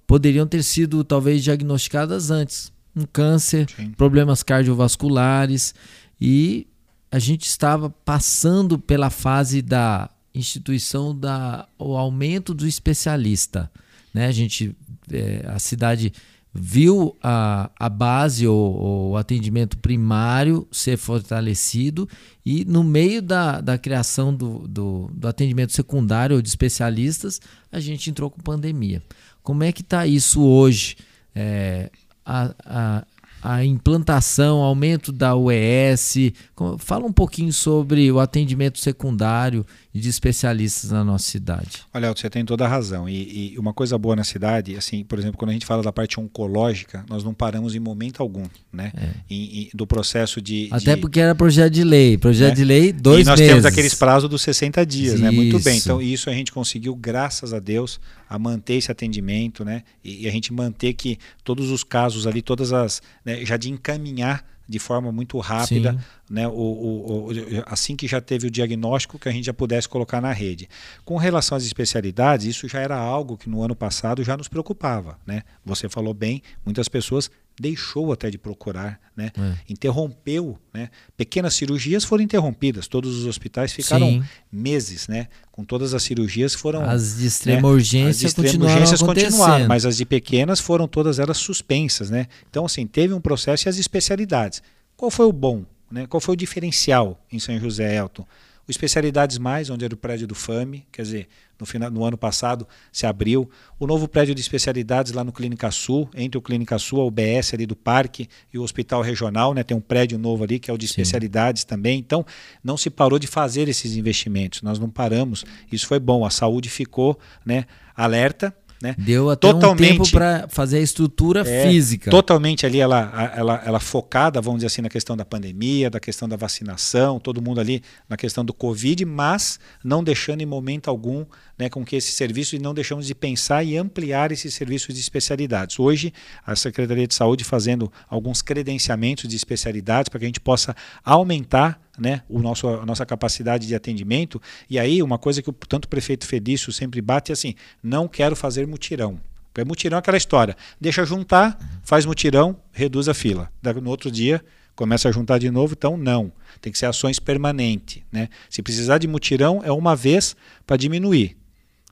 poderiam 0.06 0.46
ter 0.46 0.64
sido 0.64 1.04
talvez 1.04 1.44
diagnosticadas 1.44 2.32
antes. 2.32 2.72
Um 2.96 3.06
câncer, 3.06 3.68
Sim. 3.76 3.92
problemas 3.92 4.44
cardiovasculares 4.44 5.74
e 6.22 6.68
a 7.12 7.18
gente 7.18 7.48
estava 7.48 7.90
passando 7.90 8.78
pela 8.78 9.10
fase 9.10 9.62
da 9.62 10.10
instituição 10.34 11.16
da 11.18 11.68
o 11.78 11.96
aumento 11.96 12.54
do 12.54 12.68
especialista, 12.68 13.72
né? 14.14 14.28
A 14.28 14.32
gente 14.32 14.76
é, 15.12 15.44
a 15.48 15.60
cidade 15.60 16.14
viu 16.54 17.18
a, 17.22 17.72
a 17.80 17.90
base 17.90 18.48
ou 18.48 19.12
o 19.12 19.18
atendimento 19.18 19.78
primário 19.80 20.68
ser 20.72 20.98
fortalecido 20.98 22.08
e 22.46 22.64
no 22.64 22.84
meio 22.84 23.24
da, 23.24 23.60
da 23.60 23.78
criação 23.78 24.34
do, 24.34 24.68
do, 24.68 25.10
do 25.12 25.28
atendimento 25.28 25.74
secundário 25.74 26.36
ou 26.36 26.42
de 26.42 26.48
especialistas, 26.48 27.42
a 27.72 27.80
gente 27.80 28.10
entrou 28.10 28.30
com 28.30 28.40
pandemia. 28.40 29.02
Como 29.44 29.64
é 29.64 29.72
que 29.72 29.82
está 29.82 30.08
isso 30.08 30.42
hoje? 30.42 30.96
É, 31.36 31.92
a, 32.26 32.54
a, 32.66 33.06
a, 33.44 33.66
implantação, 33.66 34.62
aumento 34.62 35.12
da 35.12 35.36
UES. 35.36 36.32
Fala 36.80 37.06
um 37.06 37.12
pouquinho 37.12 37.52
sobre 37.52 38.10
o 38.12 38.20
atendimento 38.20 38.80
secundário 38.80 39.66
e 39.94 40.00
de 40.00 40.10
especialistas 40.10 40.90
na 40.90 41.04
nossa 41.04 41.26
cidade. 41.30 41.84
Olha, 41.94 42.12
você 42.12 42.28
tem 42.30 42.44
toda 42.44 42.66
a 42.66 42.68
razão. 42.68 43.08
E, 43.08 43.54
e, 43.54 43.60
uma 43.60 43.74
coisa 43.74 43.96
boa 43.98 44.16
na 44.16 44.24
cidade, 44.24 44.76
assim, 44.76 45.04
por 45.04 45.20
exemplo, 45.20 45.38
quando 45.38 45.52
a 45.52 45.54
gente 45.54 45.68
fala 45.68 45.84
da 45.84 45.94
parte 45.94 46.20
oncológica, 46.20 47.06
nós 47.08 47.24
não 47.24 47.34
paramos 47.34 47.76
em 47.76 47.80
momento 47.80 48.24
algum, 48.24 48.46
né? 48.72 48.92
É. 48.98 49.10
E, 49.30 49.70
do 49.74 49.86
processo 49.86 50.42
de. 50.42 50.68
Até 50.72 50.96
de... 50.96 51.02
porque 51.02 51.20
era 51.20 51.36
projeto 51.36 51.74
de 51.74 51.84
lei. 51.84 52.18
Projeto 52.18 52.54
é. 52.54 52.56
de 52.56 52.64
lei, 52.64 52.92
dois 52.92 53.18
meses. 53.18 53.28
E 53.28 53.30
nós 53.30 53.40
meses. 53.40 53.54
temos 53.54 53.66
aqueles 53.66 53.94
prazos 53.94 54.28
dos 54.28 54.42
60 54.42 54.84
dias, 54.86 55.14
isso. 55.14 55.24
né? 55.24 55.30
Muito 55.30 55.60
bem. 55.60 55.78
Então, 55.78 56.02
isso 56.02 56.30
a 56.30 56.34
gente 56.34 56.52
conseguiu, 56.52 56.96
graças 56.96 57.54
a 57.54 57.60
Deus, 57.60 58.00
a 58.28 58.40
manter 58.40 58.76
esse 58.76 58.92
atendimento, 58.92 59.64
né? 59.64 59.84
E, 60.04 60.24
e 60.24 60.28
a 60.28 60.32
gente 60.32 60.52
manter 60.52 60.94
que 60.94 61.20
todos 61.44 61.70
os 61.70 61.84
casos 61.84 62.26
ali, 62.26 62.42
todas 62.42 62.74
as. 62.74 63.00
Né, 63.24 63.46
já 63.46 63.58
de 63.58 63.70
encaminhar 63.70 64.44
de 64.68 64.80
forma 64.80 65.12
muito 65.12 65.38
rápida, 65.40 65.98
né, 66.30 66.48
o, 66.48 66.52
o, 66.52 67.28
o, 67.28 67.34
assim 67.66 67.96
que 67.96 68.08
já 68.08 68.22
teve 68.22 68.48
o 68.48 68.52
diagnóstico, 68.52 69.20
que 69.20 69.28
a 69.28 69.32
gente 69.32 69.46
já 69.46 69.54
pudesse 69.54 69.90
colocar 69.90 70.22
na 70.22 70.32
rede. 70.32 70.70
Com 71.04 71.18
relação 71.18 71.58
às 71.58 71.66
especialidades, 71.66 72.46
isso 72.46 72.68
já 72.68 72.80
era 72.80 72.98
algo 72.98 73.38
que 73.38 73.50
no 73.50 73.62
ano 73.62 73.76
passado 73.76 74.24
já 74.24 74.38
nos 74.38 74.48
preocupava. 74.48 75.20
Né? 75.26 75.44
Você 75.66 75.90
falou 75.90 76.14
bem, 76.14 76.42
muitas 76.66 76.88
pessoas 76.88 77.30
deixou 77.60 78.12
até 78.12 78.30
de 78.30 78.38
procurar, 78.38 79.00
né? 79.16 79.32
É. 79.38 79.56
interrompeu. 79.70 80.58
Né? 80.74 80.90
Pequenas 81.16 81.54
cirurgias 81.54 82.04
foram 82.04 82.24
interrompidas, 82.24 82.88
todos 82.88 83.16
os 83.18 83.26
hospitais 83.26 83.72
ficaram 83.72 84.08
Sim. 84.08 84.24
meses 84.52 85.08
né? 85.08 85.28
com 85.52 85.64
todas 85.64 85.94
as 85.94 86.04
cirurgias 86.04 86.54
foram. 86.54 86.84
As 86.84 87.18
de 87.18 87.28
extrema 87.28 87.68
né? 87.68 87.74
urgência, 87.74 88.10
as 88.10 88.18
de 88.18 88.26
extrema 88.26 88.66
urgências 88.66 89.02
continuaram, 89.02 89.68
mas 89.68 89.86
as 89.86 89.98
de 89.98 90.06
pequenas 90.06 90.60
foram 90.60 90.88
todas 90.88 91.20
elas 91.20 91.38
suspensas. 91.38 92.10
Né? 92.10 92.28
Então, 92.50 92.66
assim, 92.66 92.88
teve 92.88 93.14
um 93.14 93.22
processo 93.22 93.68
e 93.68 93.70
as 93.70 93.78
especialidades. 93.78 94.62
Qual 94.96 95.12
foi 95.12 95.26
o 95.26 95.34
bom? 95.34 95.64
Né? 95.92 96.08
Qual 96.08 96.20
foi 96.20 96.34
o 96.34 96.38
diferencial 96.38 97.24
em 97.32 97.40
São 97.40 97.60
José 97.60 97.96
Elton? 97.96 98.26
O 98.68 98.72
Especialidades 98.72 99.38
Mais, 99.38 99.70
onde 99.70 99.84
era 99.84 99.94
o 99.94 99.98
prédio 99.98 100.26
do 100.26 100.34
FAME, 100.34 100.86
quer 100.92 101.02
dizer, 101.02 101.28
no, 101.60 101.66
final, 101.66 101.92
no 101.92 102.06
ano 102.06 102.18
passado 102.18 102.66
se 102.92 103.06
abriu. 103.06 103.50
O 103.78 103.86
novo 103.86 104.08
prédio 104.08 104.34
de 104.34 104.40
especialidades 104.42 105.12
lá 105.12 105.24
no 105.24 105.32
Clínica 105.34 105.70
Sul, 105.70 106.10
entre 106.16 106.38
o 106.38 106.42
Clínica 106.42 106.78
Sul, 106.80 107.02
a 107.02 107.06
UBS 107.06 107.54
ali 107.54 107.66
do 107.66 107.76
Parque 107.76 108.28
e 108.54 108.58
o 108.58 108.64
Hospital 108.64 109.02
Regional, 109.02 109.54
né? 109.54 109.64
tem 109.64 109.76
um 109.76 109.82
prédio 109.82 110.18
novo 110.18 110.44
ali 110.44 110.60
que 110.60 110.72
é 110.72 110.74
o 110.74 110.78
de 110.78 110.88
Sim. 110.88 110.92
especialidades 110.92 111.66
também. 111.66 112.00
Então, 112.00 112.26
não 112.64 112.78
se 112.78 112.90
parou 112.90 113.20
de 113.20 113.28
fazer 113.28 113.68
esses 113.68 113.98
investimentos, 113.98 114.62
nós 114.62 114.80
não 114.80 114.90
paramos. 114.90 115.44
Isso 115.72 115.86
foi 115.86 116.00
bom, 116.00 116.26
a 116.26 116.30
saúde 116.30 116.70
ficou 116.70 117.20
né, 117.46 117.66
alerta 117.96 118.56
né? 118.84 118.96
Deu 118.98 119.30
até 119.30 119.48
totalmente, 119.50 119.94
um 119.94 120.04
tempo 120.04 120.12
para 120.12 120.46
fazer 120.50 120.80
a 120.80 120.82
estrutura 120.82 121.40
é, 121.48 121.70
física. 121.70 122.12
Totalmente 122.12 122.66
ali 122.66 122.82
ela, 122.82 123.32
ela, 123.34 123.64
ela 123.66 123.80
focada, 123.80 124.42
vamos 124.42 124.58
dizer 124.58 124.68
assim, 124.68 124.82
na 124.82 124.90
questão 124.90 125.16
da 125.16 125.24
pandemia, 125.24 125.90
da 125.90 126.02
questão 126.02 126.28
da 126.28 126.36
vacinação, 126.36 127.18
todo 127.18 127.42
mundo 127.42 127.62
ali 127.62 127.82
na 128.10 128.18
questão 128.18 128.44
do 128.44 128.54
Covid, 128.54 129.06
mas 129.06 129.58
não 129.82 130.04
deixando 130.04 130.42
em 130.42 130.46
momento 130.46 130.90
algum 130.90 131.26
né, 131.58 131.70
com 131.70 131.86
que 131.86 131.96
esse 131.96 132.12
serviço 132.12 132.56
e 132.56 132.60
não 132.60 132.74
deixamos 132.74 133.06
de 133.06 133.14
pensar 133.14 133.64
e 133.64 133.78
ampliar 133.78 134.32
esses 134.32 134.54
serviços 134.54 134.94
de 134.96 135.02
especialidades. 135.02 135.80
Hoje, 135.80 136.14
a 136.46 136.56
Secretaria 136.56 137.08
de 137.08 137.14
Saúde 137.14 137.44
fazendo 137.44 137.92
alguns 138.10 138.42
credenciamentos 138.42 139.30
de 139.30 139.36
especialidades 139.36 140.10
para 140.10 140.20
que 140.20 140.26
a 140.26 140.28
gente 140.28 140.40
possa 140.40 140.76
aumentar 141.04 141.80
né, 141.98 142.24
o 142.28 142.40
nosso, 142.40 142.68
a 142.68 142.86
nossa 142.86 143.06
capacidade 143.06 143.68
de 143.68 143.76
atendimento. 143.76 144.42
E 144.70 144.80
aí, 144.80 145.04
uma 145.04 145.18
coisa 145.18 145.42
que 145.42 145.50
o, 145.50 145.54
tanto 145.54 145.86
o 145.86 145.90
prefeito 145.90 146.26
Felício 146.26 146.72
sempre 146.72 147.02
bate 147.02 147.32
é 147.32 147.34
assim: 147.34 147.54
não 147.82 148.08
quero 148.08 148.36
fazer 148.36 148.66
mutirão. 148.66 149.20
Porque 149.54 149.68
mutirão 149.68 149.98
é 149.98 150.00
aquela 150.00 150.18
história. 150.18 150.58
Deixa 150.82 151.06
juntar, 151.06 151.60
faz 151.84 152.08
mutirão, 152.08 152.58
reduz 152.72 153.08
a 153.08 153.14
fila. 153.14 153.52
No 153.80 153.92
outro 153.92 154.10
dia, 154.10 154.44
começa 154.76 155.08
a 155.08 155.12
juntar 155.12 155.38
de 155.38 155.52
novo, 155.52 155.76
então 155.78 155.96
não. 155.96 156.32
Tem 156.60 156.74
que 156.74 156.80
ser 156.80 156.88
ações 156.88 157.20
permanentes. 157.20 158.02
Né? 158.12 158.30
Se 158.50 158.64
precisar 158.64 158.98
de 158.98 159.08
mutirão, 159.08 159.62
é 159.64 159.72
uma 159.72 159.96
vez 159.96 160.36
para 160.66 160.76
diminuir 160.76 161.38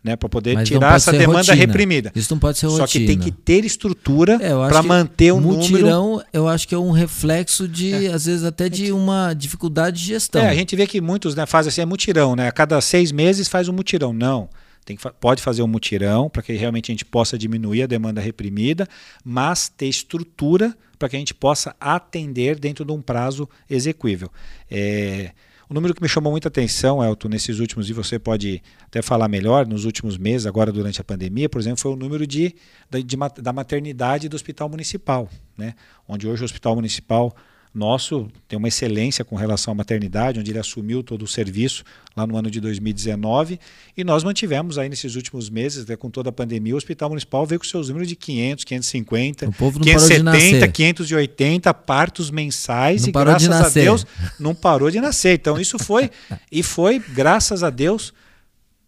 né, 0.03 0.15
para 0.15 0.27
poder 0.27 0.55
Mas 0.55 0.67
tirar 0.67 0.95
essa 0.95 1.11
demanda 1.11 1.39
rotina. 1.39 1.55
reprimida. 1.55 2.11
Isso 2.15 2.33
não 2.33 2.39
pode 2.39 2.57
ser 2.57 2.65
rotina. 2.65 2.87
Só 2.87 2.91
que 2.91 3.05
tem 3.05 3.19
que 3.19 3.31
ter 3.31 3.63
estrutura 3.63 4.39
é, 4.41 4.49
para 4.49 4.81
manter 4.81 5.31
o 5.31 5.39
mutirão, 5.39 6.11
número. 6.11 6.27
eu 6.33 6.47
acho 6.47 6.67
que 6.67 6.73
é 6.73 6.77
um 6.77 6.91
reflexo 6.91 7.67
de, 7.67 8.07
é. 8.07 8.13
às 8.13 8.25
vezes, 8.25 8.43
até 8.43 8.67
de 8.67 8.91
uma 8.91 9.33
dificuldade 9.33 9.99
de 9.99 10.07
gestão. 10.07 10.41
É, 10.41 10.49
a 10.49 10.55
gente 10.55 10.75
vê 10.75 10.87
que 10.87 10.99
muitos 10.99 11.35
né, 11.35 11.45
fazem 11.45 11.69
assim, 11.69 11.81
é 11.81 11.85
mutirão, 11.85 12.35
né? 12.35 12.47
A 12.47 12.51
cada 12.51 12.81
seis 12.81 13.11
meses 13.11 13.47
faz 13.47 13.69
um 13.69 13.73
mutirão. 13.73 14.11
Não. 14.11 14.49
Tem 14.83 14.97
que, 14.97 15.07
pode 15.19 15.43
fazer 15.43 15.61
um 15.61 15.67
mutirão 15.67 16.27
para 16.27 16.41
que 16.41 16.53
realmente 16.53 16.91
a 16.91 16.93
gente 16.93 17.05
possa 17.05 17.37
diminuir 17.37 17.83
a 17.83 17.87
demanda 17.87 18.19
reprimida, 18.19 18.87
mas 19.23 19.69
ter 19.69 19.85
estrutura 19.85 20.75
para 20.97 21.07
que 21.07 21.15
a 21.15 21.19
gente 21.19 21.33
possa 21.33 21.75
atender 21.79 22.59
dentro 22.59 22.83
de 22.83 22.91
um 22.91 23.01
prazo 23.01 23.47
execuível. 23.69 24.31
É, 24.69 25.31
um 25.71 25.73
número 25.73 25.95
que 25.95 26.01
me 26.01 26.09
chamou 26.09 26.33
muita 26.33 26.49
atenção, 26.49 27.01
Elton, 27.01 27.29
nesses 27.29 27.59
últimos, 27.59 27.89
e 27.89 27.93
você 27.93 28.19
pode 28.19 28.61
até 28.83 29.01
falar 29.01 29.29
melhor, 29.29 29.65
nos 29.65 29.85
últimos 29.85 30.17
meses, 30.17 30.45
agora 30.45 30.69
durante 30.69 30.99
a 30.99 31.03
pandemia, 31.03 31.47
por 31.47 31.61
exemplo, 31.61 31.79
foi 31.79 31.93
o 31.93 31.95
número 31.95 32.27
de, 32.27 32.53
de, 32.89 33.01
de 33.01 33.17
da 33.41 33.53
maternidade 33.53 34.27
do 34.27 34.35
Hospital 34.35 34.67
Municipal, 34.67 35.29
né? 35.57 35.73
onde 36.05 36.27
hoje 36.27 36.41
o 36.41 36.45
Hospital 36.45 36.75
Municipal 36.75 37.33
nosso 37.73 38.29
tem 38.47 38.57
uma 38.57 38.67
excelência 38.67 39.23
com 39.23 39.35
relação 39.35 39.71
à 39.71 39.75
maternidade, 39.75 40.39
onde 40.39 40.51
ele 40.51 40.59
assumiu 40.59 41.01
todo 41.01 41.23
o 41.23 41.27
serviço 41.27 41.83
lá 42.15 42.27
no 42.27 42.35
ano 42.35 42.51
de 42.51 42.59
2019 42.59 43.57
e 43.95 44.03
nós 44.03 44.23
mantivemos 44.23 44.77
aí 44.77 44.89
nesses 44.89 45.15
últimos 45.15 45.49
meses, 45.49 45.83
até 45.83 45.95
com 45.95 46.09
toda 46.09 46.29
a 46.29 46.33
pandemia, 46.33 46.73
o 46.73 46.77
Hospital 46.77 47.09
Municipal 47.09 47.45
veio 47.45 47.59
com 47.59 47.65
seus 47.65 47.87
números 47.87 48.09
de 48.09 48.15
500, 48.17 48.65
550, 48.65 49.49
o 49.49 49.53
povo 49.53 49.79
não 49.79 49.85
570, 49.85 50.67
580 50.67 51.73
partos 51.73 52.29
mensais 52.29 53.03
não 53.03 53.09
e 53.09 53.11
graças 53.11 53.47
de 53.47 53.79
a 53.79 53.83
Deus 53.83 54.05
não 54.37 54.53
parou 54.53 54.91
de 54.91 54.99
nascer. 54.99 55.35
Então 55.35 55.59
isso 55.59 55.79
foi 55.79 56.11
e 56.51 56.61
foi 56.61 56.99
graças 56.99 57.63
a 57.63 57.69
Deus 57.69 58.13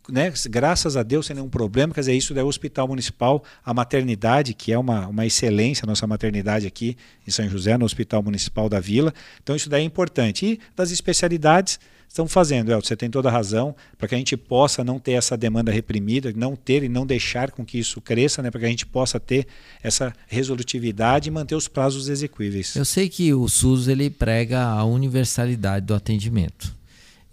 né, 0.09 0.31
graças 0.49 0.97
a 0.97 1.03
Deus 1.03 1.25
sem 1.25 1.35
nenhum 1.35 1.49
problema, 1.49 1.93
quer 1.93 2.01
dizer, 2.01 2.13
isso 2.13 2.37
é 2.37 2.43
o 2.43 2.47
Hospital 2.47 2.87
Municipal, 2.87 3.43
a 3.63 3.73
maternidade, 3.73 4.53
que 4.53 4.71
é 4.71 4.77
uma, 4.77 5.07
uma 5.07 5.25
excelência, 5.25 5.85
a 5.85 5.87
nossa 5.87 6.05
maternidade 6.05 6.67
aqui 6.67 6.97
em 7.27 7.31
São 7.31 7.47
José, 7.49 7.77
no 7.77 7.85
Hospital 7.85 8.21
Municipal 8.21 8.67
da 8.67 8.79
Vila. 8.79 9.13
Então 9.41 9.55
isso 9.55 9.69
daí 9.69 9.81
é 9.81 9.85
importante. 9.85 10.45
E 10.45 10.59
das 10.75 10.91
especialidades, 10.91 11.79
estão 12.13 12.27
fazendo, 12.27 12.71
El, 12.71 12.79
você 12.79 12.95
tem 12.95 13.09
toda 13.09 13.27
a 13.27 13.31
razão, 13.31 13.75
para 13.97 14.07
que 14.07 14.13
a 14.13 14.17
gente 14.17 14.37
possa 14.37 14.83
não 14.83 14.99
ter 14.99 15.13
essa 15.13 15.35
demanda 15.35 15.71
reprimida, 15.71 16.31
não 16.35 16.55
ter 16.55 16.83
e 16.83 16.89
não 16.89 17.07
deixar 17.07 17.49
com 17.49 17.65
que 17.65 17.79
isso 17.79 17.99
cresça, 17.99 18.43
né, 18.43 18.51
para 18.51 18.59
que 18.59 18.65
a 18.67 18.69
gente 18.69 18.85
possa 18.85 19.19
ter 19.19 19.47
essa 19.81 20.13
resolutividade 20.27 21.27
e 21.27 21.31
manter 21.31 21.55
os 21.55 21.67
prazos 21.67 22.09
execuíveis. 22.09 22.75
Eu 22.75 22.85
sei 22.85 23.09
que 23.09 23.33
o 23.33 23.47
SUS 23.47 23.87
ele 23.87 24.11
prega 24.11 24.61
a 24.63 24.85
universalidade 24.85 25.87
do 25.87 25.95
atendimento. 25.95 26.75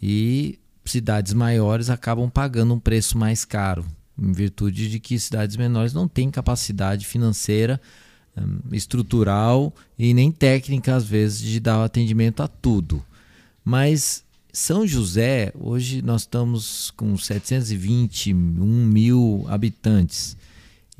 E 0.02 0.58
cidades 0.90 1.32
maiores 1.32 1.88
acabam 1.90 2.28
pagando 2.28 2.74
um 2.74 2.80
preço 2.80 3.16
mais 3.16 3.44
caro, 3.44 3.84
em 4.18 4.32
virtude 4.32 4.88
de 4.88 5.00
que 5.00 5.18
cidades 5.18 5.56
menores 5.56 5.92
não 5.92 6.06
têm 6.06 6.30
capacidade 6.30 7.06
financeira, 7.06 7.80
hum, 8.36 8.58
estrutural 8.72 9.74
e 9.98 10.12
nem 10.12 10.30
técnica, 10.30 10.94
às 10.94 11.04
vezes, 11.04 11.40
de 11.40 11.60
dar 11.60 11.84
atendimento 11.84 12.42
a 12.42 12.48
tudo. 12.48 13.04
Mas 13.64 14.24
São 14.52 14.86
José, 14.86 15.52
hoje 15.54 16.02
nós 16.02 16.22
estamos 16.22 16.90
com 16.90 17.16
721 17.16 18.34
mil 18.34 19.46
habitantes. 19.48 20.36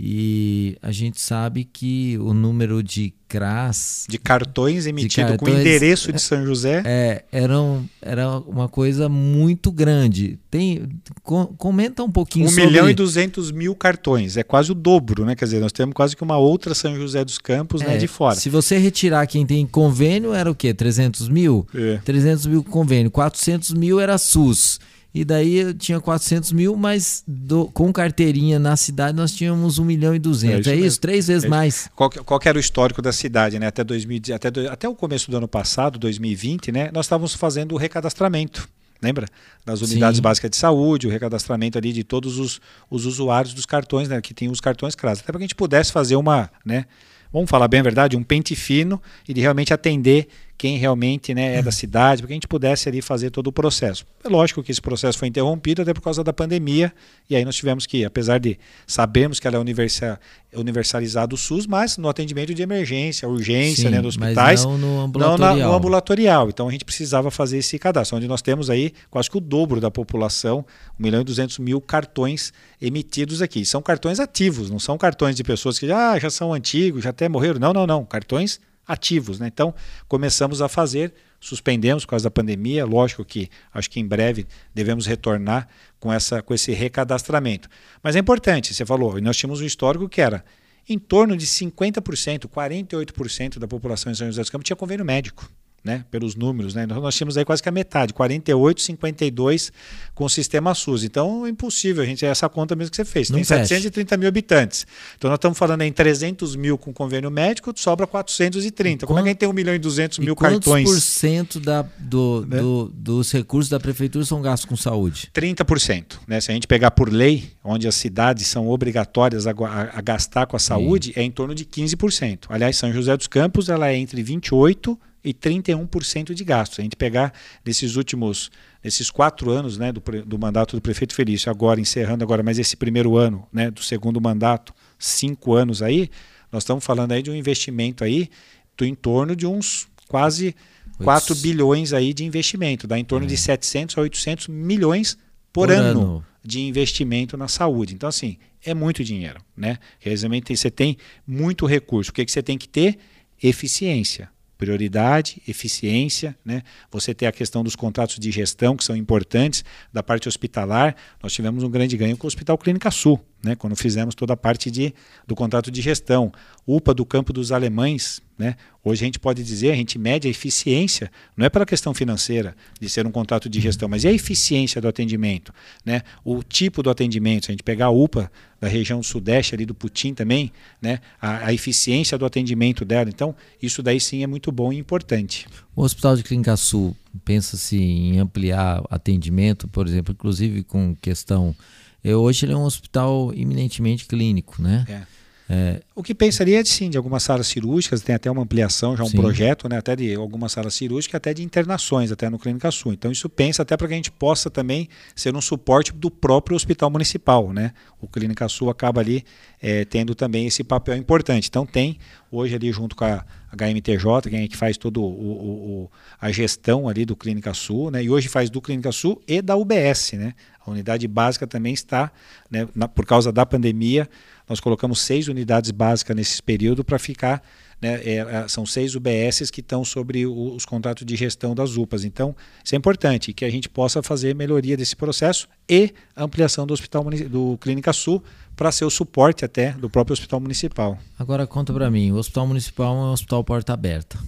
E 0.03 0.79
a 0.81 0.91
gente 0.91 1.21
sabe 1.21 1.63
que 1.63 2.17
o 2.21 2.33
número 2.33 2.83
de 2.83 3.13
CRAS. 3.29 4.07
De 4.09 4.19
cartões 4.19 4.87
emitidos 4.87 5.37
com 5.37 5.47
endereço 5.47 6.11
de 6.11 6.19
São 6.19 6.43
José. 6.47 6.83
É, 6.87 7.25
eram, 7.31 7.85
era 8.01 8.39
uma 8.39 8.67
coisa 8.67 9.11
muito 9.11 9.71
grande. 9.71 10.39
Tem, 10.51 10.89
com, 11.23 11.45
comenta 11.49 12.03
um 12.03 12.11
pouquinho 12.11 12.47
um 12.47 12.49
sobre. 12.49 12.65
1 12.65 12.67
milhão 12.69 12.89
e 12.89 12.95
200 12.95 13.53
mil 13.53 13.75
cartões. 13.75 14.39
É 14.39 14.43
quase 14.43 14.73
o 14.73 14.75
dobro, 14.75 15.27
né? 15.27 15.37
Quer 15.37 15.45
dizer, 15.45 15.61
nós 15.61 15.71
temos 15.71 15.93
quase 15.93 16.17
que 16.17 16.23
uma 16.23 16.39
outra 16.39 16.75
São 16.75 16.97
José 16.97 17.23
dos 17.23 17.37
Campos 17.37 17.83
né, 17.83 17.89
é, 17.89 17.91
né, 17.91 17.97
de 17.99 18.07
fora. 18.07 18.37
Se 18.37 18.49
você 18.49 18.79
retirar 18.79 19.27
quem 19.27 19.45
tem 19.45 19.67
convênio, 19.67 20.33
era 20.33 20.51
o 20.51 20.55
quê? 20.55 20.73
300 20.73 21.29
mil? 21.29 21.67
É. 21.75 21.99
300 22.07 22.47
mil 22.47 22.65
convênio. 22.65 23.11
400 23.11 23.75
mil 23.75 24.01
era 24.01 24.17
SUS. 24.17 24.81
E 25.13 25.25
daí 25.25 25.57
eu 25.57 25.75
tinha 25.75 26.01
400 26.01 26.53
mil, 26.53 26.77
mas 26.77 27.25
do, 27.27 27.67
com 27.67 27.93
carteirinha 27.93 28.61
na 28.61 28.77
cidade 28.77 29.17
nós 29.17 29.33
tínhamos 29.33 29.79
1 29.79 29.85
milhão 29.85 30.15
e 30.15 30.19
200. 30.19 30.55
É 30.55 30.61
isso, 30.61 30.71
é 30.71 30.87
isso? 30.87 31.01
Três 31.01 31.27
vezes 31.27 31.45
é 31.45 31.49
mais. 31.49 31.91
Qual, 31.97 32.09
qual 32.11 32.41
era 32.45 32.57
o 32.57 32.61
histórico 32.61 33.03
da 33.03 33.13
cidade, 33.13 33.59
né? 33.59 33.67
Até, 33.67 33.83
2000, 33.83 34.35
até, 34.35 34.49
até 34.69 34.89
o 34.89 34.95
começo 34.95 35.31
do 35.31 35.37
ano 35.37 35.49
passado, 35.49 35.99
2020, 35.99 36.71
né? 36.71 36.91
Nós 36.93 37.07
estávamos 37.07 37.35
fazendo 37.35 37.75
o 37.75 37.77
recadastramento. 37.77 38.69
Lembra? 39.03 39.27
Das 39.65 39.81
unidades 39.81 40.19
Sim. 40.19 40.23
básicas 40.23 40.51
de 40.51 40.57
saúde, 40.57 41.07
o 41.07 41.11
recadastramento 41.11 41.79
ali 41.79 41.93
de 41.93 42.05
todos 42.05 42.39
os, 42.39 42.61
os 42.91 43.07
usuários 43.07 43.55
dos 43.55 43.67
cartões, 43.67 44.09
né? 44.09 44.21
Que 44.21 44.33
tinham 44.33 44.53
os 44.53 44.61
cartões 44.61 44.95
CRAS. 44.95 45.19
Até 45.19 45.27
para 45.27 45.39
que 45.39 45.45
a 45.45 45.47
gente 45.47 45.55
pudesse 45.55 45.91
fazer 45.91 46.17
uma, 46.17 46.51
né? 46.65 46.85
Vamos 47.33 47.49
falar 47.49 47.69
bem 47.69 47.81
a 47.81 47.83
verdade, 47.83 48.17
um 48.17 48.23
pente 48.23 48.55
fino 48.55 49.01
e 49.29 49.33
de 49.33 49.41
realmente 49.41 49.73
atender 49.73 50.29
quem 50.61 50.77
realmente 50.77 51.33
né, 51.33 51.57
é 51.57 51.63
da 51.63 51.73
cidade, 51.73 52.21
para 52.21 52.27
que 52.27 52.35
a 52.35 52.37
gente 52.37 52.47
pudesse 52.47 52.87
ali 52.87 53.01
fazer 53.01 53.31
todo 53.31 53.47
o 53.47 53.53
processo. 53.53 54.05
É 54.23 54.29
lógico 54.29 54.63
que 54.63 54.71
esse 54.71 54.83
processo 54.83 55.17
foi 55.17 55.27
interrompido 55.27 55.81
até 55.81 55.95
por 55.95 56.03
causa 56.03 56.23
da 56.23 56.35
pandemia, 56.35 56.93
e 57.31 57.35
aí 57.35 57.47
nós 57.47 57.57
tivemos 57.57 57.87
que, 57.87 58.05
apesar 58.05 58.39
de 58.39 58.59
sabermos 58.87 59.41
que 59.41 59.49
ela 59.49 59.57
é 59.57 60.59
universalizado 60.59 61.35
o 61.35 61.39
SUS, 61.39 61.67
mas 61.67 61.97
no 61.97 62.11
atendimento 62.11 62.53
de 62.53 62.61
emergência, 62.61 63.27
urgência, 63.27 63.85
Sim, 63.85 63.89
né, 63.89 64.03
dos 64.03 64.19
hospitais, 64.19 64.63
não 64.63 64.77
no 64.77 65.01
ambulatorial. 65.01 65.51
não 65.51 65.59
na, 65.61 65.67
no 65.67 65.75
ambulatorial. 65.75 66.49
Então 66.51 66.69
a 66.69 66.71
gente 66.71 66.85
precisava 66.85 67.31
fazer 67.31 67.57
esse 67.57 67.79
cadastro, 67.79 68.19
onde 68.19 68.29
nós 68.29 68.43
temos 68.43 68.69
aí 68.69 68.93
quase 69.11 69.31
que 69.31 69.39
o 69.39 69.41
dobro 69.41 69.81
da 69.81 69.91
população, 69.91 70.63
1 70.99 71.03
milhão 71.03 71.23
e 71.23 71.25
200 71.25 71.59
mil 71.59 71.81
cartões 71.81 72.53
emitidos 72.83 73.41
aqui. 73.41 73.65
São 73.65 73.81
cartões 73.81 74.21
ativos, 74.21 74.69
não 74.69 74.79
são 74.79 74.99
cartões 74.99 75.35
de 75.37 75.43
pessoas 75.43 75.79
que 75.79 75.91
ah, 75.91 76.19
já 76.19 76.29
são 76.29 76.53
antigos, 76.53 77.03
já 77.03 77.09
até 77.09 77.31
morreram. 77.31 77.59
Não, 77.59 77.73
não, 77.73 77.87
não. 77.87 78.05
Cartões 78.05 78.61
ativos. 78.91 79.39
Né? 79.39 79.47
Então, 79.47 79.75
começamos 80.09 80.61
a 80.61 80.69
fazer, 80.69 81.13
suspendemos 81.39 82.05
por 82.05 82.11
causa 82.11 82.25
da 82.25 82.31
pandemia, 82.31 82.85
lógico 82.85 83.25
que 83.25 83.49
acho 83.73 83.89
que 83.89 84.01
em 84.01 84.07
breve 84.07 84.47
devemos 84.75 85.07
retornar 85.07 85.69
com, 85.99 86.13
essa, 86.13 86.43
com 86.43 86.53
esse 86.53 86.73
recadastramento. 86.73 87.69
Mas 88.03 88.17
é 88.17 88.19
importante, 88.19 88.75
você 88.75 88.85
falou, 88.85 89.21
nós 89.21 89.37
tínhamos 89.37 89.61
um 89.61 89.65
histórico 89.65 90.09
que 90.09 90.21
era 90.21 90.45
em 90.89 90.99
torno 90.99 91.37
de 91.37 91.47
50%, 91.47 92.47
48% 92.47 93.59
da 93.59 93.69
população 93.69 94.11
em 94.11 94.15
São 94.15 94.27
José 94.27 94.41
dos 94.41 94.51
Campos 94.51 94.67
tinha 94.67 94.77
convênio 94.77 95.05
médico 95.05 95.49
né, 95.83 96.05
pelos 96.11 96.35
números, 96.35 96.75
né? 96.75 96.87
Nós 96.87 97.15
tínhamos 97.15 97.39
aí 97.39 97.45
quase 97.45 97.63
que 97.63 97.69
a 97.69 97.73
metade, 97.73 98.13
48, 98.13 98.83
52 98.83 99.73
com 100.15 100.25
o 100.25 100.29
sistema 100.29 100.75
SUS. 100.75 101.05
Então 101.05 101.47
é 101.47 101.49
impossível, 101.49 102.03
a 102.03 102.07
gente, 102.07 102.25
é 102.25 102.29
essa 102.29 102.49
conta 102.49 102.77
mesmo 102.77 102.91
que 102.91 102.97
você 102.97 103.05
fez. 103.05 103.31
Não 103.31 103.37
Tem 103.37 103.45
fecha. 103.45 103.67
730 103.67 104.17
mil 104.19 104.29
habitantes. 104.29 104.87
Então 105.17 105.31
nós 105.31 105.39
estamos 105.39 105.57
falando 105.57 105.81
em 105.83 105.93
300 105.93 106.55
mil 106.55 106.77
com 106.77 106.93
convênio 106.93 107.31
médico, 107.31 107.73
sobra 107.77 108.07
430. 108.07 109.07
Como 109.07 109.19
é 109.19 109.23
que 109.23 109.29
a 109.29 109.33
gente 109.33 109.39
tem 109.39 109.49
1 109.49 109.53
milhão 109.55 109.75
e 109.75 109.79
200 109.79 110.19
mil 110.19 110.37
quantos 110.37 110.59
cartões? 110.59 110.85
Quantos 110.85 111.01
por 111.01 111.01
cento 111.01 111.59
da, 111.59 111.83
do, 111.99 112.47
né? 112.47 112.59
do, 112.59 112.93
dos 112.95 113.33
recursos 113.33 113.71
da 113.71 113.81
prefeitura 113.81 114.25
são 114.25 114.43
gastos 114.43 114.69
com 114.69 114.77
saúde? 114.77 115.31
30%. 115.35 116.19
Né? 116.29 116.43
Se 116.43 116.51
a 116.51 116.55
gente 116.55 116.67
pegar 116.67 116.91
por 116.91 117.11
lei, 117.11 117.53
onde 117.65 117.89
as 117.89 117.95
cidades 117.95 118.47
são 118.47 118.69
obrigatórias 118.69 119.47
a, 119.47 119.53
a, 119.53 119.99
a 119.99 120.01
gastar 120.03 120.47
com 120.47 120.57
a 120.57 120.61
saúde, 120.61 121.15
Sim. 121.15 121.21
é 121.21 121.23
em 121.23 121.31
torno 121.31 121.55
de 121.55 121.65
15%. 121.65 122.47
Aliás, 122.51 122.77
São 122.77 122.93
José 122.93 123.17
dos 123.17 123.27
Campos 123.27 123.71
ela 123.71 123.89
é 123.89 123.97
entre 123.97 124.23
28% 124.23 124.99
e 125.23 125.35
31% 125.35 126.35
de 126.35 126.45
gastos. 126.45 126.79
A 126.79 126.83
gente 126.83 126.97
pegar 126.97 127.33
desses 127.65 127.97
últimos, 127.97 128.51
esses 128.83 129.11
quatro 129.11 129.51
anos 129.51 129.77
né, 129.77 129.93
do, 129.93 130.03
do 130.25 130.39
mandato 130.39 130.77
do 130.77 130.83
prefeito 130.83 131.15
Felício, 131.15 131.51
agora 131.51 131.81
encerrando 131.81 132.25
agora, 132.25 132.43
mas 132.43 132.59
esse 132.59 132.77
primeiro 132.77 133.17
ano 133.17 133.47
né, 133.53 133.71
do 133.71 133.83
segundo 133.83 134.21
mandato, 134.21 134.75
cinco 134.99 135.55
anos 135.55 135.83
aí, 135.83 136.11
nós 136.51 136.63
estamos 136.63 136.85
falando 136.85 137.13
aí 137.13 137.23
de 137.23 137.31
um 137.31 137.35
investimento 137.35 138.03
aí 138.03 138.29
do 138.77 138.85
em 138.85 138.95
torno 138.95 139.37
de 139.37 139.47
uns 139.47 139.89
quase 140.09 140.55
4 140.99 141.35
bilhões 141.37 141.93
aí 141.93 142.13
de 142.13 142.25
investimento, 142.25 142.87
dá 142.87 142.99
em 142.99 143.05
torno 143.05 143.27
é. 143.27 143.29
de 143.29 143.37
700 143.37 143.97
a 143.97 144.01
800 144.03 144.49
milhões 144.49 145.15
por, 145.53 145.69
por 145.69 145.71
ano, 145.71 146.01
ano, 146.01 146.25
de 146.45 146.61
investimento 146.61 147.37
na 147.37 147.49
saúde. 147.49 147.95
Então, 147.95 148.09
assim, 148.09 148.37
é 148.65 148.75
muito 148.75 149.03
dinheiro, 149.05 149.41
né? 149.57 149.79
Realmente 149.99 150.55
você 150.55 150.71
tem 150.71 150.97
muito 151.27 151.67
recurso. 151.67 152.11
O 152.11 152.15
que, 152.15 152.25
que 152.25 152.31
você 152.31 152.43
tem 152.43 152.59
que 152.59 152.69
ter? 152.69 152.99
Eficiência 153.43 154.29
prioridade, 154.61 155.41
eficiência, 155.49 156.37
né? 156.45 156.63
Você 156.93 157.15
tem 157.15 157.27
a 157.27 157.33
questão 157.33 157.65
dos 157.65 157.75
contratos 157.75 158.19
de 158.19 158.31
gestão 158.31 158.77
que 158.77 158.85
são 158.85 158.95
importantes 158.95 159.65
da 159.91 160.03
parte 160.03 160.29
hospitalar. 160.29 160.95
Nós 161.23 161.33
tivemos 161.33 161.65
um 161.65 161.71
grande 161.71 161.97
ganho 161.97 162.15
com 162.15 162.27
o 162.27 162.29
Hospital 162.29 162.59
Clínica 162.59 162.91
Sul, 162.91 163.19
né? 163.43 163.55
Quando 163.55 163.75
fizemos 163.77 164.15
toda 164.15 164.35
a 164.35 164.37
parte 164.37 164.71
de, 164.71 164.95
do 165.27 165.35
contrato 165.35 165.71
de 165.71 165.81
gestão, 165.81 166.33
UPA 166.67 166.95
do 166.95 167.05
Campo 167.05 167.33
dos 167.33 167.53
Alemães, 167.53 168.23
né? 168.39 168.57
Hoje 168.83 169.05
a 169.05 169.07
gente 169.07 169.19
pode 169.19 169.45
dizer, 169.45 169.71
a 169.71 169.77
gente 169.77 169.99
mede 169.99 170.27
a 170.27 170.31
eficiência, 170.31 171.11
não 171.37 171.45
é 171.45 171.51
pela 171.51 171.67
questão 171.67 171.93
financeira 171.93 172.57
de 172.81 172.89
ser 172.89 173.07
um 173.07 173.11
contrato 173.11 173.51
de 173.51 173.61
gestão, 173.61 173.87
mas 173.87 174.05
é 174.07 174.09
a 174.09 174.13
eficiência 174.13 174.81
do 174.81 174.89
atendimento, 174.89 175.53
né? 175.85 176.03
O 176.25 176.43
tipo 176.43 176.83
do 176.83 176.89
atendimento, 176.89 177.47
se 177.47 177.51
a 177.51 177.53
gente 177.53 177.63
pegar 177.63 177.87
a 177.87 177.91
UPA 177.91 178.33
da 178.59 178.69
região 178.69 179.03
sudeste 179.03 179.55
ali 179.55 179.67
do 179.67 179.75
Putim 179.75 180.15
também, 180.15 180.51
né? 180.81 181.01
A, 181.21 181.49
a 181.49 181.53
eficiência 181.53 182.17
do 182.17 182.25
atendimento 182.25 182.85
dela, 182.85 183.11
então 183.11 183.35
isso 183.61 183.83
daí 183.83 184.01
sim 184.01 184.23
é 184.23 184.27
muito 184.27 184.51
bom 184.51 184.73
e 184.73 184.79
importante. 184.79 185.47
O 185.77 185.83
Hospital 185.83 186.17
de 186.17 186.23
Clínica 186.23 186.57
Sul 186.57 186.97
pensa-se 187.25 187.77
em 187.77 188.19
ampliar 188.19 188.83
atendimento, 188.89 189.69
por 189.69 189.87
exemplo, 189.87 190.13
inclusive 190.13 190.63
com 190.63 190.95
questão 190.95 191.55
eu, 192.03 192.21
hoje 192.21 192.45
ele 192.47 192.53
é 192.53 192.57
um 192.57 192.65
hospital 192.65 193.33
eminentemente 193.35 194.07
clínico, 194.07 194.61
né? 194.61 194.85
É. 194.89 195.20
É... 195.53 195.83
O 195.97 196.03
que 196.03 196.15
pensaria 196.15 196.61
é 196.61 196.63
de 196.63 196.69
sim, 196.69 196.89
de 196.89 196.97
algumas 196.97 197.25
salas 197.25 197.49
cirúrgicas, 197.49 198.01
tem 198.03 198.15
até 198.15 198.31
uma 198.31 198.43
ampliação, 198.43 198.97
já 198.97 199.03
um 199.03 199.09
sim. 199.09 199.17
projeto, 199.17 199.69
né, 199.69 199.79
até 199.79 199.97
de 199.97 200.15
algumas 200.15 200.53
salas 200.53 200.73
cirúrgicas, 200.75 201.17
até 201.17 201.35
de 201.35 201.43
internações, 201.43 202.13
até 202.13 202.31
no 202.31 202.39
Clínica 202.39 202.71
Sul. 202.71 202.93
Então 202.93 203.11
isso 203.11 203.29
pensa 203.29 203.63
até 203.63 203.77
para 203.77 203.89
que 203.89 203.95
a 203.95 203.97
gente 203.97 204.13
possa 204.13 204.49
também 204.49 204.89
ser 205.17 205.35
um 205.35 205.41
suporte 205.41 205.93
do 205.93 206.09
próprio 206.09 206.55
hospital 206.55 206.89
municipal, 206.89 207.53
né? 207.53 207.73
O 208.01 208.07
Clínica 208.07 208.49
Sul 208.49 208.71
acaba 208.71 209.01
ali 209.01 209.25
é, 209.61 209.85
tendo 209.85 210.15
também 210.15 210.47
esse 210.47 210.63
papel 210.63 210.97
importante. 210.97 211.49
Então 211.49 211.67
tem 211.67 211.99
hoje 212.31 212.55
ali 212.55 212.71
junto 212.71 212.95
com 212.95 213.05
a 213.05 213.25
HMTJ, 213.53 214.31
quem 214.31 214.45
é 214.45 214.49
que 214.49 214.57
faz 214.57 214.79
todo 214.79 215.03
o, 215.03 215.05
o, 215.05 215.83
o, 215.83 215.91
a 216.21 216.31
gestão 216.31 216.89
ali 216.89 217.05
do 217.05 217.17
Clínica 217.17 217.53
Sul, 217.53 217.91
né? 217.91 218.05
E 218.05 218.09
hoje 218.09 218.29
faz 218.29 218.51
do 218.51 218.63
Clínica 218.63 218.93
Sul 218.93 219.21
e 219.27 219.43
da 219.43 219.57
UBS, 219.57 220.13
né? 220.13 220.35
A 220.65 220.71
unidade 220.71 221.09
básica 221.09 221.47
também 221.47 221.73
está, 221.73 222.13
né, 222.51 222.69
na, 222.75 222.87
por 222.87 223.07
causa 223.07 223.33
da 223.33 223.47
pandemia, 223.47 224.09
nós 224.51 224.59
colocamos 224.59 224.99
seis 224.99 225.29
unidades 225.29 225.71
básicas 225.71 226.17
nesse 226.17 226.43
período 226.43 226.83
para 226.83 226.99
ficar. 226.99 227.41
Né, 227.81 228.01
é, 228.05 228.17
é 228.17 228.49
são 228.49 228.67
seis 228.67 228.97
UBSs 228.97 229.49
que 229.51 229.61
estão 229.61 229.85
sobre 229.85 230.27
o, 230.27 230.55
os 230.57 230.67
contratos 230.67 231.07
de 231.07 231.15
gestão 231.15 231.55
das 231.55 231.77
UPAs. 231.77 232.05
Então, 232.05 232.35
isso 232.63 232.75
é 232.75 232.79
importante, 232.79 233.33
que 233.33 233.45
a 233.45 233.51
gente 233.51 233.69
possa 233.69 234.03
fazer 234.03 234.35
melhoria 234.35 234.77
desse 234.77 234.97
processo 234.97 235.49
e 235.69 235.95
ampliação 236.17 236.67
do 236.67 236.75
Hospital 236.75 237.05
do 237.31 237.57
Clínica 237.59 237.93
Sul 237.93 238.23
para 238.57 238.73
ser 238.73 238.85
o 238.85 238.91
suporte 238.91 239.45
até 239.45 239.71
do 239.71 239.89
próprio 239.89 240.15
Hospital 240.15 240.41
Municipal. 240.41 240.99
Agora 241.17 241.47
conta 241.47 241.73
para 241.73 241.89
mim, 241.89 242.11
o 242.11 242.17
Hospital 242.17 242.49
Municipal 242.49 242.93
é 242.93 242.99
um 242.99 243.13
hospital 243.13 243.45
porta 243.45 243.73
aberta. 243.73 244.19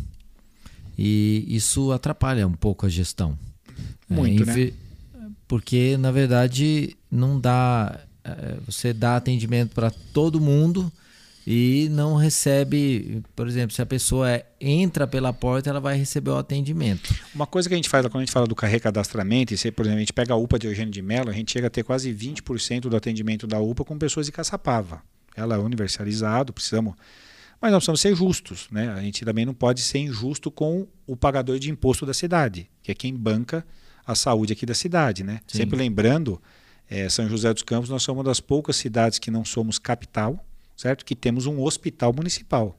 E 0.96 1.44
isso 1.48 1.90
atrapalha 1.90 2.46
um 2.46 2.52
pouco 2.52 2.86
a 2.86 2.88
gestão. 2.88 3.36
Muito, 4.08 4.44
é, 4.44 4.46
né? 4.46 4.72
Porque, 5.48 5.96
na 5.96 6.12
verdade, 6.12 6.96
não 7.10 7.40
dá 7.40 8.00
você 8.66 8.92
dá 8.92 9.16
atendimento 9.16 9.74
para 9.74 9.90
todo 9.90 10.40
mundo 10.40 10.92
e 11.46 11.88
não 11.90 12.14
recebe, 12.14 13.22
por 13.34 13.48
exemplo, 13.48 13.74
se 13.74 13.82
a 13.82 13.86
pessoa 13.86 14.30
é, 14.30 14.46
entra 14.60 15.08
pela 15.08 15.32
porta, 15.32 15.70
ela 15.70 15.80
vai 15.80 15.96
receber 15.96 16.30
o 16.30 16.36
atendimento. 16.36 17.12
Uma 17.34 17.46
coisa 17.46 17.68
que 17.68 17.74
a 17.74 17.76
gente 17.76 17.88
faz 17.88 18.06
quando 18.06 18.18
a 18.18 18.20
gente 18.20 18.32
fala 18.32 18.46
do 18.46 18.54
recadastramento, 18.54 19.52
e 19.52 19.58
se, 19.58 19.70
por 19.72 19.82
exemplo, 19.82 19.96
a 19.96 20.00
gente 20.00 20.12
pega 20.12 20.34
a 20.34 20.36
UPA 20.36 20.58
de 20.58 20.68
Eugênio 20.68 20.92
de 20.92 21.02
Mello, 21.02 21.30
a 21.30 21.32
gente 21.32 21.50
chega 21.50 21.66
a 21.66 21.70
ter 21.70 21.82
quase 21.82 22.14
20% 22.14 22.82
do 22.82 22.96
atendimento 22.96 23.46
da 23.46 23.58
UPA 23.58 23.84
com 23.84 23.98
pessoas 23.98 24.26
de 24.26 24.32
Caçapava. 24.32 25.02
Ela 25.34 25.56
é 25.56 25.58
universalizado, 25.58 26.52
precisamos. 26.52 26.94
Mas 27.60 27.72
nós 27.72 27.78
precisamos 27.78 28.00
ser 28.00 28.14
justos, 28.14 28.68
né? 28.70 28.90
A 28.90 29.00
gente 29.00 29.24
também 29.24 29.44
não 29.44 29.54
pode 29.54 29.82
ser 29.82 29.98
injusto 29.98 30.50
com 30.50 30.86
o 31.06 31.16
pagador 31.16 31.58
de 31.58 31.70
imposto 31.70 32.06
da 32.06 32.14
cidade, 32.14 32.68
que 32.82 32.92
é 32.92 32.94
quem 32.94 33.14
banca 33.14 33.66
a 34.06 34.14
saúde 34.14 34.52
aqui 34.52 34.66
da 34.66 34.74
cidade, 34.74 35.24
né? 35.24 35.40
Sim. 35.46 35.58
Sempre 35.58 35.76
lembrando 35.76 36.40
é, 36.92 37.08
São 37.08 37.26
José 37.26 37.52
dos 37.54 37.62
Campos, 37.62 37.88
nós 37.88 38.02
somos 38.02 38.18
uma 38.18 38.24
das 38.24 38.38
poucas 38.38 38.76
cidades 38.76 39.18
que 39.18 39.30
não 39.30 39.46
somos 39.46 39.78
capital, 39.78 40.44
certo? 40.76 41.06
Que 41.06 41.16
temos 41.16 41.46
um 41.46 41.62
hospital 41.62 42.12
municipal 42.12 42.78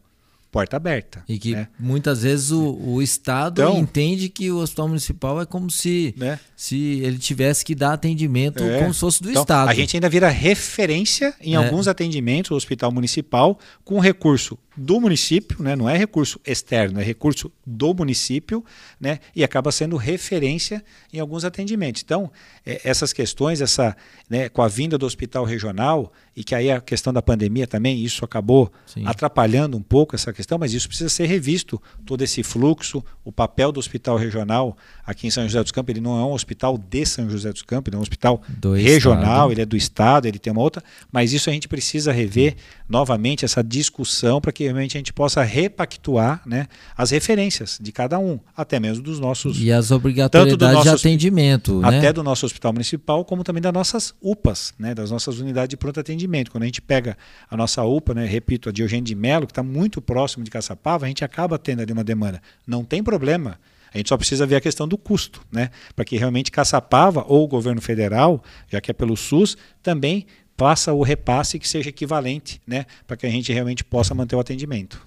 porta 0.54 0.78
aberta. 0.78 1.24
E 1.28 1.40
que 1.40 1.54
né? 1.54 1.68
muitas 1.80 2.22
vezes 2.22 2.52
o, 2.52 2.78
o 2.80 3.02
Estado 3.02 3.60
então, 3.60 3.80
entende 3.80 4.30
que 4.30 4.52
o 4.52 4.58
hospital 4.58 4.88
municipal 4.88 5.42
é 5.42 5.48
como 5.48 5.72
se, 5.72 6.14
né? 6.16 6.40
se 6.56 7.00
ele 7.02 7.18
tivesse 7.18 7.66
que 7.66 7.74
dar 7.74 7.94
atendimento 7.94 8.64
é. 8.64 8.78
como 8.78 8.94
se 8.94 9.00
fosse 9.00 9.24
do 9.24 9.32
então, 9.32 9.42
Estado. 9.42 9.70
A 9.70 9.74
gente 9.74 9.98
ainda 9.98 10.08
vira 10.08 10.30
referência 10.30 11.34
em 11.42 11.56
é. 11.56 11.58
alguns 11.58 11.88
atendimentos, 11.88 12.52
o 12.52 12.56
hospital 12.56 12.92
municipal, 12.92 13.58
com 13.84 14.00
recurso 14.00 14.56
do 14.78 15.02
município, 15.02 15.62
né? 15.62 15.76
não 15.76 15.90
é 15.90 15.98
recurso 15.98 16.40
externo, 16.46 17.00
é 17.00 17.04
recurso 17.04 17.52
do 17.66 17.92
município, 17.92 18.64
né? 19.00 19.20
e 19.36 19.44
acaba 19.44 19.72
sendo 19.72 19.98
referência 19.98 20.84
em 21.12 21.20
alguns 21.20 21.44
atendimentos. 21.44 22.04
Então, 22.04 22.32
é, 22.64 22.80
essas 22.84 23.12
questões, 23.12 23.60
essa, 23.60 23.98
né, 24.30 24.50
com 24.50 24.62
a 24.62 24.68
vinda 24.68 25.00
do 25.00 25.06
hospital 25.06 25.46
regional, 25.46 26.14
e 26.36 26.44
que 26.44 26.56
aí 26.56 26.72
a 26.72 26.82
questão 26.82 27.14
da 27.14 27.22
pandemia 27.22 27.68
também, 27.68 28.04
isso 28.04 28.26
acabou 28.26 28.72
Sim. 28.86 29.04
atrapalhando 29.06 29.78
um 29.78 29.82
pouco 29.82 30.16
essa 30.16 30.34
questão, 30.34 30.58
mas 30.58 30.74
isso 30.74 30.88
precisa 30.88 31.10
ser 31.10 31.28
revisto, 31.28 31.80
todo 32.06 32.24
esse 32.24 32.42
fluxo, 32.42 33.04
o 33.24 33.32
papel 33.32 33.72
do 33.72 33.80
hospital 33.80 34.18
regional 34.18 34.76
aqui 35.06 35.28
em 35.28 35.30
São 35.30 35.44
José 35.44 35.62
dos 35.62 35.72
Campos, 35.72 35.92
ele 35.92 36.02
não 36.02 36.20
é 36.20 36.26
um 36.26 36.34
hospital 36.34 36.78
de 36.78 37.06
São 37.06 37.30
José 37.30 37.52
dos 37.52 37.62
Campos, 37.62 37.90
ele 37.90 37.98
é 37.98 38.00
um 38.00 38.02
hospital 38.02 38.42
do 38.50 38.74
regional, 38.74 39.22
estado. 39.24 39.52
ele 39.52 39.62
é 39.62 39.66
do 39.66 39.78
Estado, 39.78 40.28
ele 40.28 40.40
tem 40.40 40.52
uma 40.52 40.62
outra, 40.62 40.84
mas 41.12 41.34
isso 41.34 41.50
a 41.50 41.54
gente 41.54 41.68
precisa 41.68 42.12
rever 42.12 42.56
novamente, 42.90 43.46
essa 43.46 43.64
discussão, 43.64 44.42
para 44.42 44.52
que 44.52 44.64
que 44.64 44.66
realmente 44.66 44.98
a 44.98 45.00
gente 45.00 45.14
possa 45.14 45.44
repactuar 45.44 46.42
né, 46.46 46.68
as 46.96 47.12
referências 47.12 47.78
de 47.82 47.92
cada 47.92 48.18
um, 48.18 48.40
até 48.56 48.80
mesmo 48.80 49.04
dos 49.04 49.20
nossos. 49.20 49.60
E 49.60 49.72
as 49.72 49.92
obrigatoriedades 49.92 50.86
nosso, 50.86 50.90
de 50.90 50.90
atendimento. 50.90 51.82
Até 51.84 52.02
né? 52.02 52.14
do 52.14 52.24
nosso 52.24 52.46
hospital 52.46 52.72
municipal, 52.72 53.26
como 53.26 53.44
também 53.44 53.62
das 53.62 53.74
nossas 53.74 54.14
UPAs, 54.22 54.74
né, 54.80 54.96
das 54.96 55.12
nossas 55.12 55.40
unidades 55.40 55.70
de 55.70 55.78
pronto 55.78 56.00
atendimento 56.00 56.23
atendimento. 56.24 56.52
Quando 56.52 56.64
a 56.64 56.66
gente 56.66 56.82
pega 56.82 57.18
a 57.50 57.58
nossa 57.58 57.84
UPA, 57.84 58.14
né, 58.14 58.26
repito, 58.26 58.70
a 58.70 58.72
Diogênio 58.72 59.04
de 59.04 59.16
Melo, 59.16 59.46
que 59.46 59.52
está 59.52 59.64
muito 59.64 60.02
próximo 60.02 60.44
de 60.44 60.52
Caçapava, 60.52 61.06
a 61.06 61.08
gente 61.08 61.24
acaba 61.24 61.58
tendo 61.58 61.82
ali 61.82 61.92
uma 61.92 62.04
demanda. 62.04 62.42
Não 62.66 62.84
tem 62.84 63.04
problema. 63.04 63.60
A 63.94 63.98
gente 63.98 64.10
só 64.10 64.18
precisa 64.18 64.46
ver 64.46 64.56
a 64.56 64.62
questão 64.62 64.88
do 64.88 64.98
custo, 64.98 65.42
né? 65.52 65.70
Para 65.96 66.04
que 66.04 66.18
realmente 66.18 66.50
Caçapava 66.50 67.24
ou 67.28 67.44
o 67.44 67.48
governo 67.48 67.82
federal, 67.82 68.44
já 68.70 68.82
que 68.82 68.90
é 68.90 68.94
pelo 68.94 69.16
SUS, 69.16 69.56
também 69.84 70.26
faça 70.58 70.94
o 70.94 71.04
repasse 71.04 71.60
que 71.60 71.68
seja 71.68 71.90
equivalente, 71.90 72.60
né? 72.66 72.86
Para 73.06 73.18
que 73.18 73.26
a 73.26 73.30
gente 73.30 73.52
realmente 73.54 73.84
possa 73.84 74.16
manter 74.16 74.36
o 74.36 74.40
atendimento. 74.40 75.00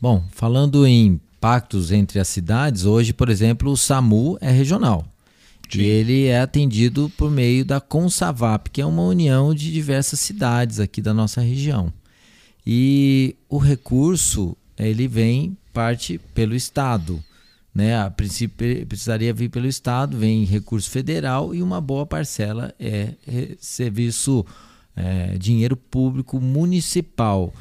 Bom, 0.00 0.24
falando 0.32 0.86
em 0.86 1.20
pactos 1.40 1.92
entre 1.92 2.18
as 2.18 2.28
cidades, 2.28 2.84
hoje, 2.84 3.12
por 3.12 3.28
exemplo, 3.28 3.70
o 3.70 3.76
SAMU 3.76 4.36
é 4.40 4.50
regional. 4.50 5.04
Sim. 5.78 5.82
Ele 5.82 6.26
é 6.26 6.40
atendido 6.40 7.10
por 7.16 7.30
meio 7.30 7.64
da 7.64 7.80
Consavap, 7.80 8.70
que 8.70 8.80
é 8.80 8.86
uma 8.86 9.02
união 9.02 9.54
de 9.54 9.72
diversas 9.72 10.20
cidades 10.20 10.80
aqui 10.80 11.00
da 11.00 11.14
nossa 11.14 11.40
região. 11.40 11.92
E 12.66 13.36
o 13.48 13.58
recurso, 13.58 14.56
ele 14.78 15.06
vem 15.06 15.56
parte 15.72 16.18
pelo 16.34 16.54
Estado. 16.54 17.22
Né? 17.74 17.98
A 17.98 18.08
princípio 18.08 18.86
precisaria 18.86 19.34
vir 19.34 19.48
pelo 19.48 19.66
Estado, 19.66 20.16
vem 20.16 20.44
recurso 20.44 20.88
federal 20.88 21.54
e 21.54 21.62
uma 21.62 21.80
boa 21.80 22.06
parcela 22.06 22.72
é, 22.78 23.14
serviço, 23.58 24.46
é, 24.94 25.36
dinheiro 25.36 25.76
público 25.76 26.40
municipal. 26.40 27.52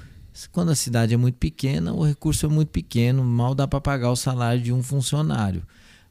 Quando 0.51 0.70
a 0.70 0.76
cidade 0.76 1.14
é 1.14 1.18
muito 1.18 1.36
pequena, 1.36 1.93
o 1.93 2.03
recurso 2.03 2.45
é 2.45 2.49
muito 2.49 2.70
pequeno, 2.70 3.24
mal 3.24 3.53
dá 3.53 3.68
para 3.68 3.82
pagar 3.82 4.11
o 4.11 4.16
salário 4.16 4.61
de 4.61 4.72
um 4.72 4.82
funcionário. 4.82 5.64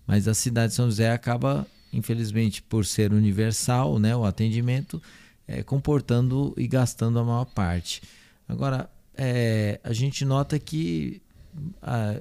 Mas 0.06 0.28
a 0.28 0.34
cidade 0.34 0.70
de 0.70 0.74
São 0.74 0.86
José 0.86 1.12
acaba, 1.12 1.66
infelizmente, 1.92 2.62
por 2.62 2.84
ser 2.86 3.12
universal, 3.12 3.98
né, 3.98 4.16
o 4.16 4.24
atendimento, 4.24 5.02
é, 5.46 5.62
comportando 5.62 6.54
e 6.56 6.66
gastando 6.66 7.18
a 7.18 7.24
maior 7.24 7.44
parte. 7.44 8.02
Agora, 8.48 8.88
é, 9.14 9.80
a 9.84 9.92
gente 9.92 10.24
nota 10.24 10.58
que 10.58 11.20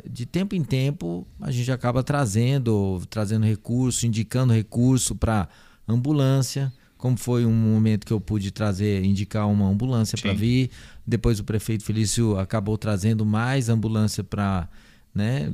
de 0.09 0.25
tempo 0.25 0.55
em 0.55 0.63
tempo 0.63 1.25
a 1.39 1.51
gente 1.51 1.71
acaba 1.71 2.03
trazendo, 2.03 3.01
trazendo 3.09 3.45
recurso, 3.45 4.05
indicando 4.05 4.51
recurso 4.51 5.15
para 5.15 5.47
ambulância, 5.87 6.71
como 6.97 7.17
foi 7.17 7.45
um 7.45 7.53
momento 7.53 8.05
que 8.05 8.13
eu 8.13 8.19
pude 8.19 8.51
trazer, 8.51 9.03
indicar 9.03 9.47
uma 9.47 9.67
ambulância 9.67 10.17
para 10.21 10.33
vir. 10.33 10.69
Depois 11.07 11.39
o 11.39 11.43
prefeito 11.43 11.83
Felício 11.83 12.37
acabou 12.37 12.77
trazendo 12.77 13.25
mais 13.25 13.69
ambulância 13.69 14.23
para, 14.23 14.69
né? 15.15 15.53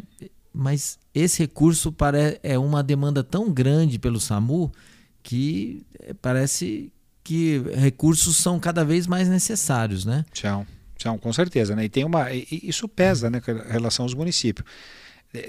Mas 0.57 0.97
esse 1.13 1.39
recurso 1.43 1.91
para 1.91 2.39
é 2.41 2.57
uma 2.57 2.81
demanda 2.81 3.23
tão 3.23 3.51
grande 3.51 3.99
pelo 3.99 4.19
SAMU 4.19 4.71
que 5.21 5.85
eh, 5.99 6.15
parece 6.19 6.91
que 7.23 7.61
recursos 7.75 8.37
são 8.37 8.59
cada 8.59 8.83
vez 8.83 9.05
mais 9.05 9.29
necessários, 9.29 10.03
né? 10.03 10.25
Tchau. 10.33 10.65
Então, 10.95 11.15
com 11.19 11.31
certeza, 11.31 11.75
né? 11.75 11.85
E 11.85 11.89
tem 11.89 12.03
uma, 12.03 12.31
e 12.31 12.47
isso 12.63 12.87
pesa, 12.87 13.29
né, 13.29 13.39
em 13.47 13.71
relação 13.71 14.03
aos 14.03 14.15
municípios. 14.15 14.67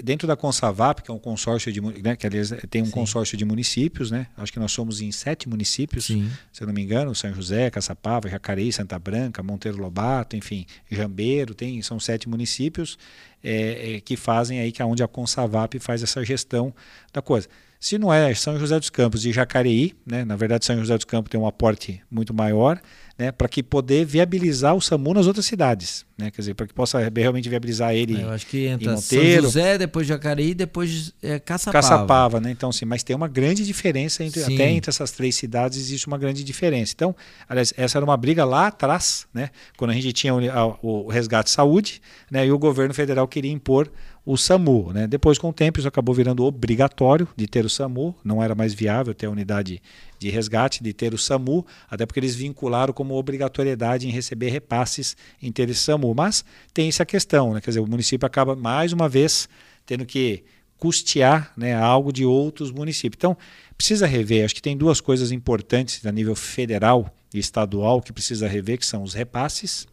Dentro 0.03 0.27
da 0.27 0.35
Consavap, 0.35 1.01
que 1.01 1.11
é 1.11 1.13
um 1.13 1.19
consórcio 1.19 1.71
de, 1.71 1.81
né, 1.81 2.15
que 2.15 2.25
aliás 2.25 2.53
tem 2.69 2.81
um 2.81 2.85
Sim. 2.85 2.91
consórcio 2.91 3.37
de 3.37 3.45
municípios, 3.45 4.11
né? 4.11 4.27
Acho 4.37 4.51
que 4.51 4.59
nós 4.59 4.71
somos 4.71 5.01
em 5.01 5.11
sete 5.11 5.47
municípios, 5.47 6.05
Sim. 6.05 6.29
se 6.51 6.61
eu 6.61 6.67
não 6.67 6.73
me 6.73 6.81
engano, 6.81 7.13
São 7.15 7.33
José, 7.33 7.69
Caçapava, 7.69 8.29
Jacareí, 8.29 8.71
Santa 8.71 8.97
Branca, 8.97 9.43
Monteiro 9.43 9.77
Lobato, 9.77 10.35
enfim, 10.35 10.65
Jambeiro, 10.89 11.53
tem, 11.53 11.81
são 11.81 11.99
sete 11.99 12.27
municípios 12.27 12.97
é, 13.43 13.95
é, 13.95 14.01
que 14.01 14.15
fazem 14.15 14.59
aí 14.59 14.71
que 14.71 14.81
é 14.81 14.85
onde 14.85 15.03
a 15.03 15.07
Consavap 15.07 15.79
faz 15.79 16.03
essa 16.03 16.23
gestão 16.23 16.73
da 17.13 17.21
coisa. 17.21 17.47
Se 17.79 17.97
não 17.97 18.13
é 18.13 18.33
São 18.33 18.59
José 18.59 18.77
dos 18.77 18.89
Campos 18.89 19.25
e 19.25 19.31
Jacareí, 19.31 19.95
né? 20.05 20.25
Na 20.25 20.35
verdade, 20.35 20.65
São 20.65 20.77
José 20.77 20.95
dos 20.95 21.05
Campos 21.05 21.29
tem 21.29 21.39
um 21.39 21.47
aporte 21.47 22.01
muito 22.11 22.33
maior 22.33 22.81
né, 23.19 23.33
para 23.33 23.49
que 23.49 23.61
poder 23.61 24.05
viabilizar 24.05 24.73
o 24.73 24.81
SAMU 24.81 25.13
nas 25.13 25.27
outras 25.27 25.45
cidades, 25.45 26.05
né, 26.17 26.31
quer 26.31 26.41
dizer, 26.41 26.53
para 26.53 26.65
que 26.65 26.73
possa 26.73 26.99
realmente 27.13 27.49
viabilizar 27.49 27.93
ele. 27.93 28.21
Eu 28.21 28.29
acho 28.29 28.47
que 28.47 28.65
entra 28.65 28.91
em 28.91 28.95
Monteiro, 28.95 29.41
São 29.41 29.41
José, 29.41 29.77
depois 29.77 30.07
Jacareí, 30.07 30.53
depois 30.53 31.13
é, 31.21 31.37
Caçapava. 31.37 31.81
Caçapava, 31.81 32.39
né? 32.39 32.49
Então, 32.49 32.71
sim, 32.71 32.85
mas 32.85 33.03
tem 33.03 33.13
uma 33.13 33.27
grande 33.27 33.65
diferença 33.65 34.23
entre 34.23 34.39
sim. 34.39 34.55
até 34.55 34.71
entre 34.71 34.89
essas 34.89 35.11
três 35.11 35.35
cidades 35.35 35.77
existe 35.77 36.07
uma 36.07 36.17
grande 36.17 36.45
diferença. 36.45 36.93
Então, 36.95 37.13
aliás, 37.49 37.73
essa 37.75 37.97
era 37.97 38.05
uma 38.05 38.15
briga 38.15 38.45
lá 38.45 38.67
atrás, 38.67 39.27
né, 39.33 39.49
quando 39.75 39.91
a 39.91 39.93
gente 39.93 40.13
tinha 40.13 40.33
o, 40.33 40.77
o 40.81 41.07
resgate 41.09 41.49
saúde, 41.49 42.01
né, 42.31 42.47
e 42.47 42.51
o 42.53 42.57
governo 42.57 42.93
federal 42.93 43.27
queria 43.27 43.51
impor 43.51 43.91
o 44.25 44.37
SAMU. 44.37 44.91
Né? 44.93 45.07
Depois, 45.07 45.37
com 45.37 45.49
o 45.49 45.53
tempo, 45.53 45.79
isso 45.79 45.87
acabou 45.87 46.13
virando 46.13 46.43
obrigatório 46.43 47.27
de 47.35 47.47
ter 47.47 47.65
o 47.65 47.69
SAMU, 47.69 48.15
não 48.23 48.41
era 48.43 48.53
mais 48.53 48.73
viável 48.73 49.13
ter 49.13 49.25
a 49.25 49.29
unidade 49.29 49.81
de 50.17 50.29
resgate, 50.29 50.83
de 50.83 50.93
ter 50.93 51.13
o 51.13 51.17
SAMU, 51.17 51.65
até 51.89 52.05
porque 52.05 52.19
eles 52.19 52.35
vincularam 52.35 52.93
como 52.93 53.15
obrigatoriedade 53.15 54.07
em 54.07 54.11
receber 54.11 54.49
repasses 54.49 55.15
em 55.41 55.51
ter 55.51 55.69
esse 55.69 55.81
SAMU. 55.81 56.13
Mas 56.13 56.43
tem 56.73 56.89
essa 56.89 57.05
questão, 57.05 57.53
né? 57.53 57.61
quer 57.61 57.71
dizer, 57.71 57.79
o 57.79 57.87
município 57.87 58.25
acaba 58.25 58.55
mais 58.55 58.93
uma 58.93 59.09
vez 59.09 59.47
tendo 59.85 60.05
que 60.05 60.43
custear 60.77 61.51
né, 61.57 61.75
algo 61.75 62.11
de 62.13 62.25
outros 62.25 62.71
municípios. 62.71 63.17
Então, 63.17 63.37
precisa 63.77 64.07
rever. 64.07 64.45
Acho 64.45 64.55
que 64.55 64.61
tem 64.61 64.77
duas 64.77 65.01
coisas 65.01 65.31
importantes 65.31 66.05
a 66.05 66.11
nível 66.11 66.35
federal 66.35 67.13
e 67.33 67.39
estadual 67.39 68.01
que 68.01 68.13
precisa 68.13 68.47
rever, 68.47 68.77
que 68.77 68.85
são 68.85 69.03
os 69.03 69.13
repasses, 69.13 69.87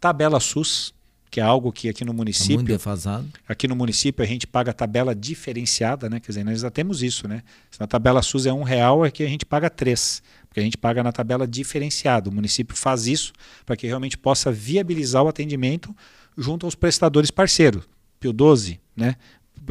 tabela 0.00 0.40
SUS, 0.40 0.92
que 1.30 1.40
é 1.40 1.42
algo 1.42 1.72
que 1.72 1.88
aqui 1.88 2.04
no 2.04 2.14
município. 2.14 2.56
Tá 2.56 2.62
muito 2.62 2.68
defasado. 2.68 3.28
Aqui 3.48 3.68
no 3.68 3.76
município 3.76 4.24
a 4.24 4.26
gente 4.26 4.46
paga 4.46 4.72
tabela 4.72 5.14
diferenciada, 5.14 6.08
né? 6.08 6.20
Quer 6.20 6.28
dizer, 6.28 6.44
nós 6.44 6.60
já 6.60 6.70
temos 6.70 7.02
isso, 7.02 7.28
né? 7.28 7.42
Se 7.70 7.80
na 7.80 7.86
tabela 7.86 8.22
SUS 8.22 8.46
é 8.46 8.52
um 8.52 8.62
real, 8.62 9.04
aqui 9.04 9.22
a 9.22 9.28
gente 9.28 9.44
paga 9.44 9.68
três, 9.68 10.22
porque 10.48 10.60
a 10.60 10.62
gente 10.62 10.78
paga 10.78 11.02
na 11.02 11.12
tabela 11.12 11.46
diferenciada. 11.46 12.30
O 12.30 12.32
município 12.32 12.76
faz 12.76 13.06
isso 13.06 13.32
para 13.66 13.76
que 13.76 13.86
realmente 13.86 14.16
possa 14.16 14.50
viabilizar 14.50 15.22
o 15.22 15.28
atendimento 15.28 15.94
junto 16.36 16.66
aos 16.66 16.74
prestadores 16.74 17.30
parceiros. 17.30 17.84
Pio 18.20 18.32
12, 18.32 18.80
né? 18.96 19.14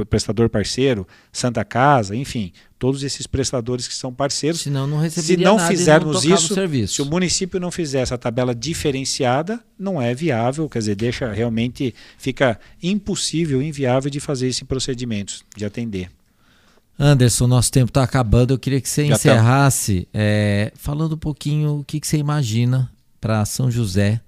Prestador 0.06 0.50
parceiro, 0.50 1.08
Santa 1.32 1.64
Casa, 1.64 2.16
enfim, 2.16 2.52
todos 2.78 3.04
esses 3.04 3.26
prestadores 3.26 3.88
que 3.88 3.93
são 3.93 4.14
parceiros. 4.14 4.62
Senão 4.62 4.88
não 4.88 5.10
se 5.10 5.38
não 5.38 5.60
fizermos 5.60 6.24
não 6.24 6.36
isso, 6.36 6.56
se 6.88 7.02
o 7.02 7.06
município 7.06 7.60
não 7.60 7.72
fizer 7.72 8.02
essa 8.02 8.18
tabela 8.18 8.54
diferenciada, 8.54 9.60
não 9.78 10.02
é 10.02 10.14
viável, 10.14 10.68
quer 10.70 10.80
dizer, 10.80 10.95
deixa 10.95 11.32
realmente 11.32 11.93
fica 12.18 12.60
impossível, 12.82 13.62
inviável 13.62 14.10
de 14.10 14.20
fazer 14.20 14.48
esse 14.48 14.66
procedimento, 14.66 15.41
de 15.56 15.66
atender. 15.66 16.10
Anderson, 17.00 17.45
nosso 17.45 17.72
tempo 17.72 17.89
está 17.89 18.04
acabando. 18.04 18.54
Eu 18.54 18.60
queria 18.60 18.82
que 18.82 18.89
você 18.89 19.04
Já 19.06 19.10
tá. 19.10 19.16
encerrasse 19.16 20.08
é, 20.14 20.72
falando 20.76 21.14
um 21.14 21.18
pouquinho 21.18 21.80
o 21.80 21.84
que, 21.84 22.00
que 22.00 22.08
você 22.08 22.18
imagina 22.18 22.91
para 23.22 23.45
São 23.45 23.70
José 23.70 24.20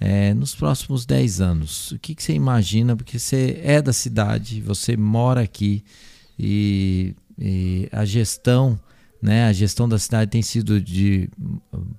é, 0.00 0.32
nos 0.34 0.54
próximos 0.54 1.04
10 1.04 1.40
anos? 1.40 1.92
O 1.92 1.98
que, 1.98 2.14
que, 2.14 2.22
você 2.22 2.32
imagina? 2.32 2.96
Porque 2.96 3.18
você 3.18 3.60
é 3.62 3.82
da 3.82 3.92
cidade, 3.92 4.60
você 4.60 4.96
mora 4.96 5.40
aqui 5.42 5.84
e, 6.38 7.14
e, 7.38 7.88
a 7.92 8.04
gestão, 8.04 8.78
né, 9.20 9.46
a 9.46 9.52
gestão 9.52 9.88
da 9.88 9.98
cidade 9.98 10.30
tem 10.30 10.42
sido 10.42 10.80
de, 10.80 11.28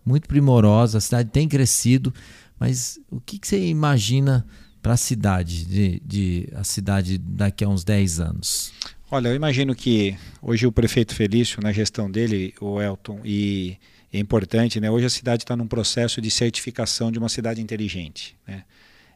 muito 0.05 0.27
primorosa, 0.27 0.97
a 0.97 1.01
cidade 1.01 1.29
tem 1.29 1.47
crescido, 1.47 2.13
mas 2.59 2.99
o 3.09 3.19
que, 3.19 3.37
que 3.37 3.47
você 3.47 3.67
imagina 3.67 4.45
para 4.81 4.93
a 4.93 4.97
cidade, 4.97 5.65
de, 5.65 6.01
de, 6.05 6.49
a 6.55 6.63
cidade 6.63 7.17
daqui 7.17 7.63
a 7.63 7.69
uns 7.69 7.83
10 7.83 8.19
anos? 8.21 8.71
Olha, 9.11 9.29
eu 9.29 9.35
imagino 9.35 9.75
que 9.75 10.15
hoje 10.41 10.67
o 10.67 10.71
prefeito 10.71 11.15
Felício, 11.15 11.61
na 11.61 11.71
gestão 11.71 12.09
dele, 12.09 12.53
o 12.61 12.79
Elton, 12.79 13.19
e 13.25 13.77
é 14.11 14.19
importante. 14.19 14.79
Né? 14.79 14.89
Hoje 14.89 15.05
a 15.05 15.09
cidade 15.09 15.43
está 15.43 15.55
num 15.55 15.67
processo 15.67 16.21
de 16.21 16.31
certificação 16.31 17.11
de 17.11 17.19
uma 17.19 17.29
cidade 17.29 17.61
inteligente. 17.61 18.35
Né? 18.47 18.63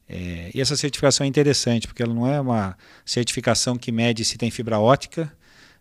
É, 0.08 0.52
e 0.54 0.62
essa 0.62 0.76
certificação 0.76 1.26
é 1.26 1.28
interessante, 1.28 1.88
porque 1.88 2.04
ela 2.04 2.14
não 2.14 2.28
é 2.28 2.40
uma 2.40 2.78
certificação 3.06 3.78
que 3.78 3.92
mede 3.92 4.24
se 4.26 4.38
tem 4.38 4.52
fibra 4.52 4.80
ótica, 4.80 5.32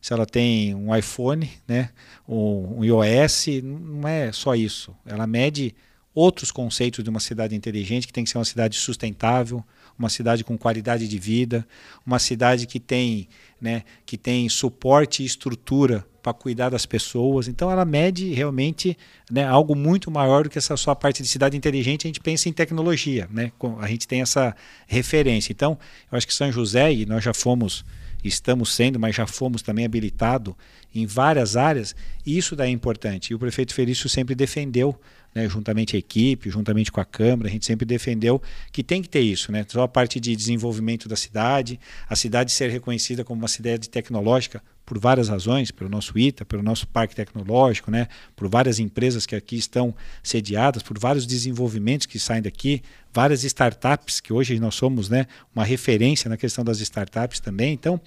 se 0.00 0.12
ela 0.12 0.26
tem 0.26 0.74
um 0.74 0.94
iPhone, 0.94 1.50
né, 1.66 1.90
um, 2.28 2.78
um 2.78 2.84
iOS, 2.84 3.46
não 3.62 4.08
é 4.08 4.32
só 4.32 4.54
isso. 4.54 4.94
Ela 5.06 5.26
mede 5.28 5.74
outros 6.14 6.50
conceitos 6.50 7.04
de 7.04 7.08
uma 7.08 7.20
cidade 7.20 7.54
inteligente, 7.54 8.06
que 8.06 8.12
tem 8.12 8.24
que 8.24 8.30
ser 8.30 8.38
uma 8.38 8.44
cidade 8.44 8.76
sustentável, 8.76 9.64
uma 9.98 10.08
cidade 10.08 10.44
com 10.44 10.56
qualidade 10.56 11.06
de 11.06 11.18
vida, 11.18 11.66
uma 12.06 12.18
cidade 12.18 12.66
que 12.66 12.80
tem, 12.80 13.28
né, 13.60 13.82
que 14.04 14.16
tem 14.16 14.48
suporte 14.48 15.22
e 15.22 15.26
estrutura 15.26 16.04
para 16.22 16.32
cuidar 16.32 16.70
das 16.70 16.86
pessoas. 16.86 17.48
Então 17.48 17.70
ela 17.70 17.84
mede 17.84 18.32
realmente 18.32 18.96
né, 19.30 19.44
algo 19.44 19.74
muito 19.74 20.10
maior 20.10 20.44
do 20.44 20.50
que 20.50 20.58
essa 20.58 20.76
só 20.76 20.94
parte 20.94 21.22
de 21.22 21.28
cidade 21.28 21.56
inteligente. 21.56 22.06
A 22.06 22.08
gente 22.08 22.20
pensa 22.20 22.48
em 22.48 22.52
tecnologia, 22.52 23.28
né? 23.30 23.50
A 23.80 23.88
gente 23.88 24.06
tem 24.06 24.22
essa 24.22 24.54
referência. 24.86 25.52
Então 25.52 25.78
eu 26.10 26.16
acho 26.16 26.26
que 26.26 26.34
São 26.34 26.50
José 26.52 26.92
e 26.92 27.06
nós 27.06 27.24
já 27.24 27.34
fomos 27.34 27.84
estamos 28.24 28.72
sendo, 28.72 29.00
mas 29.00 29.16
já 29.16 29.26
fomos 29.26 29.62
também 29.62 29.84
habilitado 29.84 30.56
em 30.94 31.06
várias 31.06 31.56
áreas, 31.56 31.94
isso 32.24 32.54
daí 32.54 32.70
é 32.70 32.72
importante. 32.72 33.30
E 33.30 33.34
o 33.34 33.38
prefeito 33.38 33.74
Felício 33.74 34.08
sempre 34.08 34.34
defendeu 34.34 34.98
né, 35.34 35.48
juntamente 35.48 35.96
a 35.96 35.98
equipe, 35.98 36.50
juntamente 36.50 36.92
com 36.92 37.00
a 37.00 37.04
Câmara, 37.04 37.48
a 37.48 37.52
gente 37.52 37.64
sempre 37.64 37.86
defendeu 37.86 38.40
que 38.70 38.82
tem 38.82 39.00
que 39.00 39.08
ter 39.08 39.20
isso, 39.20 39.50
né? 39.50 39.64
Só 39.68 39.82
a 39.82 39.88
parte 39.88 40.20
de 40.20 40.34
desenvolvimento 40.36 41.08
da 41.08 41.16
cidade, 41.16 41.80
a 42.08 42.14
cidade 42.14 42.52
ser 42.52 42.70
reconhecida 42.70 43.24
como 43.24 43.40
uma 43.40 43.48
cidade 43.48 43.88
tecnológica 43.88 44.62
por 44.84 44.98
várias 44.98 45.28
razões, 45.28 45.70
pelo 45.70 45.88
nosso 45.88 46.18
ITA, 46.18 46.44
pelo 46.44 46.62
nosso 46.62 46.86
parque 46.86 47.14
tecnológico, 47.14 47.90
né, 47.90 48.08
por 48.36 48.48
várias 48.48 48.78
empresas 48.78 49.24
que 49.24 49.34
aqui 49.34 49.56
estão 49.56 49.94
sediadas, 50.22 50.82
por 50.82 50.98
vários 50.98 51.24
desenvolvimentos 51.24 52.06
que 52.06 52.18
saem 52.18 52.42
daqui, 52.42 52.82
várias 53.12 53.44
startups 53.44 54.20
que 54.20 54.32
hoje 54.32 54.58
nós 54.58 54.74
somos, 54.74 55.08
né, 55.08 55.26
uma 55.54 55.64
referência 55.64 56.28
na 56.28 56.36
questão 56.36 56.64
das 56.64 56.80
startups 56.80 57.40
também. 57.40 57.72
Então, 57.72 58.00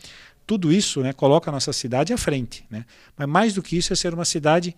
tudo 0.45 0.71
isso, 0.71 1.01
né, 1.01 1.11
coloca 1.13 1.49
a 1.49 1.53
nossa 1.53 1.73
cidade 1.73 2.13
à 2.13 2.17
frente, 2.17 2.63
né? 2.69 2.86
Mas 3.17 3.28
mais 3.28 3.53
do 3.53 3.63
que 3.63 3.76
isso 3.76 3.91
é 3.91 3.95
ser 3.95 4.13
uma 4.13 4.26
cidade 4.26 4.76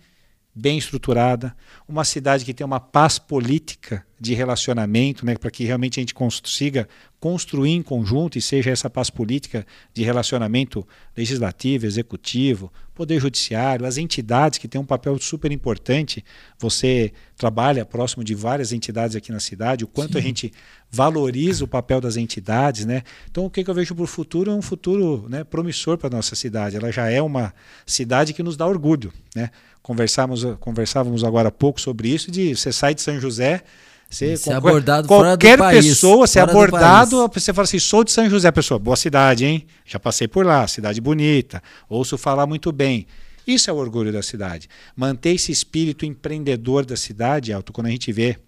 bem 0.58 0.76
estruturada, 0.76 1.54
uma 1.88 2.04
cidade 2.04 2.44
que 2.44 2.52
tem 2.52 2.66
uma 2.66 2.80
paz 2.80 3.18
política 3.18 4.04
de 4.20 4.34
relacionamento, 4.34 5.24
né, 5.24 5.36
para 5.36 5.50
que 5.50 5.64
realmente 5.64 6.00
a 6.00 6.02
gente 6.02 6.14
consiga 6.14 6.88
construir 7.20 7.72
em 7.72 7.82
conjunto 7.82 8.38
e 8.38 8.40
seja 8.40 8.70
essa 8.70 8.88
paz 8.88 9.10
política 9.10 9.66
de 9.92 10.04
relacionamento 10.04 10.86
legislativo, 11.16 11.84
executivo, 11.84 12.72
poder 12.94 13.20
judiciário, 13.20 13.86
as 13.86 13.96
entidades 13.96 14.58
que 14.58 14.68
têm 14.68 14.80
um 14.80 14.84
papel 14.84 15.18
super 15.18 15.50
importante. 15.50 16.24
Você 16.58 17.12
trabalha 17.36 17.84
próximo 17.84 18.22
de 18.22 18.34
várias 18.34 18.72
entidades 18.72 19.16
aqui 19.16 19.32
na 19.32 19.40
cidade, 19.40 19.84
o 19.84 19.88
quanto 19.88 20.12
Sim. 20.12 20.18
a 20.18 20.22
gente 20.22 20.52
valoriza 20.90 21.64
o 21.64 21.68
papel 21.68 22.00
das 22.00 22.16
entidades, 22.16 22.84
né? 22.86 23.02
Então 23.30 23.44
o 23.46 23.50
que, 23.50 23.68
eu 23.68 23.74
vejo 23.74 23.94
para 23.94 24.04
o 24.04 24.06
futuro 24.06 24.50
é 24.50 24.54
um 24.54 24.62
futuro 24.62 25.26
né, 25.28 25.42
promissor 25.44 25.98
para 25.98 26.08
a 26.08 26.16
nossa 26.16 26.34
cidade. 26.36 26.76
Ela 26.76 26.90
já 26.92 27.10
é 27.10 27.20
uma 27.20 27.52
cidade 27.84 28.32
que 28.32 28.42
nos 28.42 28.56
dá 28.56 28.66
orgulho, 28.66 29.12
né? 29.34 29.50
Conversávamos, 29.82 30.44
conversávamos 30.60 31.24
agora 31.24 31.48
há 31.48 31.52
pouco 31.52 31.80
sobre 31.80 32.08
isso, 32.08 32.30
de 32.30 32.54
você 32.54 32.72
sai 32.72 32.94
de 32.94 33.00
São 33.00 33.18
José, 33.20 33.62
você, 34.10 34.36
ser 34.36 34.52
abordado 34.54 35.06
qualquer 35.06 35.58
país, 35.58 35.86
pessoa 35.86 36.26
ser 36.26 36.40
abordado, 36.40 37.28
você 37.28 37.52
fala 37.52 37.64
assim, 37.64 37.78
sou 37.78 38.02
de 38.02 38.10
São 38.10 38.28
José, 38.28 38.50
pessoa, 38.50 38.78
boa 38.78 38.96
cidade, 38.96 39.44
hein? 39.44 39.66
Já 39.84 39.98
passei 40.00 40.26
por 40.26 40.46
lá, 40.46 40.66
cidade 40.66 41.00
bonita, 41.00 41.62
ouço 41.88 42.16
falar 42.16 42.46
muito 42.46 42.72
bem. 42.72 43.06
Isso 43.46 43.68
é 43.70 43.72
o 43.72 43.76
orgulho 43.76 44.12
da 44.12 44.22
cidade. 44.22 44.68
Manter 44.96 45.30
esse 45.30 45.52
espírito 45.52 46.06
empreendedor 46.06 46.84
da 46.84 46.96
cidade, 46.96 47.52
Alto, 47.52 47.72
quando 47.72 47.86
a 47.86 47.90
gente 47.90 48.10
vê, 48.12 48.38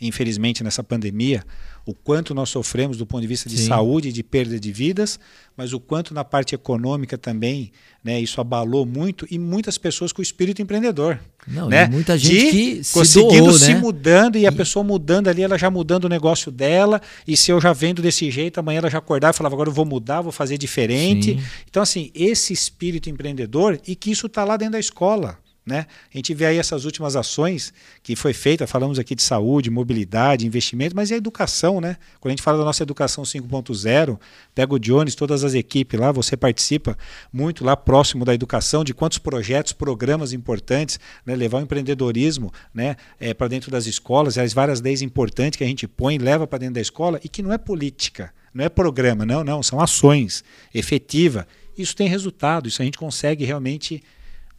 infelizmente, 0.00 0.62
nessa 0.62 0.82
pandemia, 0.82 1.44
o 1.88 1.94
quanto 1.94 2.34
nós 2.34 2.50
sofremos 2.50 2.98
do 2.98 3.06
ponto 3.06 3.22
de 3.22 3.26
vista 3.26 3.48
de 3.48 3.56
Sim. 3.56 3.68
saúde 3.68 4.10
e 4.10 4.12
de 4.12 4.22
perda 4.22 4.60
de 4.60 4.70
vidas, 4.70 5.18
mas 5.56 5.72
o 5.72 5.80
quanto 5.80 6.12
na 6.12 6.22
parte 6.22 6.54
econômica 6.54 7.16
também, 7.16 7.72
né, 8.04 8.20
isso 8.20 8.40
abalou 8.40 8.84
muito 8.84 9.26
e 9.30 9.38
muitas 9.38 9.78
pessoas 9.78 10.12
com 10.12 10.20
o 10.20 10.22
espírito 10.22 10.60
empreendedor. 10.60 11.18
Não, 11.46 11.66
né? 11.66 11.88
muita 11.88 12.18
gente 12.18 12.44
de 12.44 12.50
que 12.50 12.84
se 12.84 12.92
conseguindo 12.92 13.44
doou, 13.44 13.58
se 13.58 13.72
né? 13.72 13.80
mudando 13.80 14.36
e, 14.36 14.40
e, 14.42 14.46
a 14.46 14.52
pessoa 14.52 14.84
mudando 14.84 15.28
ali, 15.28 15.42
ela 15.42 15.56
já 15.56 15.70
mudando 15.70 16.04
o 16.04 16.08
negócio 16.10 16.52
dela, 16.52 17.00
e 17.26 17.34
se 17.36 17.50
eu 17.50 17.58
já 17.58 17.72
vendo 17.72 18.02
desse 18.02 18.30
jeito, 18.30 18.60
amanhã 18.60 18.78
ela 18.78 18.90
já 18.90 18.98
acordava 18.98 19.34
e 19.34 19.38
falava, 19.38 19.54
agora 19.54 19.70
eu 19.70 19.74
vou 19.74 19.86
mudar, 19.86 20.20
vou 20.20 20.30
fazer 20.30 20.58
diferente. 20.58 21.32
Sim. 21.32 21.42
Então, 21.70 21.82
assim, 21.82 22.10
esse 22.14 22.52
espírito 22.52 23.08
empreendedor 23.08 23.80
e 23.86 23.96
que 23.96 24.10
isso 24.10 24.26
está 24.26 24.44
lá 24.44 24.58
dentro 24.58 24.72
da 24.72 24.78
escola. 24.78 25.38
Né? 25.68 25.86
A 26.12 26.16
gente 26.16 26.32
vê 26.32 26.46
aí 26.46 26.56
essas 26.56 26.86
últimas 26.86 27.14
ações 27.14 27.74
que 28.02 28.16
foi 28.16 28.32
feita, 28.32 28.66
falamos 28.66 28.98
aqui 28.98 29.14
de 29.14 29.22
saúde, 29.22 29.70
mobilidade, 29.70 30.46
investimento, 30.46 30.96
mas 30.96 31.10
e 31.10 31.14
a 31.14 31.16
educação, 31.18 31.78
né? 31.78 31.96
Quando 32.18 32.30
a 32.30 32.32
gente 32.32 32.42
fala 32.42 32.56
da 32.56 32.64
nossa 32.64 32.82
educação 32.82 33.22
5.0, 33.22 34.18
pega 34.54 34.74
o 34.74 34.78
Jones, 34.78 35.14
todas 35.14 35.44
as 35.44 35.52
equipes 35.52 36.00
lá, 36.00 36.10
você 36.10 36.36
participa 36.36 36.96
muito 37.30 37.64
lá 37.64 37.76
próximo 37.76 38.24
da 38.24 38.32
educação, 38.32 38.82
de 38.82 38.94
quantos 38.94 39.18
projetos, 39.18 39.74
programas 39.74 40.32
importantes, 40.32 40.98
né? 41.26 41.36
levar 41.36 41.58
o 41.58 41.60
empreendedorismo 41.60 42.50
né? 42.72 42.96
É, 43.20 43.34
para 43.34 43.48
dentro 43.48 43.70
das 43.70 43.86
escolas, 43.86 44.38
as 44.38 44.54
várias 44.54 44.80
leis 44.80 45.02
importantes 45.02 45.58
que 45.58 45.64
a 45.64 45.66
gente 45.66 45.86
põe, 45.86 46.16
leva 46.16 46.46
para 46.46 46.60
dentro 46.60 46.76
da 46.76 46.80
escola 46.80 47.20
e 47.22 47.28
que 47.28 47.42
não 47.42 47.52
é 47.52 47.58
política, 47.58 48.32
não 48.54 48.64
é 48.64 48.70
programa, 48.70 49.26
não, 49.26 49.44
não, 49.44 49.62
são 49.62 49.80
ações 49.80 50.42
efetivas. 50.74 51.44
Isso 51.76 51.94
tem 51.94 52.08
resultado, 52.08 52.68
isso 52.68 52.80
a 52.80 52.84
gente 52.84 52.98
consegue 52.98 53.44
realmente 53.44 54.02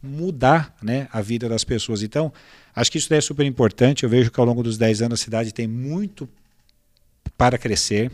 mudar 0.02 0.74
né, 0.82 1.08
a 1.12 1.20
vida 1.20 1.48
das 1.48 1.64
pessoas. 1.64 2.02
Então, 2.02 2.32
acho 2.74 2.90
que 2.90 2.98
isso 2.98 3.12
é 3.12 3.20
super 3.20 3.44
importante. 3.44 4.04
Eu 4.04 4.10
vejo 4.10 4.30
que 4.30 4.40
ao 4.40 4.46
longo 4.46 4.62
dos 4.62 4.78
10 4.78 5.02
anos 5.02 5.20
a 5.20 5.24
cidade 5.24 5.52
tem 5.52 5.66
muito 5.66 6.28
para 7.36 7.58
crescer. 7.58 8.10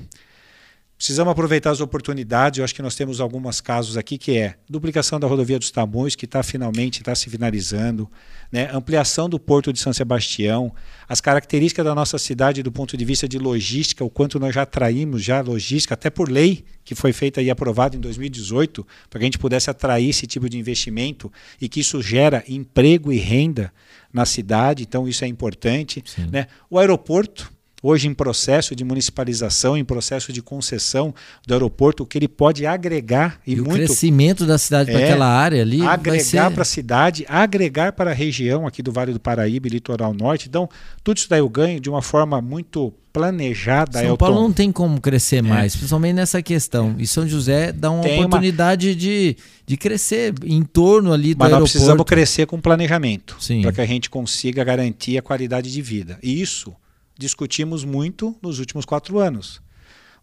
Precisamos 0.97 1.30
aproveitar 1.30 1.70
as 1.70 1.80
oportunidades. 1.80 2.59
Eu 2.59 2.64
acho 2.64 2.74
que 2.74 2.80
nós 2.80 2.94
temos 2.94 3.20
alguns 3.20 3.61
casos 3.61 3.99
aqui 3.99 4.16
que 4.16 4.38
é 4.38 4.55
duplicação 4.68 5.20
da 5.20 5.26
rodovia 5.26 5.59
dos 5.59 5.70
Tamoios, 5.70 6.14
que 6.14 6.24
está 6.24 6.42
finalmente 6.42 7.01
está 7.01 7.14
se 7.14 7.28
finalizando, 7.28 8.11
né? 8.51 8.70
ampliação 8.72 9.28
do 9.28 9.38
porto 9.38 9.74
de 9.74 9.78
São 9.78 9.92
Sebastião, 9.92 10.74
as 11.07 11.20
características 11.20 11.84
da 11.84 11.94
nossa 11.94 12.16
cidade 12.16 12.62
do 12.62 12.72
ponto 12.72 12.97
de 12.97 13.05
vista 13.05 13.28
de 13.28 13.38
logística, 13.38 14.03
o 14.03 14.09
quanto 14.09 14.40
nós 14.40 14.55
já 14.55 14.62
atraímos 14.62 15.22
já 15.22 15.42
logística, 15.42 15.92
até 15.92 16.09
por 16.09 16.30
lei 16.30 16.64
que 16.82 16.94
foi 16.94 17.12
feita 17.12 17.42
e 17.42 17.51
aprovada 17.51 17.94
em 17.94 18.01
2018, 18.01 18.86
para 19.11 19.18
que 19.18 19.24
a 19.24 19.26
gente 19.26 19.38
pudesse 19.38 19.68
atrair 19.68 20.09
esse 20.09 20.26
tipo 20.26 20.49
de 20.49 20.57
investimento 20.57 21.30
e 21.61 21.68
que 21.68 21.80
isso 21.80 22.01
gera 22.01 22.42
emprego 22.49 23.12
e 23.12 23.18
renda 23.18 23.70
na 24.11 24.24
cidade. 24.24 24.84
Então 24.84 25.07
isso 25.07 25.24
é 25.24 25.28
importante, 25.28 26.03
né? 26.30 26.47
O 26.70 26.78
aeroporto 26.78 27.53
hoje 27.87 28.09
em 28.09 28.14
processo 28.14 28.74
de 28.74 28.82
municipalização, 28.82 29.76
em 29.76 29.84
processo 29.84 30.32
de 30.32 30.43
concessão 30.43 31.14
do 31.47 31.55
aeroporto, 31.55 32.03
o 32.03 32.07
que 32.07 32.18
ele 32.18 32.26
pode 32.26 32.66
agregar 32.66 33.41
e, 33.47 33.53
e 33.53 33.57
muito. 33.57 33.70
O 33.70 33.74
crescimento 33.74 34.45
da 34.45 34.59
cidade 34.59 34.91
é, 34.91 34.93
para 34.93 35.05
aquela 35.05 35.28
área 35.28 35.62
ali. 35.62 35.82
Agregar 35.82 36.49
ser... 36.49 36.51
para 36.51 36.62
a 36.62 36.64
cidade, 36.64 37.24
agregar 37.28 37.93
para 37.93 38.11
a 38.11 38.14
região 38.14 38.66
aqui 38.66 38.82
do 38.82 38.91
Vale 38.91 39.12
do 39.12 39.20
Paraíba 39.20 39.68
e 39.68 39.70
Litoral 39.70 40.12
Norte. 40.12 40.49
Então, 40.49 40.68
tudo 41.05 41.18
isso 41.18 41.30
daí 41.30 41.39
eu 41.39 41.49
ganho 41.49 41.78
de 41.78 41.89
uma 41.89 42.03
forma 42.03 42.43
muito 42.43 42.93
planejada. 43.12 44.01
São 44.01 44.16
Paulo 44.16 44.41
não 44.41 44.53
tem 44.53 44.72
como 44.72 45.01
crescer 45.01 45.37
é. 45.37 45.43
mais, 45.43 45.76
principalmente 45.76 46.16
nessa 46.16 46.43
questão. 46.43 46.97
E 46.99 47.07
São 47.07 47.26
José 47.26 47.70
dá 47.70 47.91
uma 47.91 48.03
tem 48.03 48.18
oportunidade 48.18 48.89
uma... 48.89 48.97
de, 48.97 49.37
de 49.64 49.76
crescer 49.76 50.34
em 50.45 50.62
torno 50.64 51.12
ali 51.12 51.34
do 51.34 51.39
Mas 51.39 51.51
nós 51.51 51.55
aeroporto. 51.55 51.72
precisamos 51.72 52.05
crescer 52.05 52.47
com 52.47 52.61
planejamento 52.61 53.39
para 53.62 53.72
que 53.72 53.80
a 53.80 53.87
gente 53.87 54.11
consiga 54.11 54.64
garantir 54.64 55.16
a 55.16 55.22
qualidade 55.22 55.72
de 55.72 55.80
vida. 55.80 56.18
E 56.20 56.43
isso 56.43 56.74
discutimos 57.18 57.84
muito 57.84 58.36
nos 58.42 58.58
últimos 58.58 58.84
quatro 58.84 59.18
anos, 59.18 59.60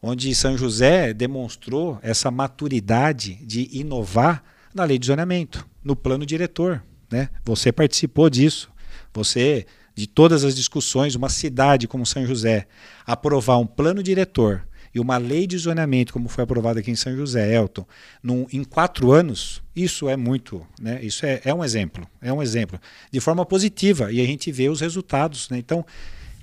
onde 0.01 0.33
São 0.35 0.57
José 0.57 1.13
demonstrou 1.13 1.99
essa 2.01 2.29
maturidade 2.29 3.35
de 3.45 3.69
inovar 3.71 4.43
na 4.73 4.83
lei 4.83 4.97
de 4.97 5.07
zoneamento, 5.07 5.67
no 5.83 5.95
plano 5.95 6.25
diretor. 6.25 6.83
Né? 7.11 7.29
Você 7.45 7.71
participou 7.71 8.29
disso. 8.29 8.71
Você, 9.13 9.65
de 9.95 10.07
todas 10.07 10.43
as 10.43 10.55
discussões, 10.55 11.15
uma 11.15 11.29
cidade 11.29 11.87
como 11.87 12.05
São 12.05 12.25
José, 12.25 12.67
aprovar 13.05 13.57
um 13.57 13.67
plano 13.67 14.01
diretor 14.01 14.67
e 14.93 14.99
uma 14.99 15.17
lei 15.17 15.47
de 15.47 15.57
zoneamento, 15.57 16.13
como 16.13 16.29
foi 16.29 16.43
aprovada 16.43 16.79
aqui 16.79 16.91
em 16.91 16.95
São 16.95 17.15
José, 17.15 17.55
Elton, 17.55 17.85
num, 18.21 18.45
em 18.51 18.63
quatro 18.63 19.11
anos, 19.11 19.63
isso 19.75 20.07
é 20.07 20.15
muito, 20.15 20.65
né? 20.79 20.99
isso 21.03 21.25
é, 21.25 21.41
é 21.43 21.53
um 21.53 21.63
exemplo, 21.63 22.07
é 22.21 22.31
um 22.31 22.43
exemplo, 22.43 22.79
de 23.11 23.19
forma 23.19 23.43
positiva, 23.45 24.11
e 24.11 24.21
a 24.21 24.25
gente 24.25 24.51
vê 24.51 24.69
os 24.69 24.81
resultados. 24.81 25.49
Né? 25.49 25.57
Então, 25.57 25.83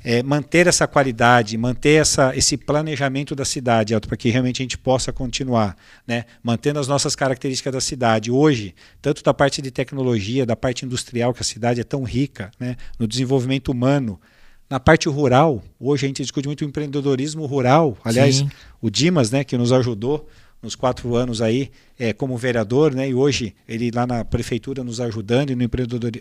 é, 0.03 0.22
manter 0.22 0.66
essa 0.66 0.86
qualidade, 0.86 1.57
manter 1.57 2.01
essa, 2.01 2.34
esse 2.36 2.57
planejamento 2.57 3.34
da 3.34 3.44
cidade, 3.44 3.98
para 4.01 4.16
que 4.16 4.30
realmente 4.30 4.62
a 4.62 4.64
gente 4.64 4.78
possa 4.78 5.12
continuar, 5.12 5.76
né, 6.07 6.24
mantendo 6.42 6.78
as 6.78 6.88
nossas 6.88 7.14
características 7.14 7.72
da 7.72 7.80
cidade. 7.80 8.30
Hoje, 8.30 8.74
tanto 9.01 9.22
da 9.22 9.34
parte 9.34 9.61
de 9.61 9.70
tecnologia, 9.70 10.46
da 10.46 10.57
parte 10.57 10.84
industrial, 10.84 11.34
que 11.34 11.42
a 11.42 11.44
cidade 11.44 11.80
é 11.80 11.84
tão 11.84 12.03
rica, 12.03 12.51
né, 12.59 12.76
no 12.98 13.07
desenvolvimento 13.07 13.70
humano, 13.70 14.20
na 14.68 14.78
parte 14.78 15.09
rural, 15.09 15.62
hoje 15.80 16.07
a 16.07 16.09
gente 16.09 16.22
discute 16.22 16.46
muito 16.46 16.61
o 16.61 16.64
empreendedorismo 16.64 17.44
rural. 17.44 17.98
Aliás, 18.05 18.36
Sim. 18.36 18.51
o 18.80 18.88
Dimas, 18.88 19.32
né, 19.32 19.42
que 19.42 19.59
nos 19.59 19.72
ajudou 19.72 20.28
nos 20.62 20.76
quatro 20.76 21.16
anos 21.16 21.42
aí 21.42 21.70
é, 21.98 22.12
como 22.12 22.36
vereador, 22.36 22.94
né, 22.94 23.09
e 23.09 23.14
hoje 23.14 23.55
ele 23.66 23.90
lá 23.92 24.07
na 24.07 24.24
prefeitura 24.24 24.84
nos 24.84 25.01
ajudando 25.01 25.51
no, 25.51 25.68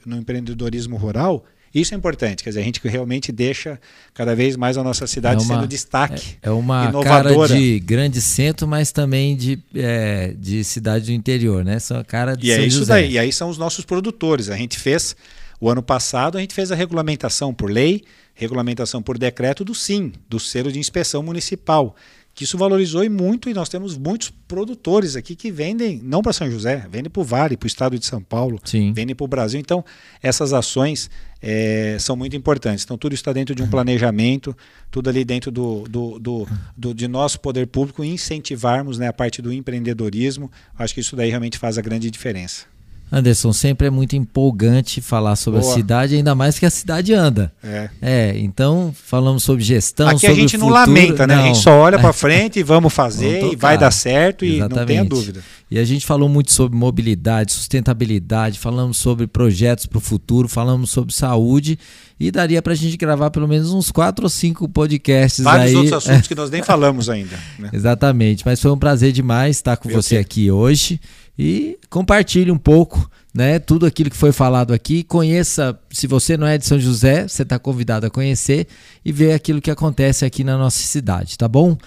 no 0.06 0.18
empreendedorismo 0.18 0.98
rural, 0.98 1.46
isso 1.74 1.94
é 1.94 1.98
importante, 1.98 2.44
quer 2.44 2.50
dizer, 2.50 2.62
a 2.62 2.64
gente 2.64 2.80
realmente 2.88 3.32
deixa 3.32 3.80
cada 4.14 4.36
vez 4.36 4.56
mais 4.56 4.78
a 4.78 4.84
nossa 4.84 5.06
cidade 5.06 5.42
é 5.42 5.46
uma, 5.46 5.56
sendo 5.56 5.68
destaque. 5.68 6.38
É, 6.42 6.48
é 6.48 6.52
uma 6.52 6.86
inovadora. 6.86 7.48
cara 7.48 7.48
de 7.60 7.80
grande 7.80 8.22
centro, 8.22 8.68
mas 8.68 8.92
também 8.92 9.36
de, 9.36 9.60
é, 9.76 10.34
de 10.38 10.64
cidade 10.64 11.06
do 11.06 11.12
interior, 11.12 11.64
né? 11.64 11.78
São 11.80 12.00
a 12.00 12.04
cara 12.04 12.36
de 12.36 12.48
e 12.48 12.52
é 12.52 12.56
São 12.56 12.64
é 12.64 12.68
isso 12.68 12.78
José. 12.80 12.94
daí. 12.94 13.12
E 13.12 13.20
aí 13.20 13.32
são 13.32 13.50
os 13.50 13.58
nossos 13.58 13.86
produtores. 13.86 14.50
A 14.50 14.58
gente 14.58 14.80
fez, 14.80 15.16
o 15.60 15.70
ano 15.70 15.84
passado, 15.84 16.38
a 16.38 16.42
gente 16.42 16.54
fez 16.54 16.72
a 16.72 16.76
regulamentação 16.76 17.54
por 17.54 17.70
lei, 17.70 18.04
regulamentação 18.34 19.02
por 19.02 19.18
decreto 19.18 19.64
do 19.64 19.76
SIM, 19.76 20.14
do 20.28 20.40
selo 20.40 20.72
de 20.72 20.80
inspeção 20.80 21.22
municipal 21.22 21.96
que 22.40 22.46
isso 22.46 22.58
valorizou 22.58 23.04
e 23.04 23.10
muito, 23.10 23.50
e 23.50 23.54
nós 23.54 23.68
temos 23.68 23.98
muitos 23.98 24.32
produtores 24.48 25.18
aqui 25.18 25.36
que 25.36 25.52
vendem, 25.52 26.00
não 26.02 26.22
para 26.22 26.32
São 26.32 26.50
José, 26.50 26.88
vendem 26.90 27.10
para 27.12 27.20
o 27.20 27.24
Vale, 27.26 27.58
para 27.58 27.66
o 27.66 27.68
estado 27.68 28.00
de 28.00 28.06
São 28.06 28.22
Paulo, 28.22 28.58
Sim. 28.64 28.94
vendem 28.94 29.14
para 29.14 29.26
o 29.26 29.28
Brasil. 29.28 29.60
Então, 29.60 29.84
essas 30.24 30.54
ações 30.54 31.10
é, 31.42 31.98
são 32.00 32.16
muito 32.16 32.38
importantes. 32.38 32.86
Então, 32.86 32.98
tudo 32.98 33.14
está 33.14 33.34
dentro 33.34 33.54
de 33.54 33.62
um 33.62 33.66
uhum. 33.66 33.72
planejamento, 33.72 34.56
tudo 34.90 35.10
ali 35.10 35.26
dentro 35.26 35.52
do, 35.52 35.84
do, 35.90 36.18
do, 36.18 36.48
do, 36.78 36.94
de 36.94 37.10
nosso 37.10 37.42
poder 37.42 37.68
público 37.68 38.06
incentivarmos 38.06 38.98
né, 38.98 39.10
a 39.10 39.14
parte 39.14 39.42
do 39.42 39.52
empreendedorismo. 39.52 40.50
Acho 40.78 40.94
que 40.94 41.02
isso 41.02 41.18
daí 41.18 41.30
realmente 41.30 41.58
faz 41.58 41.78
a 41.78 41.82
grande 41.82 42.10
diferença. 42.10 42.68
Anderson, 43.12 43.52
sempre 43.52 43.88
é 43.88 43.90
muito 43.90 44.16
empolgante 44.16 45.02
falar 45.02 45.36
sobre 45.36 45.60
Boa. 45.60 45.72
a 45.72 45.76
cidade, 45.76 46.16
ainda 46.16 46.36
mais 46.36 46.60
que 46.60 46.66
a 46.66 46.70
cidade 46.70 47.14
anda. 47.14 47.52
É. 47.64 47.90
É, 48.02 48.38
então 48.38 48.94
falamos 49.04 49.44
sobre 49.44 49.64
gestão, 49.64 50.08
Aqui 50.08 50.22
sobre 50.22 50.34
a 50.34 50.36
gente 50.36 50.58
não 50.58 50.70
lamenta, 50.70 51.26
né? 51.26 51.36
Não. 51.36 51.44
A 51.44 51.48
gente 51.48 51.60
só 51.60 51.72
olha 51.72 51.98
para 51.98 52.14
frente 52.14 52.60
e 52.60 52.64
vamos 52.64 52.94
fazer 52.94 53.40
vamos 53.40 53.54
e 53.54 53.56
vai 53.56 53.78
dar 53.78 53.92
certo 53.92 54.46
Exatamente. 54.46 54.76
e 54.76 54.80
não 54.80 54.86
tenha 54.86 55.06
dúvida. 55.06 55.42
E 55.72 55.78
a 55.78 55.84
gente 55.84 56.06
falou 56.06 56.28
muito 56.30 56.52
sobre 56.52 56.78
mobilidade, 56.78 57.52
sustentabilidade, 57.52 58.60
falamos 58.60 58.98
sobre 58.98 59.28
projetos 59.28 59.86
para 59.86 59.98
o 59.98 60.02
futuro, 60.02 60.48
falamos 60.48 60.90
sobre 60.90 61.14
saúde 61.14 61.78
e 62.20 62.32
daria 62.32 62.62
para 62.62 62.74
a 62.74 62.76
gente 62.76 62.98
gravar 62.98 63.30
pelo 63.32 63.48
menos 63.48 63.72
uns 63.72 63.92
quatro 63.92 64.26
ou 64.26 64.30
cinco 64.30 64.68
podcasts 64.68 65.44
Vários 65.44 65.70
aí. 65.70 65.76
outros 65.76 65.94
assuntos 65.94 66.28
que 66.28 66.36
nós 66.36 66.50
nem 66.50 66.62
falamos 66.62 67.10
ainda. 67.10 67.38
Né? 67.58 67.70
Exatamente, 67.72 68.44
mas 68.46 68.62
foi 68.62 68.72
um 68.72 68.78
prazer 68.78 69.12
demais 69.12 69.58
estar 69.58 69.78
com 69.78 69.90
Eu 69.90 69.96
você 70.02 70.18
aqui 70.18 70.52
hoje 70.52 71.00
e 71.42 71.78
compartilhe 71.90 72.52
um 72.52 72.58
pouco 72.58 73.10
né, 73.34 73.60
tudo 73.60 73.86
aquilo 73.86 74.10
que 74.10 74.18
foi 74.18 74.34
falado 74.34 74.74
aqui. 74.74 75.04
Conheça, 75.04 75.80
se 75.90 76.06
você 76.06 76.36
não 76.36 76.46
é 76.46 76.58
de 76.58 76.66
São 76.66 76.78
José, 76.78 77.30
você 77.30 77.44
está 77.44 77.58
convidado 77.58 78.06
a 78.06 78.10
conhecer 78.10 78.68
e 79.06 79.12
ver 79.14 79.32
aquilo 79.32 79.62
que 79.62 79.72
acontece 79.72 80.26
aqui 80.26 80.44
na 80.44 80.58
nossa 80.58 80.80
cidade, 80.80 81.38
tá 81.38 81.48
bom? 81.48 81.78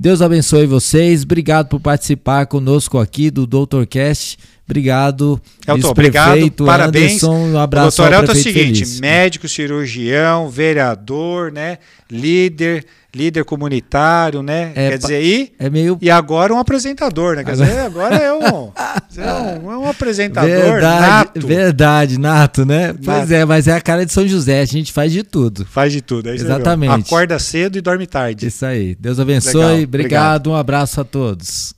Deus 0.00 0.22
abençoe 0.22 0.64
vocês. 0.64 1.24
Obrigado 1.24 1.68
por 1.68 1.78
participar 1.78 2.46
conosco 2.46 2.98
aqui 2.98 3.30
do 3.30 3.46
Doutorcast. 3.46 4.38
Obrigado, 4.64 5.38
Elton, 5.68 5.88
obrigado, 5.90 6.50
parabéns. 6.64 7.22
Anderson, 7.22 7.36
um 7.48 7.58
abraço 7.58 8.00
o 8.00 8.04
doutor 8.08 8.20
Elton 8.20 8.32
é 8.32 8.34
o 8.34 8.42
seguinte, 8.42 8.78
feliz. 8.78 9.00
médico, 9.00 9.46
cirurgião, 9.46 10.48
vereador, 10.48 11.52
né, 11.52 11.78
líder, 12.10 12.86
líder 13.14 13.44
comunitário, 13.44 14.42
né? 14.42 14.72
É, 14.74 14.90
Quer 14.90 14.98
dizer, 14.98 15.22
e, 15.22 15.52
é 15.58 15.68
meio... 15.68 15.98
e 16.00 16.10
agora 16.10 16.54
um 16.54 16.58
apresentador, 16.58 17.36
né? 17.36 17.44
Quer 17.44 17.52
dizer, 17.52 17.78
agora 17.80 18.16
é 18.16 18.32
um, 18.32 18.72
é 19.18 19.60
um, 19.62 19.72
é 19.72 19.78
um 19.78 19.88
apresentador 19.88 20.48
verdade, 20.48 21.00
nato. 21.00 21.46
Verdade, 21.46 22.18
nato, 22.18 22.64
né? 22.64 22.88
Nato. 22.88 23.00
Pois 23.04 23.30
é, 23.30 23.44
mas 23.44 23.68
é 23.68 23.74
a 23.74 23.80
cara 23.80 24.06
de 24.06 24.12
São 24.12 24.26
José, 24.26 24.60
a 24.60 24.64
gente 24.64 24.92
faz 24.92 25.12
de 25.12 25.22
tudo. 25.22 25.66
Faz 25.66 25.92
de 25.92 26.00
tudo, 26.00 26.30
é 26.30 26.34
isso 26.34 26.44
Exatamente. 26.44 27.06
Acorda 27.06 27.38
cedo 27.38 27.76
e 27.76 27.80
dorme 27.80 28.06
tarde. 28.06 28.46
Isso 28.46 28.64
aí. 28.64 28.94
Deus 28.94 29.20
abençoe, 29.20 29.84
obrigado, 29.84 29.88
obrigado, 29.88 30.50
um 30.50 30.56
abraço 30.56 31.00
a 31.00 31.04
todos. 31.04 31.74